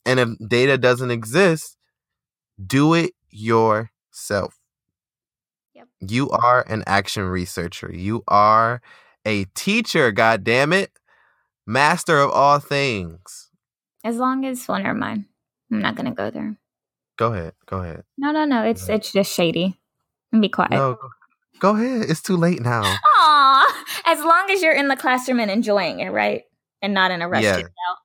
And 0.05 0.21
if 0.21 0.29
data 0.49 0.77
doesn't 0.77 1.11
exist, 1.11 1.77
do 2.65 2.95
it 2.95 3.13
yourself. 3.31 4.59
Yep. 5.75 5.87
You 6.01 6.31
are 6.31 6.65
an 6.69 6.83
action 6.87 7.25
researcher. 7.25 7.95
You 7.95 8.25
are 8.27 8.83
a 9.25 9.45
teacher, 9.55 10.13
god 10.13 10.45
damn 10.45 10.73
it. 10.73 10.91
Master 11.67 12.19
of 12.19 12.31
all 12.31 12.59
things. 12.59 13.51
As 14.05 14.17
long 14.17 14.45
as 14.47 14.67
well, 14.67 14.79
never 14.79 14.95
mind. 14.99 15.27
I'm 15.71 15.81
not 15.83 15.97
gonna 15.97 16.15
go 16.15 16.31
there. 16.31 16.57
Go 17.17 17.33
ahead. 17.35 17.53
Go 17.67 17.83
ahead. 17.83 18.05
No, 18.17 18.31
no, 18.33 18.45
no. 18.45 18.63
It's 18.65 18.89
it's 18.89 19.13
just 19.13 19.33
shady. 19.33 19.79
And 20.33 20.41
be 20.41 20.49
quiet. 20.49 20.71
No, 20.71 20.95
go, 20.95 21.09
go 21.59 21.77
ahead. 21.77 22.09
It's 22.11 22.23
too 22.23 22.37
late 22.37 22.63
now. 22.63 22.83
Aw. 23.05 23.85
As 24.07 24.21
long 24.21 24.51
as 24.51 24.63
you're 24.63 24.73
in 24.75 24.89
the 24.89 24.97
classroom 24.97 25.41
and 25.41 25.51
enjoying 25.51 26.01
it, 26.01 26.11
right? 26.11 26.45
And 26.81 26.95
not 26.95 27.11
in 27.11 27.21
a 27.23 27.29
rush 27.29 27.43
Yeah. 27.45 27.57
to 27.57 27.63
get 27.63 27.67
out. 27.91 27.97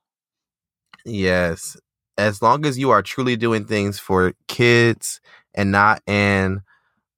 Yes. 1.04 1.76
As 2.16 2.42
long 2.42 2.64
as 2.66 2.78
you 2.78 2.90
are 2.90 3.02
truly 3.02 3.36
doing 3.36 3.64
things 3.64 3.98
for 3.98 4.34
kids 4.48 5.20
and 5.54 5.70
not 5.72 6.02
an 6.06 6.62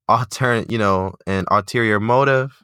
alternate, 0.07 0.71
you 0.71 0.77
know, 0.77 1.13
an 1.25 1.45
ulterior 1.51 1.99
motive, 1.99 2.63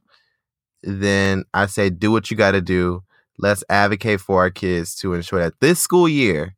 then 0.84 1.46
I 1.54 1.66
say 1.66 1.90
do 1.90 2.12
what 2.12 2.30
you 2.30 2.38
got 2.38 2.52
to 2.52 2.62
do. 2.62 3.04
Let's 3.38 3.64
advocate 3.70 4.22
for 4.22 4.40
our 4.40 4.52
kids 4.52 4.96
to 4.98 5.14
ensure 5.14 5.40
that 5.40 5.60
this 5.60 5.80
school 5.80 6.08
year 6.08 6.56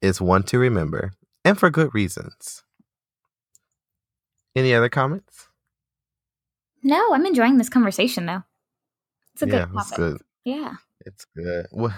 is 0.00 0.20
one 0.20 0.42
to 0.44 0.58
remember 0.58 1.12
and 1.44 1.58
for 1.58 1.70
good 1.70 1.92
reasons. 1.94 2.62
Any 4.54 4.74
other 4.74 4.88
comments? 4.88 5.48
No, 6.82 7.14
I'm 7.14 7.26
enjoying 7.26 7.58
this 7.58 7.68
conversation 7.68 8.26
though. 8.26 8.42
It's 9.34 9.42
a 9.42 9.46
yeah, 9.46 9.66
good 9.66 9.78
it's 9.78 9.90
good. 9.92 10.20
Yeah. 10.44 10.74
It's 11.06 11.26
good. 11.36 11.66
Well, 11.72 11.96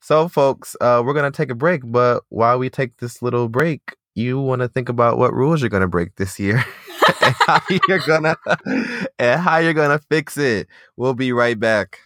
So, 0.00 0.28
folks, 0.28 0.76
uh, 0.80 1.02
we're 1.04 1.14
gonna 1.14 1.30
take 1.30 1.50
a 1.50 1.54
break, 1.54 1.80
but 1.84 2.22
while 2.28 2.58
we 2.58 2.70
take 2.70 2.98
this 2.98 3.22
little 3.22 3.48
break, 3.48 3.96
you 4.14 4.38
want 4.40 4.60
to 4.62 4.68
think 4.68 4.88
about 4.88 5.18
what 5.18 5.32
rules 5.34 5.60
you're 5.60 5.70
gonna 5.70 5.88
break 5.88 6.14
this 6.16 6.38
year 6.38 6.64
how 7.06 7.60
you're 7.88 8.00
gonna 8.00 8.36
and 9.18 9.40
how 9.40 9.58
you're 9.58 9.74
gonna 9.74 10.00
fix 10.10 10.36
it. 10.36 10.68
We'll 10.96 11.14
be 11.14 11.32
right 11.32 11.58
back. 11.58 12.00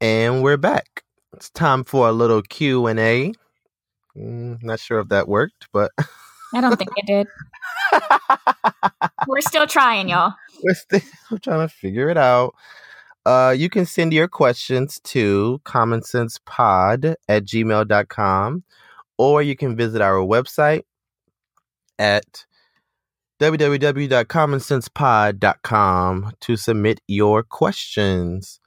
And 0.00 0.42
we're 0.42 0.58
back. 0.58 1.02
It's 1.32 1.48
time 1.50 1.82
for 1.82 2.08
a 2.08 2.12
little 2.12 2.42
Q 2.42 2.86
and 2.86 3.00
A. 3.00 3.32
Mm, 4.16 4.62
not 4.62 4.80
sure 4.80 5.00
if 5.00 5.08
that 5.08 5.28
worked, 5.28 5.68
but 5.72 5.90
I 6.54 6.60
don't 6.60 6.76
think 6.76 6.90
it 6.96 7.06
did. 7.06 7.26
We're 9.26 9.40
still 9.40 9.66
trying, 9.66 10.08
y'all. 10.08 10.34
we're 10.62 10.74
still 10.74 11.00
trying 11.42 11.66
to 11.66 11.68
figure 11.68 12.08
it 12.10 12.18
out. 12.18 12.54
Uh, 13.26 13.54
you 13.56 13.68
can 13.70 13.86
send 13.86 14.12
your 14.12 14.28
questions 14.28 15.00
to 15.02 15.60
commonsensepod 15.64 17.14
at 17.28 17.44
gmail.com 17.44 18.64
or 19.16 19.42
you 19.42 19.56
can 19.56 19.74
visit 19.76 20.02
our 20.02 20.18
website 20.18 20.82
at 21.98 22.44
www.commonsensepod.com 23.40 26.32
to 26.40 26.56
submit 26.56 27.00
your 27.08 27.42
questions. 27.42 28.60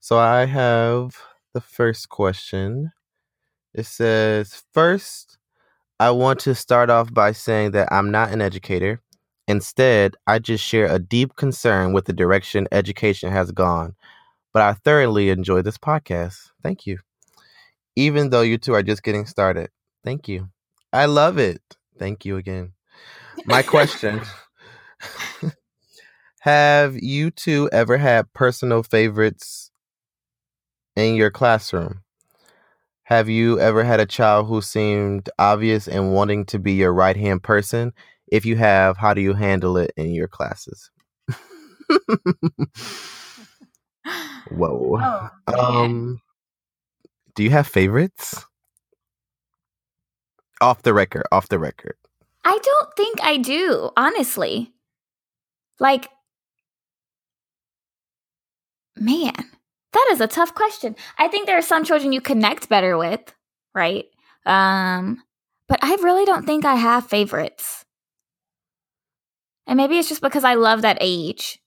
So 0.00 0.18
I 0.18 0.44
have 0.46 1.16
the 1.54 1.60
first 1.60 2.08
question. 2.08 2.92
It 3.74 3.86
says, 3.86 4.62
First, 4.72 5.38
I 5.98 6.10
want 6.10 6.40
to 6.40 6.54
start 6.54 6.90
off 6.90 7.12
by 7.12 7.32
saying 7.32 7.72
that 7.72 7.92
I'm 7.92 8.10
not 8.10 8.32
an 8.32 8.40
educator. 8.40 9.00
Instead, 9.48 10.14
I 10.26 10.38
just 10.38 10.64
share 10.64 10.86
a 10.86 10.98
deep 10.98 11.36
concern 11.36 11.92
with 11.92 12.06
the 12.06 12.12
direction 12.12 12.68
education 12.72 13.30
has 13.32 13.52
gone. 13.52 13.94
But 14.52 14.62
I 14.62 14.74
thoroughly 14.74 15.30
enjoy 15.30 15.62
this 15.62 15.78
podcast. 15.78 16.50
Thank 16.62 16.86
you. 16.86 16.98
Even 17.96 18.30
though 18.30 18.42
you 18.42 18.58
two 18.58 18.74
are 18.74 18.82
just 18.82 19.02
getting 19.02 19.26
started. 19.26 19.70
Thank 20.04 20.28
you. 20.28 20.48
I 20.92 21.06
love 21.06 21.38
it. 21.38 21.62
Thank 21.98 22.24
you 22.24 22.36
again. 22.36 22.72
My 23.46 23.62
question 23.62 24.20
Have 26.40 26.96
you 26.96 27.30
two 27.30 27.68
ever 27.72 27.98
had 27.98 28.32
personal 28.32 28.82
favorites 28.82 29.70
in 30.96 31.14
your 31.14 31.30
classroom? 31.30 32.02
Have 33.04 33.28
you 33.28 33.58
ever 33.58 33.82
had 33.84 34.00
a 34.00 34.06
child 34.06 34.46
who 34.46 34.62
seemed 34.62 35.28
obvious 35.38 35.88
and 35.88 36.14
wanting 36.14 36.46
to 36.46 36.58
be 36.58 36.72
your 36.72 36.92
right 36.92 37.16
hand 37.16 37.42
person? 37.42 37.92
If 38.28 38.46
you 38.46 38.56
have, 38.56 38.96
how 38.96 39.12
do 39.12 39.20
you 39.20 39.34
handle 39.34 39.76
it 39.76 39.92
in 39.96 40.12
your 40.14 40.28
classes? 40.28 40.90
Whoa. 44.50 45.28
Oh. 45.48 45.84
Um, 45.84 46.20
do 47.34 47.42
you 47.42 47.50
have 47.50 47.66
favorites? 47.66 48.44
Off 50.60 50.82
the 50.82 50.94
record, 50.94 51.24
off 51.32 51.48
the 51.48 51.58
record. 51.58 51.96
I 52.44 52.58
don't 52.62 52.96
think 52.96 53.22
I 53.22 53.38
do, 53.38 53.90
honestly. 53.96 54.72
Like, 55.80 56.08
man, 58.96 59.34
that 59.92 60.08
is 60.12 60.20
a 60.20 60.26
tough 60.26 60.54
question. 60.54 60.96
I 61.18 61.28
think 61.28 61.46
there 61.46 61.58
are 61.58 61.62
some 61.62 61.84
children 61.84 62.12
you 62.12 62.20
connect 62.20 62.68
better 62.68 62.96
with, 62.96 63.20
right? 63.74 64.06
Um, 64.46 65.22
but 65.68 65.78
I 65.82 65.96
really 66.02 66.24
don't 66.24 66.46
think 66.46 66.64
I 66.64 66.74
have 66.74 67.08
favorites. 67.08 67.84
And 69.66 69.76
maybe 69.76 69.98
it's 69.98 70.08
just 70.08 70.22
because 70.22 70.44
I 70.44 70.54
love 70.54 70.82
that 70.82 70.98
age 71.00 71.60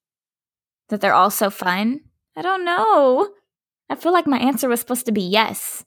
that 0.90 1.02
they're 1.02 1.14
all 1.14 1.32
so 1.32 1.50
fun. 1.50 2.02
I 2.36 2.42
don't 2.42 2.66
know. 2.66 3.30
I 3.90 3.96
feel 3.96 4.12
like 4.12 4.28
my 4.28 4.40
answer 4.40 4.68
was 4.68 4.80
supposed 4.80 5.06
to 5.06 5.12
be 5.12 5.22
yes. 5.22 5.86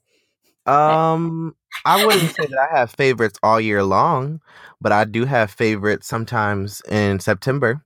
Um, 0.65 1.55
I 1.85 2.05
wouldn't 2.05 2.31
say 2.35 2.45
that 2.45 2.69
I 2.71 2.77
have 2.77 2.91
favorites 2.91 3.39
all 3.41 3.59
year 3.59 3.83
long, 3.83 4.41
but 4.81 4.91
I 4.91 5.05
do 5.05 5.25
have 5.25 5.51
favorites 5.51 6.07
sometimes 6.07 6.81
in 6.89 7.19
September. 7.19 7.83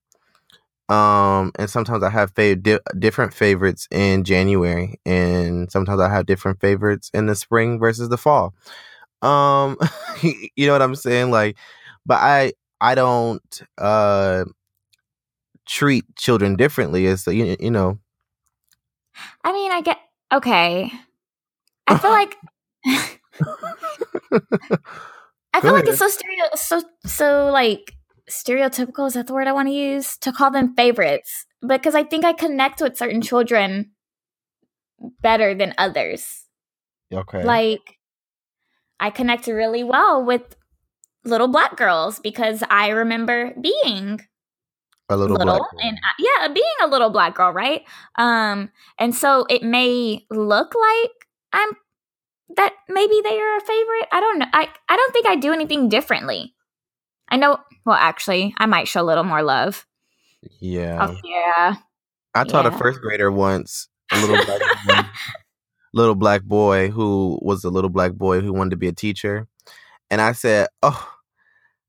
Um, 0.90 1.52
and 1.58 1.70
sometimes 1.70 2.04
I 2.04 2.10
have 2.10 2.34
fav- 2.34 2.62
di- 2.62 2.80
different 3.00 3.34
favorites 3.34 3.88
in 3.92 4.24
January, 4.24 5.00
and 5.06 5.72
sometimes 5.72 6.02
I 6.02 6.10
have 6.10 6.26
different 6.26 6.60
favorites 6.60 7.10
in 7.14 7.26
the 7.26 7.36
spring 7.36 7.80
versus 7.80 8.10
the 8.10 8.18
fall. 8.18 8.54
Um, 9.22 9.78
you 10.22 10.68
know 10.68 10.74
what 10.74 10.82
I'm 10.82 10.96
saying? 10.96 11.32
Like, 11.32 11.58
but 12.06 12.20
I 12.22 12.54
I 12.82 12.96
don't 12.96 13.62
uh 13.78 14.46
treat 15.66 16.04
children 16.18 16.56
differently. 16.56 17.08
As 17.08 17.26
you 17.28 17.56
you 17.60 17.72
know, 17.72 18.00
I 19.44 19.54
mean, 19.54 19.72
I 19.72 19.82
get 19.82 20.00
okay. 20.34 20.92
I 21.88 21.98
feel 21.98 22.12
like 22.12 22.36
I 25.54 25.62
feel 25.62 25.74
like 25.74 25.88
it's 25.88 26.00
so 26.00 26.10
stereo, 26.10 26.46
so 26.56 26.82
so 27.06 27.50
like 27.52 27.96
stereotypical. 28.34 29.08
Is 29.08 29.14
that 29.14 29.28
the 29.28 29.34
word 29.34 29.48
I 29.48 29.52
want 29.54 29.68
to 29.68 29.74
use 29.74 30.18
to 30.18 30.32
call 30.32 30.52
them 30.52 30.74
favorites? 30.76 31.46
Because 31.66 31.96
I 31.96 32.04
think 32.04 32.26
I 32.26 32.34
connect 32.34 32.82
with 32.82 32.98
certain 32.98 33.22
children 33.22 33.92
better 35.22 35.54
than 35.56 35.74
others. 35.78 36.46
okay, 37.14 37.44
Like 37.44 38.00
I 39.00 39.10
connect 39.10 39.48
really 39.48 39.84
well 39.84 40.24
with 40.24 40.56
little 41.26 41.48
black 41.48 41.78
girls 41.78 42.20
because 42.20 42.64
I 42.70 42.90
remember 42.90 43.54
being 43.60 44.22
a 45.10 45.18
little, 45.18 45.36
little, 45.38 45.58
black. 45.58 45.62
girl. 45.72 45.80
and 45.82 45.98
I, 45.98 46.12
yeah 46.20 46.48
being 46.54 46.66
a 46.82 46.88
little 46.88 47.10
black 47.10 47.36
girl 47.36 47.52
right 47.52 47.84
um 48.16 48.70
and 48.98 49.14
so 49.14 49.46
it 49.50 49.62
may 49.62 50.26
look 50.32 50.74
like 50.74 51.12
i'm 51.52 51.70
that 52.56 52.74
maybe 52.88 53.20
they 53.24 53.38
are 53.40 53.58
a 53.58 53.62
favorite 53.62 54.08
i 54.12 54.20
don't 54.22 54.40
know 54.40 54.46
i 54.54 54.70
i 54.90 54.96
don't 54.96 55.14
think 55.14 55.28
i 55.28 55.36
do 55.36 55.52
anything 55.52 55.90
differently 55.90 56.56
i 57.30 57.38
know 57.38 57.58
well 57.86 57.96
actually 57.96 58.54
i 58.58 58.66
might 58.66 58.88
show 58.88 59.02
a 59.02 59.04
little 59.04 59.24
more 59.24 59.44
love 59.44 59.86
yeah. 60.60 61.08
oh, 61.10 61.18
yeah 61.24 61.76
I 62.36 62.44
taught 62.44 62.66
Yeah. 62.66 62.76
a 62.76 62.78
first 62.78 63.00
grader 63.00 63.32
once, 63.32 63.88
a 64.12 64.20
little 64.20 64.44
black 64.44 64.62
boy, 64.88 65.10
little 65.94 66.16
black 66.16 66.42
boy 66.44 66.90
who 66.90 67.40
was 67.42 67.64
a 67.64 67.70
little 67.70 67.90
black 67.92 68.14
boy 68.14 68.42
who 68.42 68.52
wanted 68.52 68.72
to 68.72 68.76
be 68.78 68.88
a 68.88 68.92
teacher, 68.94 69.48
and 70.10 70.20
I 70.20 70.32
said, 70.32 70.68
"Oh, 70.82 71.14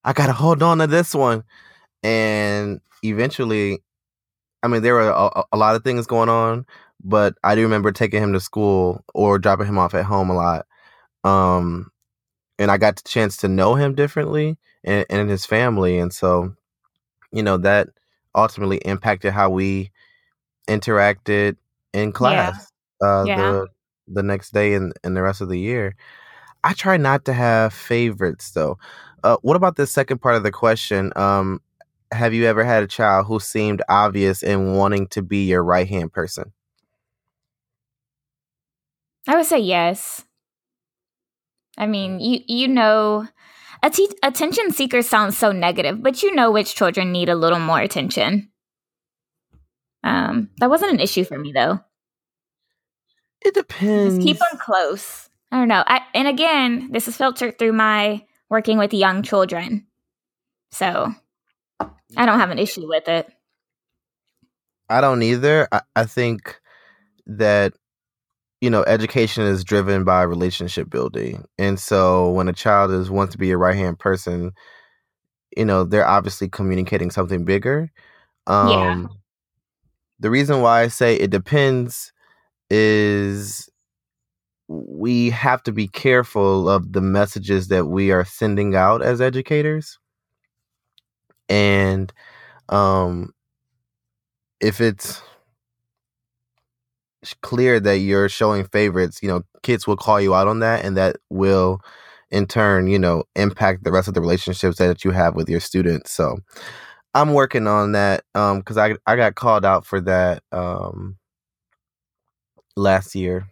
I 0.04 0.12
gotta 0.12 0.32
hold 0.34 0.62
on 0.62 0.78
to 0.78 0.86
this 0.86 1.14
one." 1.14 1.44
And 2.02 2.80
eventually, 3.02 3.82
I 4.62 4.68
mean, 4.68 4.82
there 4.82 4.94
were 4.94 5.08
a, 5.08 5.44
a 5.52 5.56
lot 5.56 5.76
of 5.76 5.82
things 5.82 6.06
going 6.06 6.28
on, 6.28 6.66
but 7.02 7.34
I 7.42 7.54
do 7.54 7.62
remember 7.62 7.90
taking 7.92 8.22
him 8.22 8.34
to 8.34 8.40
school 8.40 9.02
or 9.14 9.38
dropping 9.38 9.66
him 9.66 9.78
off 9.78 9.94
at 9.94 10.04
home 10.04 10.28
a 10.30 10.34
lot. 10.34 10.66
Um, 11.24 11.90
and 12.58 12.70
I 12.70 12.76
got 12.76 12.96
the 12.96 13.08
chance 13.08 13.38
to 13.38 13.48
know 13.48 13.74
him 13.74 13.94
differently 13.94 14.58
and, 14.84 15.06
and 15.10 15.30
his 15.30 15.46
family, 15.46 15.98
and 15.98 16.12
so, 16.12 16.54
you 17.32 17.42
know, 17.42 17.56
that 17.58 17.88
ultimately 18.34 18.78
impacted 18.78 19.32
how 19.32 19.50
we 19.50 19.90
interacted 20.68 21.56
in 21.92 22.12
class 22.12 22.70
uh 23.04 23.24
Yeah. 23.26 23.36
the 23.36 23.68
the 24.08 24.22
next 24.22 24.52
day 24.52 24.74
and, 24.74 24.92
and 25.04 25.16
the 25.16 25.22
rest 25.22 25.40
of 25.40 25.48
the 25.48 25.58
year 25.58 25.94
I 26.64 26.72
try 26.74 26.96
not 26.96 27.24
to 27.26 27.32
have 27.32 27.72
favorites 27.74 28.52
though. 28.52 28.78
Uh, 29.22 29.36
what 29.42 29.56
about 29.56 29.76
the 29.76 29.86
second 29.86 30.18
part 30.20 30.36
of 30.36 30.42
the 30.42 30.50
question? 30.52 31.12
Um, 31.16 31.60
have 32.12 32.34
you 32.34 32.46
ever 32.46 32.64
had 32.64 32.82
a 32.82 32.86
child 32.86 33.26
who 33.26 33.40
seemed 33.40 33.82
obvious 33.88 34.42
in 34.42 34.74
wanting 34.74 35.06
to 35.08 35.22
be 35.22 35.44
your 35.46 35.62
right 35.64 35.88
hand 35.88 36.12
person? 36.12 36.52
I 39.26 39.36
would 39.36 39.46
say 39.46 39.58
yes. 39.58 40.24
I 41.76 41.86
mean, 41.86 42.20
you 42.20 42.40
you 42.46 42.68
know, 42.68 43.26
att- 43.84 44.18
attention 44.22 44.72
seeker 44.72 45.02
sounds 45.02 45.36
so 45.36 45.52
negative, 45.52 46.02
but 46.02 46.22
you 46.22 46.34
know 46.34 46.50
which 46.50 46.74
children 46.74 47.12
need 47.12 47.28
a 47.28 47.34
little 47.34 47.58
more 47.60 47.80
attention. 47.80 48.50
Um, 50.02 50.50
that 50.58 50.70
wasn't 50.70 50.92
an 50.92 51.00
issue 51.00 51.24
for 51.24 51.38
me 51.38 51.52
though. 51.52 51.80
It 53.44 53.54
depends. 53.54 54.16
Just 54.16 54.26
keep 54.26 54.38
them 54.38 54.58
close. 54.58 55.28
I 55.52 55.58
don't 55.58 55.68
know. 55.68 55.84
I, 55.86 56.00
and 56.14 56.26
again, 56.26 56.88
this 56.92 57.08
is 57.08 57.16
filtered 57.16 57.58
through 57.58 57.72
my 57.72 58.24
working 58.50 58.78
with 58.78 58.92
young 58.92 59.22
children, 59.22 59.86
so 60.72 61.12
I 62.16 62.26
don't 62.26 62.40
have 62.40 62.50
an 62.50 62.58
issue 62.58 62.88
with 62.88 63.08
it. 63.08 63.28
I 64.88 65.00
don't 65.00 65.22
either. 65.22 65.68
I, 65.70 65.82
I 65.94 66.04
think 66.04 66.60
that 67.26 67.74
you 68.64 68.70
know 68.70 68.84
education 68.86 69.44
is 69.44 69.64
driven 69.64 70.04
by 70.04 70.22
relationship 70.22 70.90
building, 70.90 71.44
and 71.58 71.78
so 71.80 72.30
when 72.32 72.48
a 72.48 72.54
child 72.54 72.92
is 72.92 73.10
wants 73.10 73.32
to 73.34 73.38
be 73.38 73.52
a 73.52 73.58
right 73.58 73.76
hand 73.76 73.98
person, 74.00 74.52
you 75.56 75.64
know 75.64 75.84
they're 75.84 76.06
obviously 76.06 76.48
communicating 76.48 77.10
something 77.10 77.44
bigger. 77.44 77.90
Um, 78.46 79.02
Yeah. 79.02 79.08
The 80.20 80.30
reason 80.30 80.60
why 80.60 80.82
I 80.82 80.88
say 80.88 81.16
it 81.16 81.30
depends 81.30 82.12
is 82.70 83.68
we 84.68 85.30
have 85.30 85.62
to 85.64 85.72
be 85.72 85.88
careful 85.88 86.68
of 86.68 86.92
the 86.92 87.00
messages 87.02 87.68
that 87.68 87.86
we 87.86 88.10
are 88.12 88.24
sending 88.24 88.74
out 88.74 89.02
as 89.02 89.20
educators 89.20 89.98
and 91.48 92.12
um 92.70 93.32
if 94.60 94.80
it's 94.80 95.22
clear 97.42 97.80
that 97.80 97.98
you're 97.98 98.28
showing 98.28 98.64
favorites 98.64 99.20
you 99.22 99.28
know 99.28 99.42
kids 99.62 99.86
will 99.86 99.96
call 99.96 100.20
you 100.20 100.34
out 100.34 100.48
on 100.48 100.58
that 100.60 100.84
and 100.84 100.96
that 100.96 101.16
will 101.30 101.80
in 102.30 102.46
turn 102.46 102.86
you 102.88 102.98
know 102.98 103.24
impact 103.36 103.84
the 103.84 103.92
rest 103.92 104.08
of 104.08 104.14
the 104.14 104.20
relationships 104.20 104.78
that 104.78 105.04
you 105.04 105.10
have 105.10 105.34
with 105.34 105.48
your 105.48 105.60
students 105.60 106.10
so 106.10 106.36
i'm 107.14 107.32
working 107.32 107.66
on 107.66 107.92
that 107.92 108.24
um 108.34 108.58
because 108.58 108.76
i 108.76 108.94
i 109.06 109.16
got 109.16 109.34
called 109.34 109.64
out 109.64 109.86
for 109.86 110.00
that 110.00 110.42
um 110.52 111.16
last 112.76 113.14
year 113.14 113.46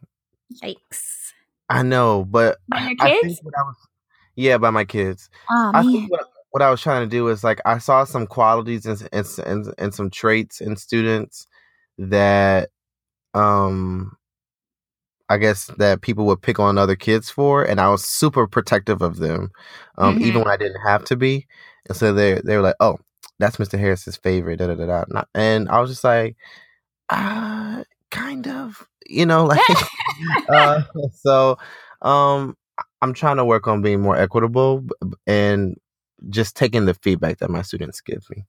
Yikes! 0.62 1.32
i 1.70 1.82
know 1.82 2.24
but 2.24 2.58
By 2.68 2.80
your 2.80 2.96
i 3.00 3.10
think 3.10 3.22
kids? 3.22 3.40
what 3.42 3.54
i 3.58 3.62
was 3.62 3.76
yeah 4.36 4.58
by 4.58 4.70
my 4.70 4.84
kids 4.84 5.28
Oh 5.50 5.72
I 5.74 5.82
man. 5.82 5.92
think 5.92 6.10
what, 6.10 6.24
what 6.50 6.62
I 6.62 6.70
was 6.70 6.80
trying 6.82 7.02
to 7.02 7.10
do 7.10 7.28
is 7.28 7.42
like 7.42 7.60
I 7.64 7.78
saw 7.78 8.04
some 8.04 8.26
qualities 8.26 8.84
and, 8.86 9.08
and 9.12 9.26
and 9.46 9.74
and 9.78 9.94
some 9.94 10.10
traits 10.10 10.60
in 10.60 10.76
students 10.76 11.46
that 11.98 12.70
um 13.34 14.16
I 15.28 15.38
guess 15.38 15.66
that 15.78 16.02
people 16.02 16.26
would 16.26 16.42
pick 16.42 16.58
on 16.58 16.76
other 16.76 16.96
kids 16.96 17.30
for, 17.30 17.64
and 17.64 17.80
I 17.80 17.88
was 17.88 18.04
super 18.04 18.46
protective 18.46 19.00
of 19.00 19.16
them, 19.16 19.50
um, 19.96 20.16
Mhm. 20.16 20.22
even 20.22 20.42
when 20.42 20.50
I 20.52 20.56
didn't 20.58 20.80
have 20.82 21.04
to 21.06 21.16
be. 21.16 21.46
And 21.88 21.96
so 21.96 22.12
they 22.12 22.40
they 22.44 22.56
were 22.56 22.62
like, 22.62 22.74
"Oh, 22.80 22.98
that's 23.38 23.56
Mr. 23.56 23.78
Harris's 23.78 24.16
favorite," 24.16 24.58
da 24.58 24.66
da 24.66 24.74
da 24.74 24.86
da. 24.86 25.04
Not- 25.08 25.28
And 25.34 25.68
I 25.70 25.80
was 25.80 25.90
just 25.90 26.04
like, 26.04 26.36
"Uh, 27.08 27.84
kind 28.10 28.46
of," 28.48 28.86
you 29.06 29.24
know, 29.26 29.44
like. 29.52 29.60
uh, 30.48 30.82
so, 31.22 31.56
um, 32.02 32.56
I'm 33.00 33.14
trying 33.14 33.36
to 33.36 33.44
work 33.44 33.66
on 33.66 33.80
being 33.82 34.00
more 34.00 34.16
equitable 34.16 34.84
and 35.26 35.76
just 36.30 36.56
taking 36.56 36.84
the 36.84 36.94
feedback 36.94 37.38
that 37.38 37.50
my 37.50 37.62
students 37.62 38.00
give 38.00 38.24
me. 38.30 38.44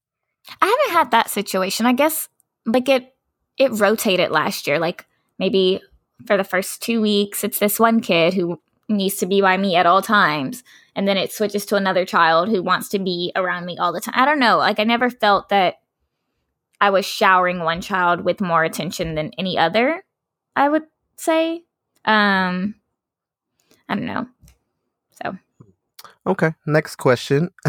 I 0.62 0.66
haven't 0.68 0.98
had 0.98 1.12
that 1.12 1.30
situation. 1.30 1.86
I 1.86 1.94
guess 1.94 2.28
like 2.66 2.90
it 2.90 3.13
it 3.58 3.72
rotated 3.72 4.32
last 4.32 4.68
year. 4.68 4.80
Like 4.80 5.06
maybe 5.40 5.82
for 6.26 6.38
the 6.38 6.44
first 6.44 6.82
two 6.82 7.02
weeks, 7.02 7.44
it's 7.44 7.60
this 7.60 7.80
one 7.80 8.00
kid 8.00 8.34
who 8.34 8.60
needs 8.90 9.16
to 9.18 9.26
be 9.26 9.42
by 9.42 9.58
me 9.58 9.76
at 9.76 9.86
all 9.86 10.02
times, 10.02 10.64
and 10.96 11.08
then 11.08 11.18
it 11.18 11.32
switches 11.32 11.66
to 11.68 11.76
another 11.76 12.06
child 12.06 12.50
who 12.50 12.62
wants 12.62 12.90
to 12.90 13.00
be 13.00 13.32
around 13.36 13.66
me 13.66 13.78
all 13.78 13.94
the 13.94 14.02
time. 14.02 14.16
I 14.18 14.26
don't 14.26 14.40
know. 14.40 14.58
Like 14.58 14.80
I 14.80 14.84
never 14.84 15.10
felt 15.10 15.50
that 15.50 15.76
I 16.82 16.90
was 16.90 17.06
showering 17.06 17.60
one 17.60 17.82
child 17.82 18.22
with 18.22 18.42
more 18.42 18.64
attention 18.64 19.16
than 19.16 19.32
any 19.38 19.58
other. 19.58 20.04
I 20.56 20.70
would 20.70 20.84
say. 21.16 21.64
Um, 22.06 22.76
I 23.88 23.96
don't 23.96 24.06
know. 24.06 24.28
So 25.24 25.38
Okay, 26.26 26.54
next 26.66 26.96
question. 26.96 27.50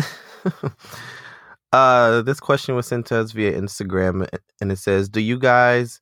uh, 1.75 2.23
this 2.23 2.39
question 2.39 2.77
was 2.77 2.87
sent 2.87 3.07
to 3.07 3.17
us 3.19 3.33
via 3.33 3.53
Instagram, 3.53 4.29
and 4.61 4.71
it 4.71 4.79
says, 4.79 5.09
"Do 5.09 5.21
you 5.21 5.39
guys?" 5.39 6.01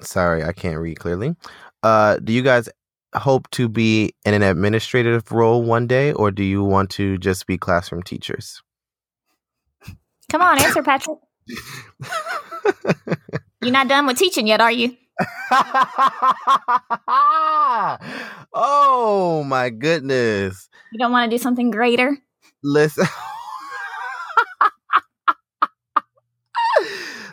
Sorry, 0.00 0.42
I 0.42 0.52
can't 0.52 0.78
read 0.78 0.98
clearly. 0.98 1.36
Uh, 1.84 2.16
do 2.16 2.32
you 2.32 2.42
guys 2.42 2.68
hope 3.14 3.48
to 3.52 3.68
be 3.68 4.12
in 4.24 4.34
an 4.34 4.42
administrative 4.42 5.30
role 5.30 5.62
one 5.62 5.86
day, 5.86 6.12
or 6.12 6.32
do 6.32 6.42
you 6.42 6.64
want 6.64 6.90
to 6.90 7.16
just 7.18 7.46
be 7.46 7.56
classroom 7.56 8.02
teachers? 8.02 8.60
come 10.28 10.42
on, 10.42 10.60
answer, 10.60 10.82
Patrick. 10.82 11.18
You're 13.62 13.72
not 13.72 13.86
done 13.88 14.06
with 14.06 14.18
teaching 14.18 14.48
yet, 14.48 14.60
are 14.60 14.72
you? 14.72 14.96
oh 18.52 19.44
my 19.46 19.70
goodness. 19.70 20.68
You 20.92 20.98
don't 20.98 21.12
want 21.12 21.30
to 21.30 21.36
do 21.36 21.40
something 21.40 21.70
greater? 21.70 22.18
Listen. 22.62 23.06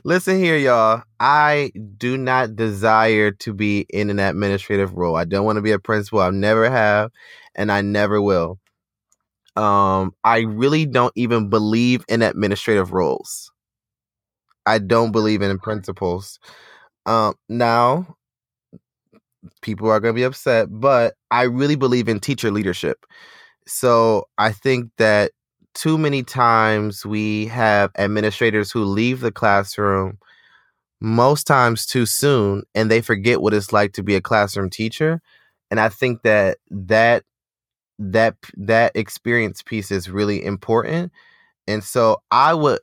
Listen 0.07 0.37
here, 0.37 0.55
y'all. 0.55 1.01
I 1.19 1.71
do 1.97 2.15
not 2.15 2.55
desire 2.55 3.31
to 3.31 3.53
be 3.55 3.87
in 3.89 4.11
an 4.11 4.19
administrative 4.19 4.93
role. 4.93 5.15
I 5.15 5.25
don't 5.25 5.45
want 5.45 5.55
to 5.55 5.63
be 5.63 5.71
a 5.71 5.79
principal. 5.79 6.19
I 6.19 6.29
never 6.29 6.69
have, 6.69 7.09
and 7.55 7.71
I 7.71 7.81
never 7.81 8.21
will. 8.21 8.59
Um, 9.55 10.13
I 10.23 10.41
really 10.41 10.85
don't 10.85 11.11
even 11.15 11.49
believe 11.49 12.05
in 12.07 12.21
administrative 12.21 12.93
roles. 12.93 13.51
I 14.67 14.77
don't 14.77 15.11
believe 15.11 15.41
in 15.41 15.57
principals. 15.57 16.37
Um, 17.07 17.33
now 17.49 18.15
people 19.63 19.89
are 19.89 19.99
going 19.99 20.13
to 20.13 20.19
be 20.19 20.23
upset, 20.23 20.67
but 20.69 21.15
I 21.31 21.43
really 21.45 21.77
believe 21.77 22.09
in 22.09 22.19
teacher 22.19 22.51
leadership. 22.51 23.07
So 23.65 24.25
I 24.37 24.51
think 24.51 24.91
that 24.99 25.31
too 25.75 25.97
many 25.97 26.23
times 26.23 27.05
we 27.05 27.45
have 27.47 27.91
administrators 27.97 28.71
who 28.71 28.83
leave 28.83 29.19
the 29.19 29.31
classroom 29.31 30.17
most 31.01 31.45
times 31.45 31.85
too 31.85 32.05
soon 32.05 32.63
and 32.73 32.89
they 32.89 33.01
forget 33.01 33.41
what 33.41 33.53
it's 33.53 33.73
like 33.73 33.91
to 33.91 34.01
be 34.01 34.15
a 34.15 34.21
classroom 34.21 34.69
teacher 34.69 35.21
and 35.69 35.79
i 35.79 35.89
think 35.89 36.23
that 36.23 36.57
that 36.71 37.23
that 37.99 38.35
that 38.55 38.93
experience 38.95 39.61
piece 39.61 39.91
is 39.91 40.09
really 40.09 40.43
important 40.43 41.11
and 41.67 41.83
so 41.83 42.21
i 42.31 42.53
would 42.53 42.79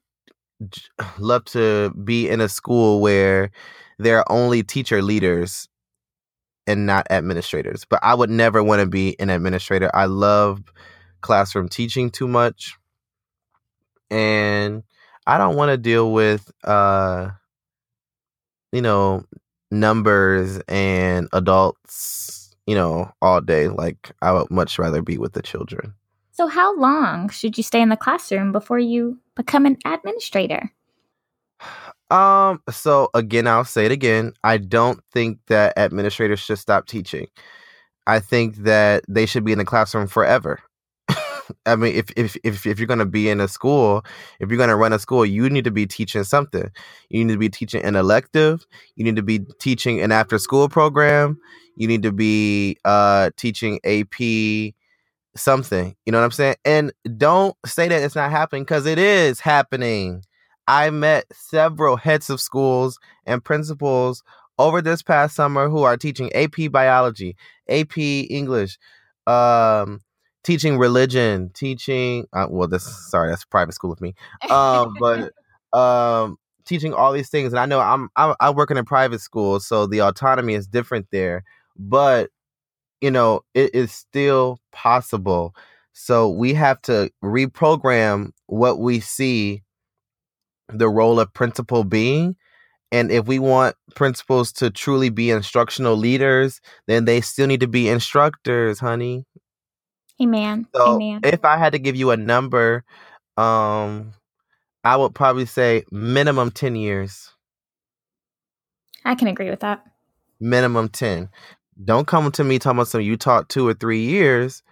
love 1.18 1.45
to 1.47 1.90
be 2.05 2.28
in 2.28 2.40
a 2.40 2.49
school 2.49 3.01
where 3.01 3.51
there 3.99 4.18
are 4.18 4.30
only 4.30 4.62
teacher 4.62 5.03
leaders 5.03 5.66
and 6.66 6.84
not 6.86 7.07
administrators 7.11 7.86
but 7.88 7.99
i 8.03 8.14
would 8.14 8.30
never 8.30 8.62
want 8.62 8.80
to 8.80 8.86
be 8.86 9.18
an 9.18 9.30
administrator. 9.30 9.90
I 9.95 10.05
love 10.05 10.62
classroom 11.22 11.68
teaching 11.68 12.11
too 12.11 12.28
much 12.28 12.76
and 14.12 14.82
i 15.26 15.38
don't 15.38 15.56
want 15.56 15.70
to 15.70 15.76
deal 15.78 16.12
with 16.12 16.52
uh 16.64 17.30
you 18.72 18.82
know 18.82 19.24
numbers 19.70 20.60
and 20.68 21.28
adults 21.32 22.54
you 22.66 22.74
know 22.74 23.10
all 23.22 23.40
day 23.40 23.68
like 23.68 24.12
i 24.20 24.30
would 24.30 24.50
much 24.50 24.78
rather 24.78 25.02
be 25.02 25.18
with 25.18 25.32
the 25.32 25.42
children. 25.42 25.94
So, 26.34 26.46
how 26.46 26.74
long 26.78 27.28
should 27.28 27.58
you 27.58 27.62
stay 27.62 27.82
in 27.82 27.90
the 27.90 27.96
classroom 27.96 28.52
before 28.52 28.78
you 28.78 29.18
become 29.34 29.66
an 29.66 29.78
administrator? 29.84 30.72
um 32.10 32.60
so 32.70 33.08
again 33.14 33.46
i'll 33.46 33.64
say 33.64 33.86
it 33.86 33.92
again 33.92 34.32
i 34.44 34.58
don't 34.58 35.00
think 35.12 35.38
that 35.46 35.72
administrators 35.78 36.40
should 36.40 36.58
stop 36.58 36.86
teaching. 36.86 37.26
I 38.04 38.18
think 38.18 38.56
that 38.56 39.04
they 39.08 39.26
should 39.26 39.44
be 39.44 39.52
in 39.52 39.58
the 39.58 39.64
classroom 39.64 40.08
forever 40.08 40.58
I 41.66 41.76
mean, 41.76 41.95
if 41.95 42.11
if 42.16 42.36
if 42.45 42.66
if 42.66 42.78
you're 42.78 42.86
gonna 42.86 43.07
be 43.07 43.28
in 43.28 43.40
a 43.40 43.49
school, 43.49 44.05
if 44.40 44.51
you're 44.51 44.59
gonna 44.59 44.76
run 44.76 44.93
a 44.93 44.99
school, 44.99 45.24
you 45.26 45.49
need 45.51 45.64
to 45.64 45.70
be 45.70 45.86
teaching 45.86 46.24
something. 46.24 46.70
You 47.09 47.24
need 47.24 47.32
to 47.32 47.38
be 47.38 47.49
teaching 47.49 47.82
an 47.84 47.97
elective. 47.97 48.66
You 48.97 49.05
need 49.05 49.16
to 49.16 49.22
be 49.22 49.40
teaching 49.61 50.01
an 50.01 50.12
after 50.12 50.38
school 50.38 50.68
program. 50.68 51.38
You 51.76 51.88
need 51.88 52.03
to 52.03 52.12
be 52.12 52.76
uh 52.84 53.30
teaching 53.36 53.80
AP 53.84 54.74
something. 55.36 55.97
You 56.05 56.12
know 56.12 56.18
what 56.18 56.24
I'm 56.24 56.30
saying? 56.32 56.57
And 56.64 56.93
don't 57.16 57.57
say 57.66 57.88
that 57.88 58.03
it's 58.03 58.14
not 58.14 58.30
happening 58.30 58.64
because 58.64 58.86
it 58.86 58.99
is 58.99 59.40
happening. 59.40 60.24
I 60.68 60.90
met 60.90 61.24
several 61.32 61.97
heads 61.97 62.30
of 62.30 62.40
schools 62.40 62.99
and 63.26 63.45
principals 63.45 64.22
over 64.59 64.80
this 64.80 65.03
past 65.03 65.34
summer 65.34 65.68
who 65.68 65.82
are 65.82 65.97
teaching 65.97 66.32
AP 66.34 66.70
biology, 66.70 67.36
AP 67.68 67.99
English, 67.99 68.78
um 69.26 70.01
teaching 70.45 70.78
religion, 70.78 71.51
teaching 71.55 72.26
uh, 72.32 72.47
well 72.51 72.68
this 72.68 72.84
sorry, 73.11 73.30
that's 73.30 73.45
private 73.45 73.72
school 73.72 73.90
with 73.90 74.01
me. 74.01 74.14
Um 74.51 74.95
but 74.99 75.32
um 75.78 76.36
teaching 76.64 76.95
all 76.95 77.12
these 77.12 77.28
things 77.28 77.53
and 77.53 77.61
I 77.61 77.66
know 77.66 77.80
I'm 77.80 78.09
I, 78.16 78.34
I 78.40 78.51
work 78.51 78.70
in 78.70 78.76
a 78.76 78.84
private 78.84 79.20
school 79.20 79.61
so 79.61 79.86
the 79.86 80.01
autonomy 80.01 80.55
is 80.55 80.66
different 80.66 81.07
there, 81.11 81.45
but 81.76 82.30
you 83.01 83.11
know, 83.11 83.40
it 83.55 83.74
is 83.74 83.93
still 83.93 84.59
possible. 84.70 85.55
So 85.93 86.28
we 86.28 86.55
have 86.55 86.80
to 86.82 87.11
reprogram 87.22 88.30
what 88.47 88.78
we 88.78 89.01
see 89.01 89.62
the 90.68 90.88
role 90.88 91.20
of 91.20 91.34
principal 91.34 91.84
being 91.84 92.36
and 92.93 93.11
if 93.11 93.26
we 93.26 93.38
want 93.38 93.74
principals 93.97 94.53
to 94.53 94.70
truly 94.70 95.09
be 95.09 95.30
instructional 95.30 95.97
leaders, 95.97 96.61
then 96.86 97.07
they 97.07 97.22
still 97.22 97.47
need 97.47 97.61
to 97.61 97.66
be 97.66 97.88
instructors, 97.88 98.78
honey. 98.78 99.24
Amen. 100.20 100.66
So 100.74 100.94
Amen. 100.96 101.20
if 101.24 101.44
I 101.44 101.56
had 101.56 101.72
to 101.72 101.78
give 101.78 101.96
you 101.96 102.10
a 102.10 102.16
number, 102.16 102.84
um, 103.36 104.12
I 104.84 104.96
would 104.96 105.14
probably 105.14 105.46
say 105.46 105.84
minimum 105.90 106.50
10 106.50 106.76
years. 106.76 107.30
I 109.04 109.14
can 109.14 109.28
agree 109.28 109.50
with 109.50 109.60
that. 109.60 109.84
Minimum 110.40 110.88
10. 110.90 111.28
Don't 111.84 112.06
come 112.06 112.30
to 112.32 112.44
me 112.44 112.58
talking 112.58 112.76
about 112.78 112.88
something 112.88 113.06
you 113.06 113.16
taught 113.16 113.48
two 113.48 113.66
or 113.66 113.74
three 113.74 114.04
years 114.04 114.62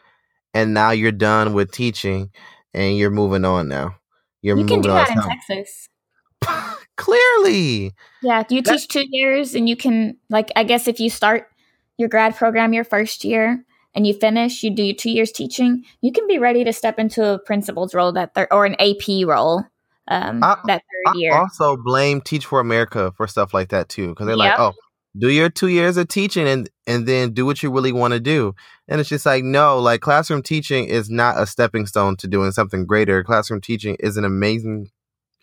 and 0.54 0.74
now 0.74 0.90
you're 0.90 1.12
done 1.12 1.52
with 1.54 1.72
teaching 1.72 2.30
and 2.74 2.96
you're 2.96 3.10
moving 3.10 3.44
on 3.44 3.68
now. 3.68 3.96
You're 4.42 4.58
You 4.58 4.66
can 4.66 4.80
do 4.80 4.90
on. 4.90 4.96
that 4.96 5.10
in 5.10 5.18
It's 5.18 5.26
Texas. 5.48 5.88
Clearly. 6.96 7.92
Yeah, 8.22 8.44
you 8.50 8.62
That- 8.62 8.72
teach 8.78 8.88
two 8.88 9.04
years 9.08 9.54
and 9.54 9.68
you 9.68 9.76
can 9.76 10.16
like 10.28 10.50
I 10.56 10.64
guess 10.64 10.86
if 10.86 11.00
you 11.00 11.10
start 11.10 11.48
your 11.96 12.08
grad 12.08 12.36
program 12.36 12.72
your 12.72 12.84
first 12.84 13.24
year 13.24 13.64
and 13.94 14.06
you 14.06 14.14
finish, 14.14 14.62
you 14.62 14.70
do 14.74 14.82
your 14.82 14.94
two 14.94 15.10
years 15.10 15.32
teaching, 15.32 15.84
you 16.00 16.12
can 16.12 16.26
be 16.26 16.38
ready 16.38 16.64
to 16.64 16.72
step 16.72 16.98
into 16.98 17.24
a 17.34 17.38
principal's 17.38 17.94
role 17.94 18.12
that 18.12 18.34
third 18.34 18.48
or 18.50 18.64
an 18.66 18.76
AP 18.80 19.24
role 19.26 19.64
um 20.08 20.42
I- 20.42 20.58
that 20.66 20.82
I 21.06 21.10
third 21.10 21.16
year. 21.16 21.32
also 21.32 21.76
blame 21.76 22.20
Teach 22.20 22.46
for 22.46 22.60
America 22.60 23.12
for 23.16 23.26
stuff 23.26 23.54
like 23.54 23.70
that 23.70 23.88
too, 23.88 24.08
because 24.10 24.26
they're 24.26 24.36
like, 24.36 24.58
"Oh, 24.58 24.74
do 25.18 25.28
your 25.28 25.48
two 25.48 25.68
years 25.68 25.96
of 25.96 26.08
teaching 26.08 26.46
and 26.46 26.68
and 26.86 27.06
then 27.06 27.32
do 27.32 27.44
what 27.46 27.62
you 27.62 27.70
really 27.72 27.92
want 27.92 28.14
to 28.14 28.20
do." 28.20 28.54
And 28.88 29.00
it's 29.00 29.08
just 29.08 29.26
like, 29.26 29.44
no, 29.44 29.78
like 29.78 30.00
classroom 30.00 30.42
teaching 30.42 30.84
is 30.86 31.08
not 31.10 31.38
a 31.38 31.46
stepping 31.46 31.86
stone 31.86 32.16
to 32.18 32.28
doing 32.28 32.52
something 32.52 32.86
greater. 32.86 33.22
Classroom 33.24 33.60
teaching 33.60 33.96
is 34.00 34.16
an 34.16 34.24
amazing, 34.24 34.90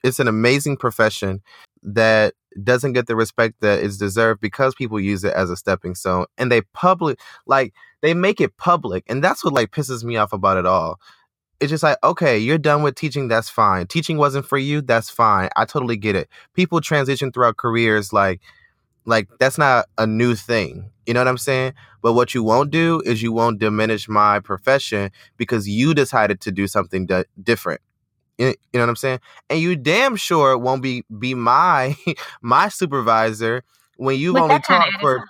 it's 0.04 0.20
an 0.20 0.28
amazing 0.28 0.78
profession 0.78 1.41
that 1.84 2.34
doesn't 2.64 2.93
get 2.93 3.08
the 3.08 3.16
respect 3.16 3.55
that 3.62 3.80
is 3.80 3.97
deserved 3.97 4.41
because 4.41 4.76
people 4.76 4.99
use 4.99 5.24
it 5.24 5.34
as 5.34 5.49
a 5.49 5.58
stepping 5.58 5.95
stone 5.95 6.26
and 6.38 6.51
they 6.51 6.62
public 6.74 7.20
like 7.45 7.74
they 8.01 8.14
make 8.14 8.41
it 8.41 8.58
public 8.58 9.03
and 9.08 9.24
that's 9.24 9.43
what 9.43 9.53
like 9.53 9.72
pisses 9.72 10.03
me 10.03 10.18
off 10.18 10.34
about 10.34 10.58
it 10.58 10.66
all. 10.66 10.99
It's 11.60 11.70
just 11.70 11.84
like 11.84 11.97
okay 12.03 12.38
you're 12.38 12.58
done 12.58 12.84
with 12.84 12.95
teaching 12.95 13.28
that's 13.28 13.49
fine. 13.49 13.88
Teaching 13.88 14.18
wasn't 14.18 14.45
for 14.45 14.58
you 14.58 14.82
that's 14.82 15.10
fine. 15.10 15.49
I 15.55 15.66
totally 15.66 15.97
get 15.97 16.16
it. 16.16 16.30
People 16.53 16.82
transition 16.82 17.32
throughout 17.32 17.58
careers 17.58 18.14
like 18.14 18.41
like 19.05 19.28
that's 19.39 19.58
not 19.58 19.86
a 19.97 20.08
new 20.08 20.36
thing 20.36 20.91
you 21.08 21.14
know 21.14 21.22
what 21.22 21.28
i'm 21.30 21.38
saying? 21.38 21.74
But 22.03 22.14
what 22.14 22.36
you 22.36 22.43
won't 22.43 22.70
do 22.70 23.01
is 23.05 23.24
you 23.24 23.32
won't 23.32 23.60
diminish 23.60 24.08
my 24.08 24.39
profession 24.39 25.10
because 25.38 25.68
you 25.68 25.93
decided 25.93 26.41
to 26.41 26.51
do 26.51 26.68
something 26.68 27.05
di- 27.05 27.26
different 27.41 27.82
you, 28.38 28.54
know 28.74 28.82
what 28.82 28.90
i'm 28.90 28.96
saying 28.96 29.20
and 29.50 29.60
you 29.60 29.76
damn 29.76 30.16
sure 30.16 30.58
won't 30.58 30.82
be 30.82 31.04
be 31.18 31.34
my 31.34 31.96
my 32.42 32.70
supervisor 32.70 33.64
when 33.98 34.18
you've 34.18 34.36
With 34.36 34.44
only 34.44 34.60
taught 34.60 34.90
for 35.02 35.24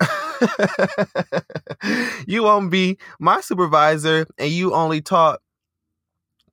you 2.26 2.42
won't 2.42 2.70
be 2.70 2.98
my 3.18 3.40
supervisor 3.40 4.26
and 4.38 4.50
you 4.50 4.74
only 4.74 5.00
taught 5.00 5.40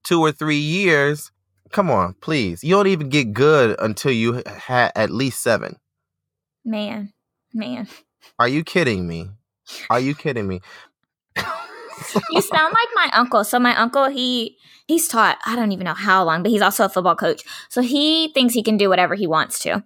two 0.06 0.22
or 0.22 0.32
three 0.32 0.58
years. 0.58 1.32
Come 1.72 1.92
on, 1.92 2.14
please. 2.22 2.64
You 2.64 2.76
don't 2.76 2.88
even 2.88 3.10
get 3.10 3.34
good 3.34 3.76
until 3.80 4.12
you 4.12 4.42
had 4.46 4.92
at 4.96 5.10
least 5.10 5.42
seven. 5.42 5.78
Man, 6.64 7.12
man. 7.54 7.88
Are 8.40 8.48
you 8.48 8.64
kidding 8.64 9.08
me? 9.08 9.32
Are 9.90 10.00
you 10.00 10.16
kidding 10.16 10.48
me? 10.48 10.62
You 12.32 12.42
sound 12.42 12.74
like 12.74 12.90
my 12.94 13.10
uncle. 13.14 13.44
So 13.44 13.60
my 13.60 13.76
uncle, 13.76 14.10
he 14.10 14.58
he's 14.88 15.08
taught 15.08 15.38
I 15.46 15.56
don't 15.56 15.72
even 15.72 15.86
know 15.86 15.94
how 15.94 16.24
long, 16.24 16.44
but 16.44 16.52
he's 16.52 16.62
also 16.62 16.86
a 16.86 16.90
football 16.90 17.16
coach. 17.16 17.44
So 17.70 17.82
he 17.82 18.30
thinks 18.34 18.54
he 18.54 18.64
can 18.64 18.78
do 18.78 18.90
whatever 18.90 19.16
he 19.16 19.28
wants 19.28 19.60
to. 19.60 19.84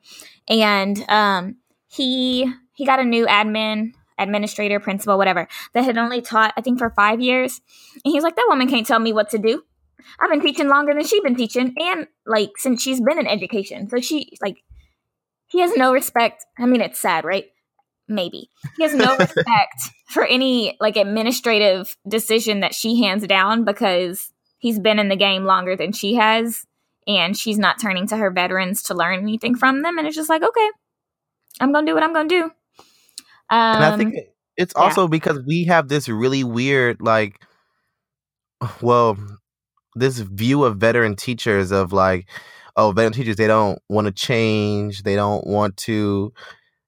And 0.47 1.03
um 1.09 1.57
he 1.87 2.51
he 2.73 2.85
got 2.85 2.99
a 2.99 3.03
new 3.03 3.25
admin, 3.25 3.93
administrator, 4.17 4.79
principal, 4.79 5.17
whatever, 5.17 5.47
that 5.73 5.83
had 5.83 5.97
only 5.97 6.21
taught 6.21 6.53
I 6.57 6.61
think 6.61 6.79
for 6.79 6.89
5 6.89 7.21
years. 7.21 7.61
And 8.05 8.11
he's 8.13 8.23
like 8.23 8.35
that 8.35 8.47
woman 8.49 8.67
can't 8.67 8.87
tell 8.87 8.99
me 8.99 9.13
what 9.13 9.29
to 9.31 9.37
do. 9.37 9.63
I've 10.19 10.29
been 10.29 10.41
teaching 10.41 10.69
longer 10.69 10.93
than 10.93 11.05
she's 11.05 11.21
been 11.21 11.35
teaching 11.35 11.73
and 11.77 12.07
like 12.25 12.51
since 12.57 12.81
she's 12.81 13.01
been 13.01 13.19
in 13.19 13.27
education. 13.27 13.89
So 13.89 13.99
she 13.99 14.37
like 14.41 14.57
he 15.47 15.59
has 15.61 15.75
no 15.75 15.91
respect. 15.91 16.45
I 16.57 16.65
mean 16.65 16.81
it's 16.81 16.99
sad, 16.99 17.25
right? 17.25 17.45
Maybe. 18.09 18.49
He 18.75 18.83
has 18.83 18.93
no 18.93 19.15
respect 19.15 19.81
for 20.09 20.25
any 20.25 20.75
like 20.79 20.97
administrative 20.97 21.95
decision 22.07 22.61
that 22.61 22.73
she 22.73 23.01
hands 23.01 23.25
down 23.27 23.63
because 23.63 24.31
he's 24.57 24.79
been 24.79 24.99
in 24.99 25.09
the 25.09 25.15
game 25.15 25.45
longer 25.45 25.75
than 25.75 25.91
she 25.91 26.15
has 26.15 26.65
and 27.07 27.37
she's 27.37 27.57
not 27.57 27.79
turning 27.79 28.07
to 28.07 28.17
her 28.17 28.31
veterans 28.31 28.83
to 28.83 28.93
learn 28.93 29.19
anything 29.19 29.55
from 29.55 29.83
them 29.83 29.97
and 29.97 30.07
it's 30.07 30.15
just 30.15 30.29
like 30.29 30.43
okay 30.43 30.69
i'm 31.61 31.71
gonna 31.71 31.87
do 31.87 31.93
what 31.93 32.03
i'm 32.03 32.13
gonna 32.13 32.27
do 32.27 32.43
um 32.43 32.51
and 33.49 33.85
I 33.85 33.97
think 33.97 34.15
it's 34.59 34.73
yeah. 34.75 34.83
also 34.83 35.07
because 35.07 35.39
we 35.47 35.63
have 35.65 35.87
this 35.87 36.09
really 36.09 36.43
weird, 36.43 37.01
like, 37.01 37.41
well, 38.81 39.17
this 39.95 40.19
view 40.19 40.65
of 40.65 40.77
veteran 40.77 41.15
teachers 41.15 41.71
of 41.71 41.93
like, 41.93 42.29
oh, 42.75 42.91
veteran 42.91 43.13
teachers, 43.13 43.37
they 43.37 43.47
don't 43.47 43.79
want 43.87 44.07
to 44.07 44.11
change, 44.11 45.03
they 45.03 45.15
don't 45.15 45.47
want 45.47 45.77
to, 45.77 46.33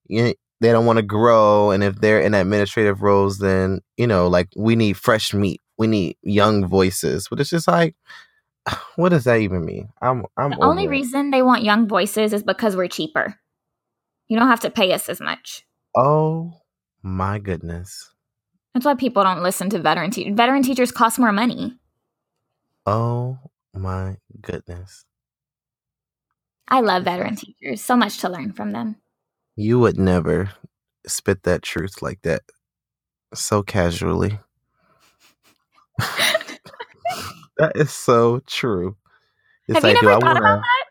you 0.07 0.23
know, 0.23 0.33
they 0.61 0.71
don't 0.71 0.85
want 0.85 0.97
to 0.97 1.03
grow, 1.03 1.71
and 1.71 1.83
if 1.83 1.95
they're 1.99 2.21
in 2.21 2.33
administrative 2.33 3.01
roles, 3.01 3.39
then 3.39 3.81
you 3.97 4.07
know, 4.07 4.27
like, 4.27 4.47
we 4.55 4.77
need 4.77 4.93
fresh 4.95 5.33
meat, 5.33 5.59
we 5.77 5.87
need 5.87 6.15
young 6.23 6.65
voices, 6.65 7.27
but 7.29 7.39
it's 7.41 7.49
just 7.49 7.67
like. 7.67 7.95
What 8.95 9.09
does 9.09 9.23
that 9.23 9.39
even 9.39 9.65
mean? 9.65 9.89
I'm 10.03 10.25
I'm 10.37 10.51
the 10.51 10.63
only 10.63 10.83
it. 10.85 10.89
reason 10.89 11.31
they 11.31 11.41
want 11.41 11.63
young 11.63 11.87
voices 11.87 12.31
is 12.31 12.43
because 12.43 12.75
we're 12.75 12.87
cheaper 12.87 13.35
you 14.27 14.37
don't 14.37 14.47
have 14.49 14.59
to 14.61 14.69
pay 14.69 14.93
us 14.93 15.09
as 15.09 15.19
much 15.19 15.65
Oh 15.97 16.53
my 17.01 17.39
goodness. 17.39 18.13
that's 18.73 18.85
why 18.85 18.93
people 18.95 19.23
don't 19.23 19.41
listen 19.41 19.69
to 19.71 19.79
veteran 19.79 20.11
teachers 20.11 20.35
veteran 20.37 20.61
teachers 20.61 20.91
cost 20.91 21.17
more 21.19 21.31
money 21.31 21.75
Oh 22.85 23.39
my 23.73 24.17
goodness. 24.41 25.05
i 26.67 26.81
love 26.81 27.03
veteran 27.03 27.35
teachers 27.35 27.81
so 27.81 27.97
much 27.97 28.19
to 28.19 28.29
learn 28.29 28.53
from 28.53 28.71
them 28.73 28.95
You 29.55 29.79
would 29.79 29.97
never 29.99 30.51
spit 31.07 31.43
that 31.43 31.61
truth 31.61 32.01
like 32.01 32.21
that 32.23 32.41
so 33.33 33.63
casually. 33.63 34.39
that 37.57 37.73
is 37.75 37.91
so 37.91 38.41
true. 38.47 38.95
It's 39.67 39.75
have 39.75 39.83
you 39.83 39.89
like, 39.93 39.99
do 39.99 40.07
never 40.07 40.15
I 40.15 40.19
thought 40.19 40.23
want 40.23 40.37
about 40.37 40.55
to? 40.55 40.61
that 40.61 40.85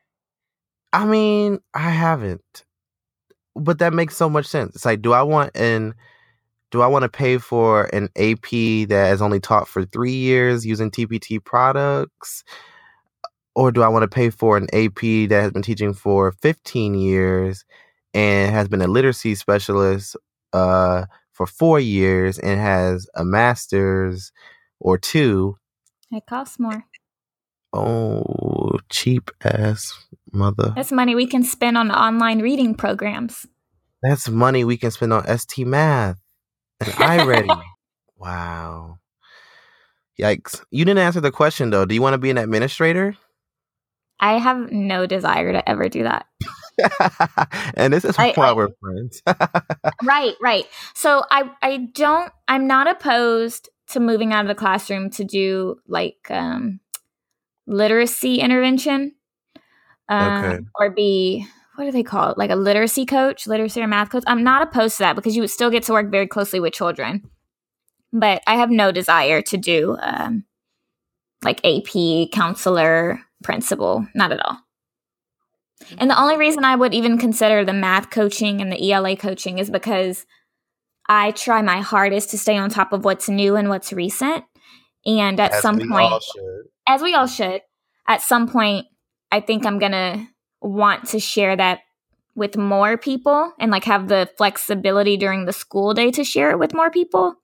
I 0.92 1.04
mean, 1.04 1.60
I 1.74 1.90
haven't, 1.90 2.64
but 3.54 3.78
that 3.78 3.92
makes 3.92 4.16
so 4.16 4.28
much 4.28 4.46
sense. 4.46 4.74
It's 4.74 4.84
like, 4.84 5.02
do 5.02 5.12
I 5.12 5.22
want 5.22 5.56
an 5.56 5.94
do 6.70 6.82
I 6.82 6.86
want 6.86 7.02
to 7.02 7.08
pay 7.08 7.38
for 7.38 7.84
an 7.94 8.08
AP 8.16 8.88
that 8.88 9.06
has 9.08 9.20
only 9.22 9.40
taught 9.40 9.68
for 9.68 9.84
three 9.84 10.14
years 10.14 10.64
using 10.64 10.90
TPT 10.90 11.42
products? 11.44 12.44
Or 13.56 13.72
do 13.72 13.82
I 13.82 13.88
want 13.88 14.04
to 14.04 14.08
pay 14.08 14.30
for 14.30 14.56
an 14.56 14.68
AP 14.72 15.28
that 15.28 15.40
has 15.42 15.50
been 15.50 15.62
teaching 15.62 15.92
for 15.92 16.30
15 16.32 16.94
years 16.94 17.64
and 18.14 18.50
has 18.52 18.68
been 18.68 18.82
a 18.82 18.86
literacy 18.88 19.34
specialist 19.34 20.16
uh, 20.52 21.04
for 21.32 21.46
four 21.46 21.78
years 21.80 22.38
and 22.38 22.60
has 22.60 23.06
a 23.14 23.24
master's 23.24 24.32
or 24.80 24.98
two? 24.98 25.56
it 26.12 26.24
costs 26.26 26.58
more 26.58 26.84
Oh, 27.72 28.78
cheap 28.88 29.30
ass 29.44 30.06
mother. 30.32 30.72
that's 30.74 30.90
money 30.90 31.14
we 31.14 31.26
can 31.26 31.44
spend 31.44 31.78
on 31.78 31.90
online 31.92 32.40
reading 32.42 32.74
programs 32.74 33.46
That's 34.02 34.28
money 34.28 34.64
we 34.64 34.76
can 34.76 34.90
spend 34.90 35.12
on 35.12 35.24
ST 35.38 35.66
Math 35.66 36.18
and 36.80 36.88
iReady. 36.94 37.62
wow. 38.16 38.98
Yikes. 40.20 40.62
You 40.70 40.84
didn't 40.84 40.98
answer 41.04 41.20
the 41.20 41.30
question 41.30 41.70
though. 41.70 41.84
Do 41.84 41.94
you 41.94 42.02
want 42.02 42.14
to 42.14 42.18
be 42.18 42.30
an 42.30 42.38
administrator? 42.38 43.16
I 44.18 44.38
have 44.38 44.70
no 44.72 45.06
desire 45.06 45.52
to 45.52 45.66
ever 45.68 45.88
do 45.88 46.02
that. 46.02 46.26
and 47.74 47.92
this 47.92 48.04
is 48.04 48.16
I- 48.18 48.32
why 48.34 48.48
I- 48.48 48.52
we're 48.52 48.68
friends. 48.80 49.22
right, 50.04 50.34
right. 50.40 50.66
So 50.94 51.24
I 51.30 51.50
I 51.62 51.76
don't 51.94 52.32
I'm 52.48 52.66
not 52.66 52.88
opposed 52.88 53.68
to 53.88 54.00
moving 54.00 54.32
out 54.32 54.42
of 54.44 54.48
the 54.48 54.54
classroom 54.54 55.10
to 55.10 55.24
do 55.24 55.76
like 55.86 56.16
um 56.30 56.80
literacy 57.66 58.36
intervention. 58.40 59.12
Um 60.08 60.44
Okay. 60.44 60.58
or 60.78 60.90
be 60.90 61.46
what 61.76 61.84
do 61.86 61.92
they 61.92 62.02
call 62.02 62.32
it? 62.32 62.38
Like 62.38 62.50
a 62.50 62.56
literacy 62.56 63.06
coach, 63.06 63.46
literacy 63.46 63.80
or 63.80 63.86
math 63.86 64.10
coach. 64.10 64.24
I'm 64.26 64.44
not 64.44 64.62
opposed 64.62 64.96
to 64.98 65.04
that 65.04 65.16
because 65.16 65.34
you 65.34 65.42
would 65.42 65.50
still 65.50 65.70
get 65.70 65.84
to 65.84 65.92
work 65.92 66.10
very 66.10 66.26
closely 66.26 66.60
with 66.60 66.74
children. 66.74 67.22
but 68.12 68.42
I 68.46 68.56
have 68.56 68.70
no 68.70 68.90
desire 68.92 69.40
to 69.42 69.56
do 69.56 69.96
um, 70.02 70.44
like 71.44 71.64
AP, 71.64 72.30
counselor, 72.32 73.20
principal, 73.44 74.06
not 74.14 74.32
at 74.32 74.44
all. 74.44 74.58
And 75.98 76.10
the 76.10 76.20
only 76.20 76.36
reason 76.36 76.64
I 76.64 76.76
would 76.76 76.94
even 76.94 77.18
consider 77.18 77.64
the 77.64 77.72
math 77.72 78.10
coaching 78.10 78.60
and 78.60 78.70
the 78.70 78.92
ELA 78.92 79.16
coaching 79.16 79.58
is 79.58 79.70
because 79.70 80.26
I 81.08 81.32
try 81.32 81.62
my 81.62 81.80
hardest 81.80 82.30
to 82.30 82.38
stay 82.38 82.56
on 82.56 82.70
top 82.70 82.92
of 82.92 83.04
what's 83.04 83.28
new 83.28 83.56
and 83.56 83.68
what's 83.68 83.92
recent. 83.92 84.44
And 85.06 85.40
at 85.40 85.52
As 85.52 85.62
some 85.62 85.80
point, 85.88 86.22
as 86.86 87.02
we 87.02 87.14
all 87.14 87.26
should, 87.26 87.62
at 88.06 88.22
some 88.22 88.48
point, 88.48 88.86
I 89.32 89.40
think 89.40 89.64
I'm 89.64 89.78
going 89.78 89.92
to 89.92 90.26
want 90.60 91.08
to 91.08 91.18
share 91.18 91.56
that 91.56 91.80
with 92.34 92.56
more 92.56 92.96
people 92.96 93.52
and 93.58 93.70
like 93.70 93.84
have 93.84 94.08
the 94.08 94.30
flexibility 94.36 95.16
during 95.16 95.46
the 95.46 95.52
school 95.52 95.94
day 95.94 96.10
to 96.12 96.24
share 96.24 96.50
it 96.50 96.58
with 96.58 96.74
more 96.74 96.90
people. 96.90 97.34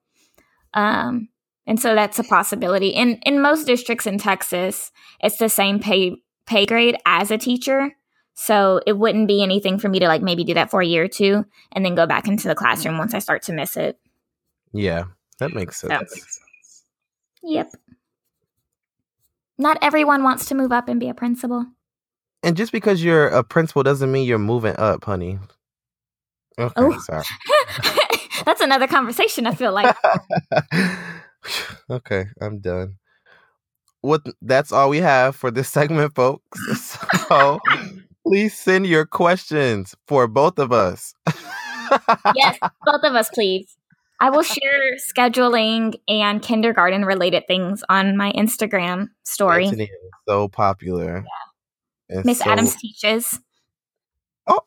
Um, 0.73 1.29
and 1.65 1.79
so 1.79 1.93
that's 1.93 2.19
a 2.19 2.23
possibility. 2.23 2.89
In 2.89 3.19
in 3.25 3.41
most 3.41 3.65
districts 3.65 4.07
in 4.07 4.17
Texas, 4.17 4.91
it's 5.19 5.37
the 5.37 5.49
same 5.49 5.79
pay 5.79 6.21
pay 6.45 6.65
grade 6.65 6.95
as 7.05 7.31
a 7.31 7.37
teacher. 7.37 7.96
So 8.39 8.79
it 8.85 8.93
wouldn't 8.93 9.27
be 9.27 9.41
anything 9.41 9.79
for 9.79 9.89
me 9.89 9.97
to 9.99 10.07
like 10.07 10.21
maybe 10.21 10.43
do 10.43 10.53
that 10.53 10.69
for 10.69 10.79
a 10.79 10.85
year 10.85 11.05
or 11.05 11.07
two 11.07 11.43
and 11.71 11.83
then 11.83 11.95
go 11.95 12.05
back 12.05 12.27
into 12.27 12.47
the 12.47 12.53
classroom 12.53 12.99
once 12.99 13.15
I 13.15 13.19
start 13.19 13.41
to 13.43 13.51
miss 13.53 13.75
it. 13.75 13.97
Yeah, 14.71 15.05
that 15.39 15.53
makes 15.53 15.81
So- 15.81 15.87
sense. 15.87 16.39
Yep. 17.41 17.71
Not 19.57 19.79
everyone 19.81 20.21
wants 20.23 20.45
to 20.47 20.55
move 20.55 20.71
up 20.71 20.87
and 20.87 20.99
be 20.99 21.09
a 21.09 21.15
principal. 21.15 21.65
And 22.43 22.55
just 22.55 22.71
because 22.71 23.03
you're 23.03 23.27
a 23.27 23.43
principal 23.43 23.81
doesn't 23.81 24.11
mean 24.11 24.27
you're 24.27 24.37
moving 24.37 24.75
up, 24.77 25.03
honey. 25.05 25.39
Okay, 26.59 26.73
Oh. 26.77 26.99
sorry. 26.99 27.23
That's 28.45 28.61
another 28.61 28.85
conversation, 28.87 29.47
I 29.47 29.55
feel 29.55 29.71
like. 29.73 29.95
okay, 31.89 32.25
I'm 32.39 32.59
done. 32.59 32.97
What 34.01 34.21
that's 34.43 34.71
all 34.71 34.89
we 34.89 34.99
have 34.99 35.35
for 35.35 35.49
this 35.49 35.69
segment, 35.69 36.13
folks. 36.13 36.99
So 37.27 37.59
please 38.27 38.57
send 38.57 38.85
your 38.87 39.05
questions 39.05 39.95
for 40.07 40.27
both 40.27 40.59
of 40.59 40.71
us. 40.71 41.13
yes, 42.35 42.57
both 42.85 43.03
of 43.03 43.15
us, 43.15 43.29
please. 43.33 43.75
I 44.19 44.29
will 44.31 44.43
share 44.43 44.95
scheduling 44.97 45.95
and 46.07 46.41
kindergarten 46.41 47.05
related 47.05 47.45
things 47.47 47.83
on 47.87 48.17
my 48.17 48.31
Instagram 48.33 49.09
story. 49.23 49.65
Anthony 49.65 49.83
is 49.83 49.89
so 50.27 50.47
popular. 50.47 51.23
and 52.09 52.25
Miss 52.25 52.39
so- 52.39 52.49
Adams 52.49 52.75
teaches. 52.75 53.39
Oh, 54.47 54.61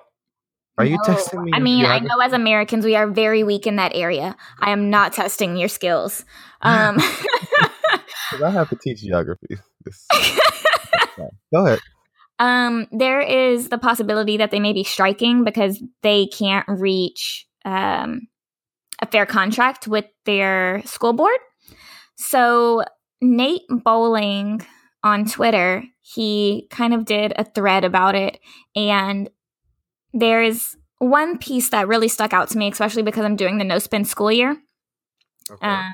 Are 0.78 0.84
you 0.84 0.96
No. 0.96 1.02
testing 1.04 1.44
me? 1.44 1.52
I 1.54 1.60
mean, 1.60 1.84
I 1.84 1.98
know 1.98 2.18
as 2.20 2.32
Americans 2.32 2.84
we 2.84 2.96
are 2.96 3.06
very 3.06 3.44
weak 3.44 3.66
in 3.66 3.76
that 3.76 3.92
area. 3.94 4.34
I 4.60 4.70
am 4.70 4.88
not 4.90 5.12
testing 5.12 5.56
your 5.56 5.68
skills. 5.68 6.24
Um, 6.62 6.98
I 8.44 8.50
have 8.50 8.68
to 8.68 8.76
teach 8.82 9.00
geography. 9.00 9.56
This- 9.84 10.06
Go 11.54 11.64
ahead. 11.66 11.80
um, 12.38 12.86
there 12.92 13.20
is 13.20 13.70
the 13.70 13.78
possibility 13.78 14.36
that 14.36 14.50
they 14.50 14.60
may 14.60 14.72
be 14.74 14.84
striking 14.84 15.42
because 15.44 15.82
they 16.02 16.26
can't 16.26 16.66
reach 16.68 17.46
um, 17.64 18.28
a 19.00 19.06
fair 19.06 19.24
contract 19.26 19.88
with 19.88 20.04
their 20.26 20.82
school 20.84 21.12
board. 21.14 21.38
So 22.20 22.84
Nate 23.22 23.62
Bowling 23.68 24.60
on 25.02 25.24
Twitter, 25.24 25.82
he 26.02 26.66
kind 26.70 26.92
of 26.92 27.06
did 27.06 27.32
a 27.36 27.44
thread 27.44 27.84
about 27.84 28.14
it, 28.14 28.38
and 28.76 29.30
there's 30.12 30.76
one 30.98 31.38
piece 31.38 31.70
that 31.70 31.88
really 31.88 32.08
stuck 32.08 32.34
out 32.34 32.50
to 32.50 32.58
me, 32.58 32.68
especially 32.68 33.02
because 33.02 33.24
I'm 33.24 33.36
doing 33.36 33.56
the 33.56 33.64
no 33.64 33.78
spend 33.78 34.06
school 34.06 34.30
year. 34.30 34.56
Okay. 35.50 35.66
uh, 35.66 35.90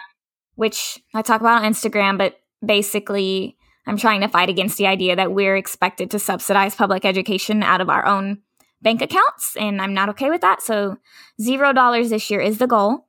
which 0.56 0.98
I 1.14 1.22
talk 1.22 1.40
about 1.40 1.62
on 1.62 1.72
Instagram, 1.72 2.18
but 2.18 2.40
basically, 2.64 3.56
I'm 3.86 3.96
trying 3.96 4.20
to 4.22 4.28
fight 4.28 4.48
against 4.48 4.78
the 4.78 4.86
idea 4.86 5.14
that 5.14 5.32
we're 5.32 5.56
expected 5.56 6.10
to 6.10 6.18
subsidize 6.18 6.74
public 6.74 7.04
education 7.04 7.62
out 7.62 7.80
of 7.80 7.88
our 7.88 8.04
own 8.04 8.38
bank 8.82 9.00
accounts, 9.00 9.56
and 9.56 9.80
I'm 9.80 9.94
not 9.94 10.08
okay 10.10 10.28
with 10.28 10.40
that. 10.40 10.60
So, 10.60 10.96
zero 11.40 11.72
dollars 11.72 12.10
this 12.10 12.30
year 12.30 12.40
is 12.40 12.58
the 12.58 12.66
goal. 12.66 13.06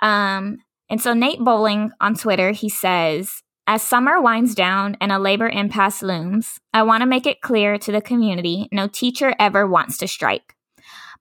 Um, 0.00 0.58
and 0.90 1.00
so, 1.00 1.12
Nate 1.12 1.40
Bowling 1.40 1.92
on 2.00 2.14
Twitter, 2.14 2.52
he 2.52 2.68
says, 2.68 3.42
as 3.66 3.82
summer 3.82 4.20
winds 4.20 4.54
down 4.54 4.96
and 4.98 5.12
a 5.12 5.18
labor 5.18 5.48
impasse 5.48 6.02
looms, 6.02 6.58
I 6.72 6.82
want 6.84 7.02
to 7.02 7.06
make 7.06 7.26
it 7.26 7.42
clear 7.42 7.76
to 7.76 7.92
the 7.92 8.00
community 8.00 8.66
no 8.72 8.88
teacher 8.88 9.34
ever 9.38 9.66
wants 9.66 9.98
to 9.98 10.08
strike. 10.08 10.54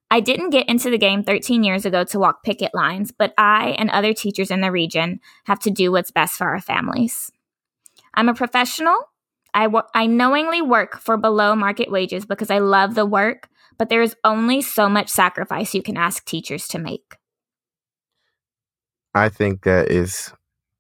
I 0.10 0.22
didn't 0.22 0.52
get 0.52 0.70
into 0.70 0.90
the 0.90 0.98
game 0.98 1.24
13 1.24 1.66
years 1.66 1.86
ago 1.86 2.06
to 2.06 2.20
walk 2.20 2.44
picket 2.44 2.74
lines, 2.74 3.12
but 3.12 3.34
I 3.38 3.76
and 3.78 3.90
other 3.90 4.14
teachers 4.14 4.50
in 4.50 4.62
the 4.62 4.72
region 4.72 5.20
have 5.44 5.60
to 5.60 5.72
do 5.72 5.92
what's 5.92 6.12
best 6.12 6.38
for 6.38 6.48
our 6.48 6.62
families. 6.62 7.30
I'm 8.14 8.30
a 8.30 8.34
professional. 8.34 8.96
I, 9.54 10.06
knowingly 10.06 10.62
work 10.62 11.00
for 11.00 11.18
below 11.18 11.56
market 11.56 11.92
wages 11.92 12.26
because 12.26 12.52
I 12.52 12.60
love 12.60 12.96
the 12.96 13.08
work, 13.08 13.50
but 13.78 13.90
there 13.90 14.04
is 14.04 14.16
only 14.24 14.62
so 14.62 14.88
much 14.88 15.10
sacrifice 15.10 15.74
you 15.74 15.82
can 15.82 15.98
ask 15.98 16.24
teachers 16.24 16.68
to 16.70 16.80
make. 16.80 17.16
I 19.14 19.30
think 19.30 19.64
that 19.64 19.92
is 19.92 20.32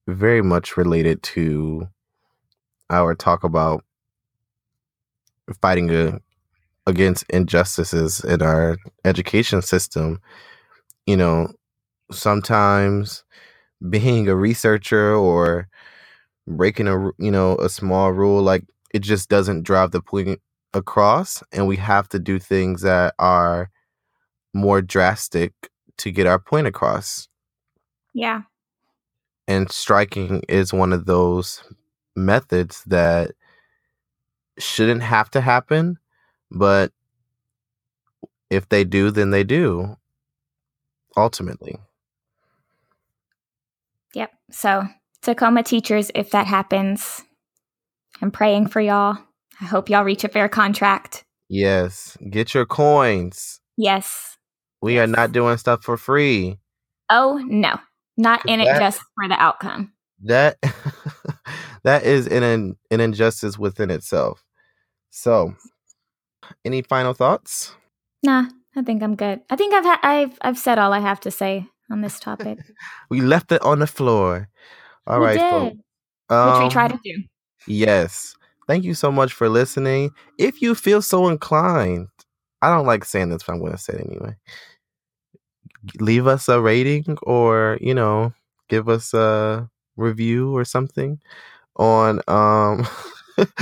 very 0.07 0.41
much 0.41 0.77
related 0.77 1.23
to 1.23 1.87
our 2.89 3.15
talk 3.15 3.43
about 3.43 3.83
fighting 5.61 5.89
a, 5.91 6.19
against 6.85 7.25
injustices 7.29 8.23
in 8.23 8.41
our 8.41 8.77
education 9.05 9.61
system. 9.61 10.19
You 11.05 11.17
know, 11.17 11.53
sometimes 12.11 13.23
being 13.89 14.27
a 14.27 14.35
researcher 14.35 15.13
or 15.15 15.67
breaking 16.47 16.87
a 16.87 17.11
you 17.19 17.31
know 17.31 17.57
a 17.57 17.69
small 17.69 18.11
rule 18.11 18.41
like 18.41 18.63
it 18.93 18.99
just 18.99 19.29
doesn't 19.29 19.63
drive 19.63 19.91
the 19.91 20.01
point 20.01 20.39
across 20.73 21.43
and 21.51 21.67
we 21.67 21.75
have 21.77 22.07
to 22.09 22.19
do 22.19 22.39
things 22.39 22.81
that 22.81 23.13
are 23.19 23.69
more 24.53 24.81
drastic 24.81 25.53
to 25.97 26.11
get 26.11 26.27
our 26.27 26.39
point 26.39 26.67
across 26.67 27.27
Yeah. 28.17 28.41
and 29.47 29.71
striking 29.71 30.41
is 30.49 30.73
one 30.73 30.91
of 30.91 31.05
those 31.05 31.63
methods 32.15 32.83
that 32.87 33.31
shouldn't 34.57 35.03
have 35.03 35.29
to 35.31 35.39
happen 35.39 35.99
but 36.49 36.91
if 38.49 38.67
they 38.69 38.83
do 38.83 39.11
then 39.11 39.29
they 39.29 39.43
do 39.43 39.95
ultimately 41.15 41.77
Yep. 44.15 44.31
So, 44.51 44.83
Tacoma 45.21 45.61
teachers, 45.61 46.09
if 46.15 46.31
that 46.31 46.47
happens, 46.47 47.21
I'm 48.21 48.31
praying 48.31 48.67
for 48.67 48.79
y'all. 48.81 49.17
I 49.61 49.65
hope 49.65 49.89
y'all 49.89 50.03
reach 50.05 50.23
a 50.23 50.29
fair 50.29 50.49
contract. 50.49 51.23
yes 51.49 52.17
get 52.31 52.53
your 52.55 52.65
coins 52.65 53.59
Yes. 53.77 54.37
we 54.81 54.97
are 54.97 55.05
not 55.07 55.31
doing 55.31 55.57
stuff 55.57 55.83
for 55.83 55.97
free 55.97 56.57
Oh, 57.09 57.37
no. 57.45 57.77
Not 58.17 58.41
in 58.47 58.59
it 58.59 58.65
just 58.65 58.99
for 59.15 59.27
the 59.27 59.35
outcome. 59.39 59.93
that 60.23 60.57
that 61.83 62.03
is 62.03 62.27
an 62.27 62.43
an 62.91 62.99
injustice 62.99 63.57
within 63.57 63.91
itself 63.91 64.43
so 65.11 65.53
any 66.65 66.81
final 66.81 67.13
thoughts 67.13 67.75
Nah, 68.23 68.45
I 68.75 68.81
think 68.81 69.03
I'm 69.03 69.15
good. 69.15 69.41
I 69.49 69.55
think 69.55 69.73
I've 69.75 69.85
ha- 69.85 69.99
I've 70.01 70.37
I've 70.41 70.57
said 70.57 70.79
all 70.79 70.91
I 70.91 70.99
have 70.99 71.19
to 71.21 71.31
say 71.31 71.67
on 71.91 72.01
this 72.01 72.19
topic. 72.19 72.57
we 73.09 73.21
left 73.21 73.51
it 73.51 73.61
on 73.61 73.77
the 73.79 73.87
floor 73.87 74.49
All 75.05 75.19
we 75.19 75.25
right, 75.25 75.37
did, 75.37 75.49
folks. 75.51 75.75
which 75.75 76.59
we 76.59 76.65
Um, 76.65 76.69
try 76.69 76.87
to 76.87 76.99
do. 77.03 77.23
Yes. 77.67 78.35
Thank 78.67 78.83
you 78.83 78.95
so 78.95 79.11
much 79.11 79.33
for 79.33 79.47
listening. 79.49 80.11
If 80.39 80.61
you 80.61 80.73
feel 80.75 81.01
so 81.01 81.27
inclined, 81.29 82.07
I 82.61 82.69
don't 82.69 82.87
like 82.87 83.05
saying 83.05 83.29
this, 83.29 83.43
but 83.43 83.53
I'm 83.53 83.59
going 83.59 83.71
to 83.73 83.77
say 83.77 83.93
it 83.93 84.07
anyway. 84.09 84.35
Leave 85.99 86.27
us 86.27 86.47
a 86.49 86.61
rating 86.61 87.17
or 87.23 87.77
you 87.81 87.93
know 87.93 88.33
give 88.69 88.89
us 88.89 89.13
a 89.13 89.69
review 89.97 90.55
or 90.55 90.65
something 90.65 91.19
on 91.77 92.21
um 92.27 92.87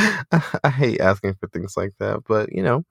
I 0.63 0.69
hate 0.69 1.01
asking 1.01 1.35
for 1.35 1.47
things 1.49 1.77
like 1.77 1.93
that, 1.99 2.23
but 2.27 2.51
you 2.53 2.63
know, 2.63 2.83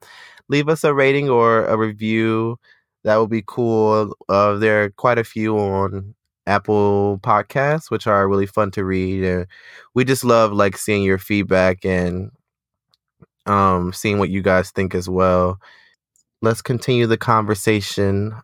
leave 0.49 0.69
us 0.69 0.83
a 0.83 0.93
rating 0.93 1.29
or 1.29 1.65
a 1.65 1.77
review. 1.77 2.57
That 3.03 3.17
would 3.17 3.29
be 3.29 3.43
cool. 3.45 4.15
Uh, 4.29 4.55
there 4.57 4.85
are 4.85 4.89
quite 4.91 5.17
a 5.19 5.23
few 5.23 5.57
on 5.57 6.15
Apple 6.47 7.19
Podcasts, 7.23 7.91
which 7.91 8.07
are 8.07 8.27
really 8.29 8.47
fun 8.47 8.71
to 8.71 8.85
read, 8.85 9.23
and 9.23 9.47
we 9.95 10.05
just 10.05 10.23
love 10.25 10.53
like 10.53 10.77
seeing 10.77 11.03
your 11.03 11.19
feedback 11.19 11.85
and 11.85 12.31
um 13.45 13.93
seeing 13.93 14.19
what 14.19 14.29
you 14.29 14.41
guys 14.41 14.71
think 14.71 14.95
as 14.95 15.07
well. 15.09 15.59
Let's 16.41 16.61
continue 16.61 17.07
the 17.07 17.17
conversation 17.17 18.35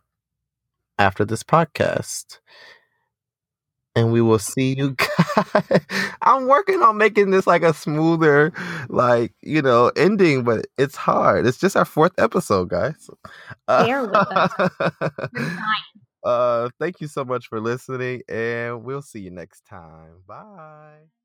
after 0.98 1.24
this 1.24 1.42
podcast 1.42 2.38
and 3.94 4.12
we 4.12 4.20
will 4.20 4.38
see 4.38 4.74
you 4.76 4.92
guys. 4.96 5.80
I'm 6.22 6.46
working 6.46 6.82
on 6.82 6.96
making 6.96 7.30
this 7.30 7.46
like 7.46 7.62
a 7.62 7.74
smoother, 7.74 8.52
like, 8.88 9.34
you 9.42 9.62
know, 9.62 9.90
ending, 9.96 10.44
but 10.44 10.66
it's 10.78 10.96
hard. 10.96 11.46
It's 11.46 11.58
just 11.58 11.76
our 11.76 11.84
fourth 11.84 12.12
episode, 12.18 12.70
guys. 12.70 13.10
Bear 13.66 14.06
with 14.06 14.14
us. 14.14 14.52
uh, 16.24 16.70
thank 16.78 17.00
you 17.00 17.08
so 17.08 17.24
much 17.24 17.48
for 17.48 17.60
listening, 17.60 18.22
and 18.28 18.82
we'll 18.84 19.02
see 19.02 19.20
you 19.20 19.30
next 19.30 19.66
time. 19.66 20.22
Bye. 20.26 21.21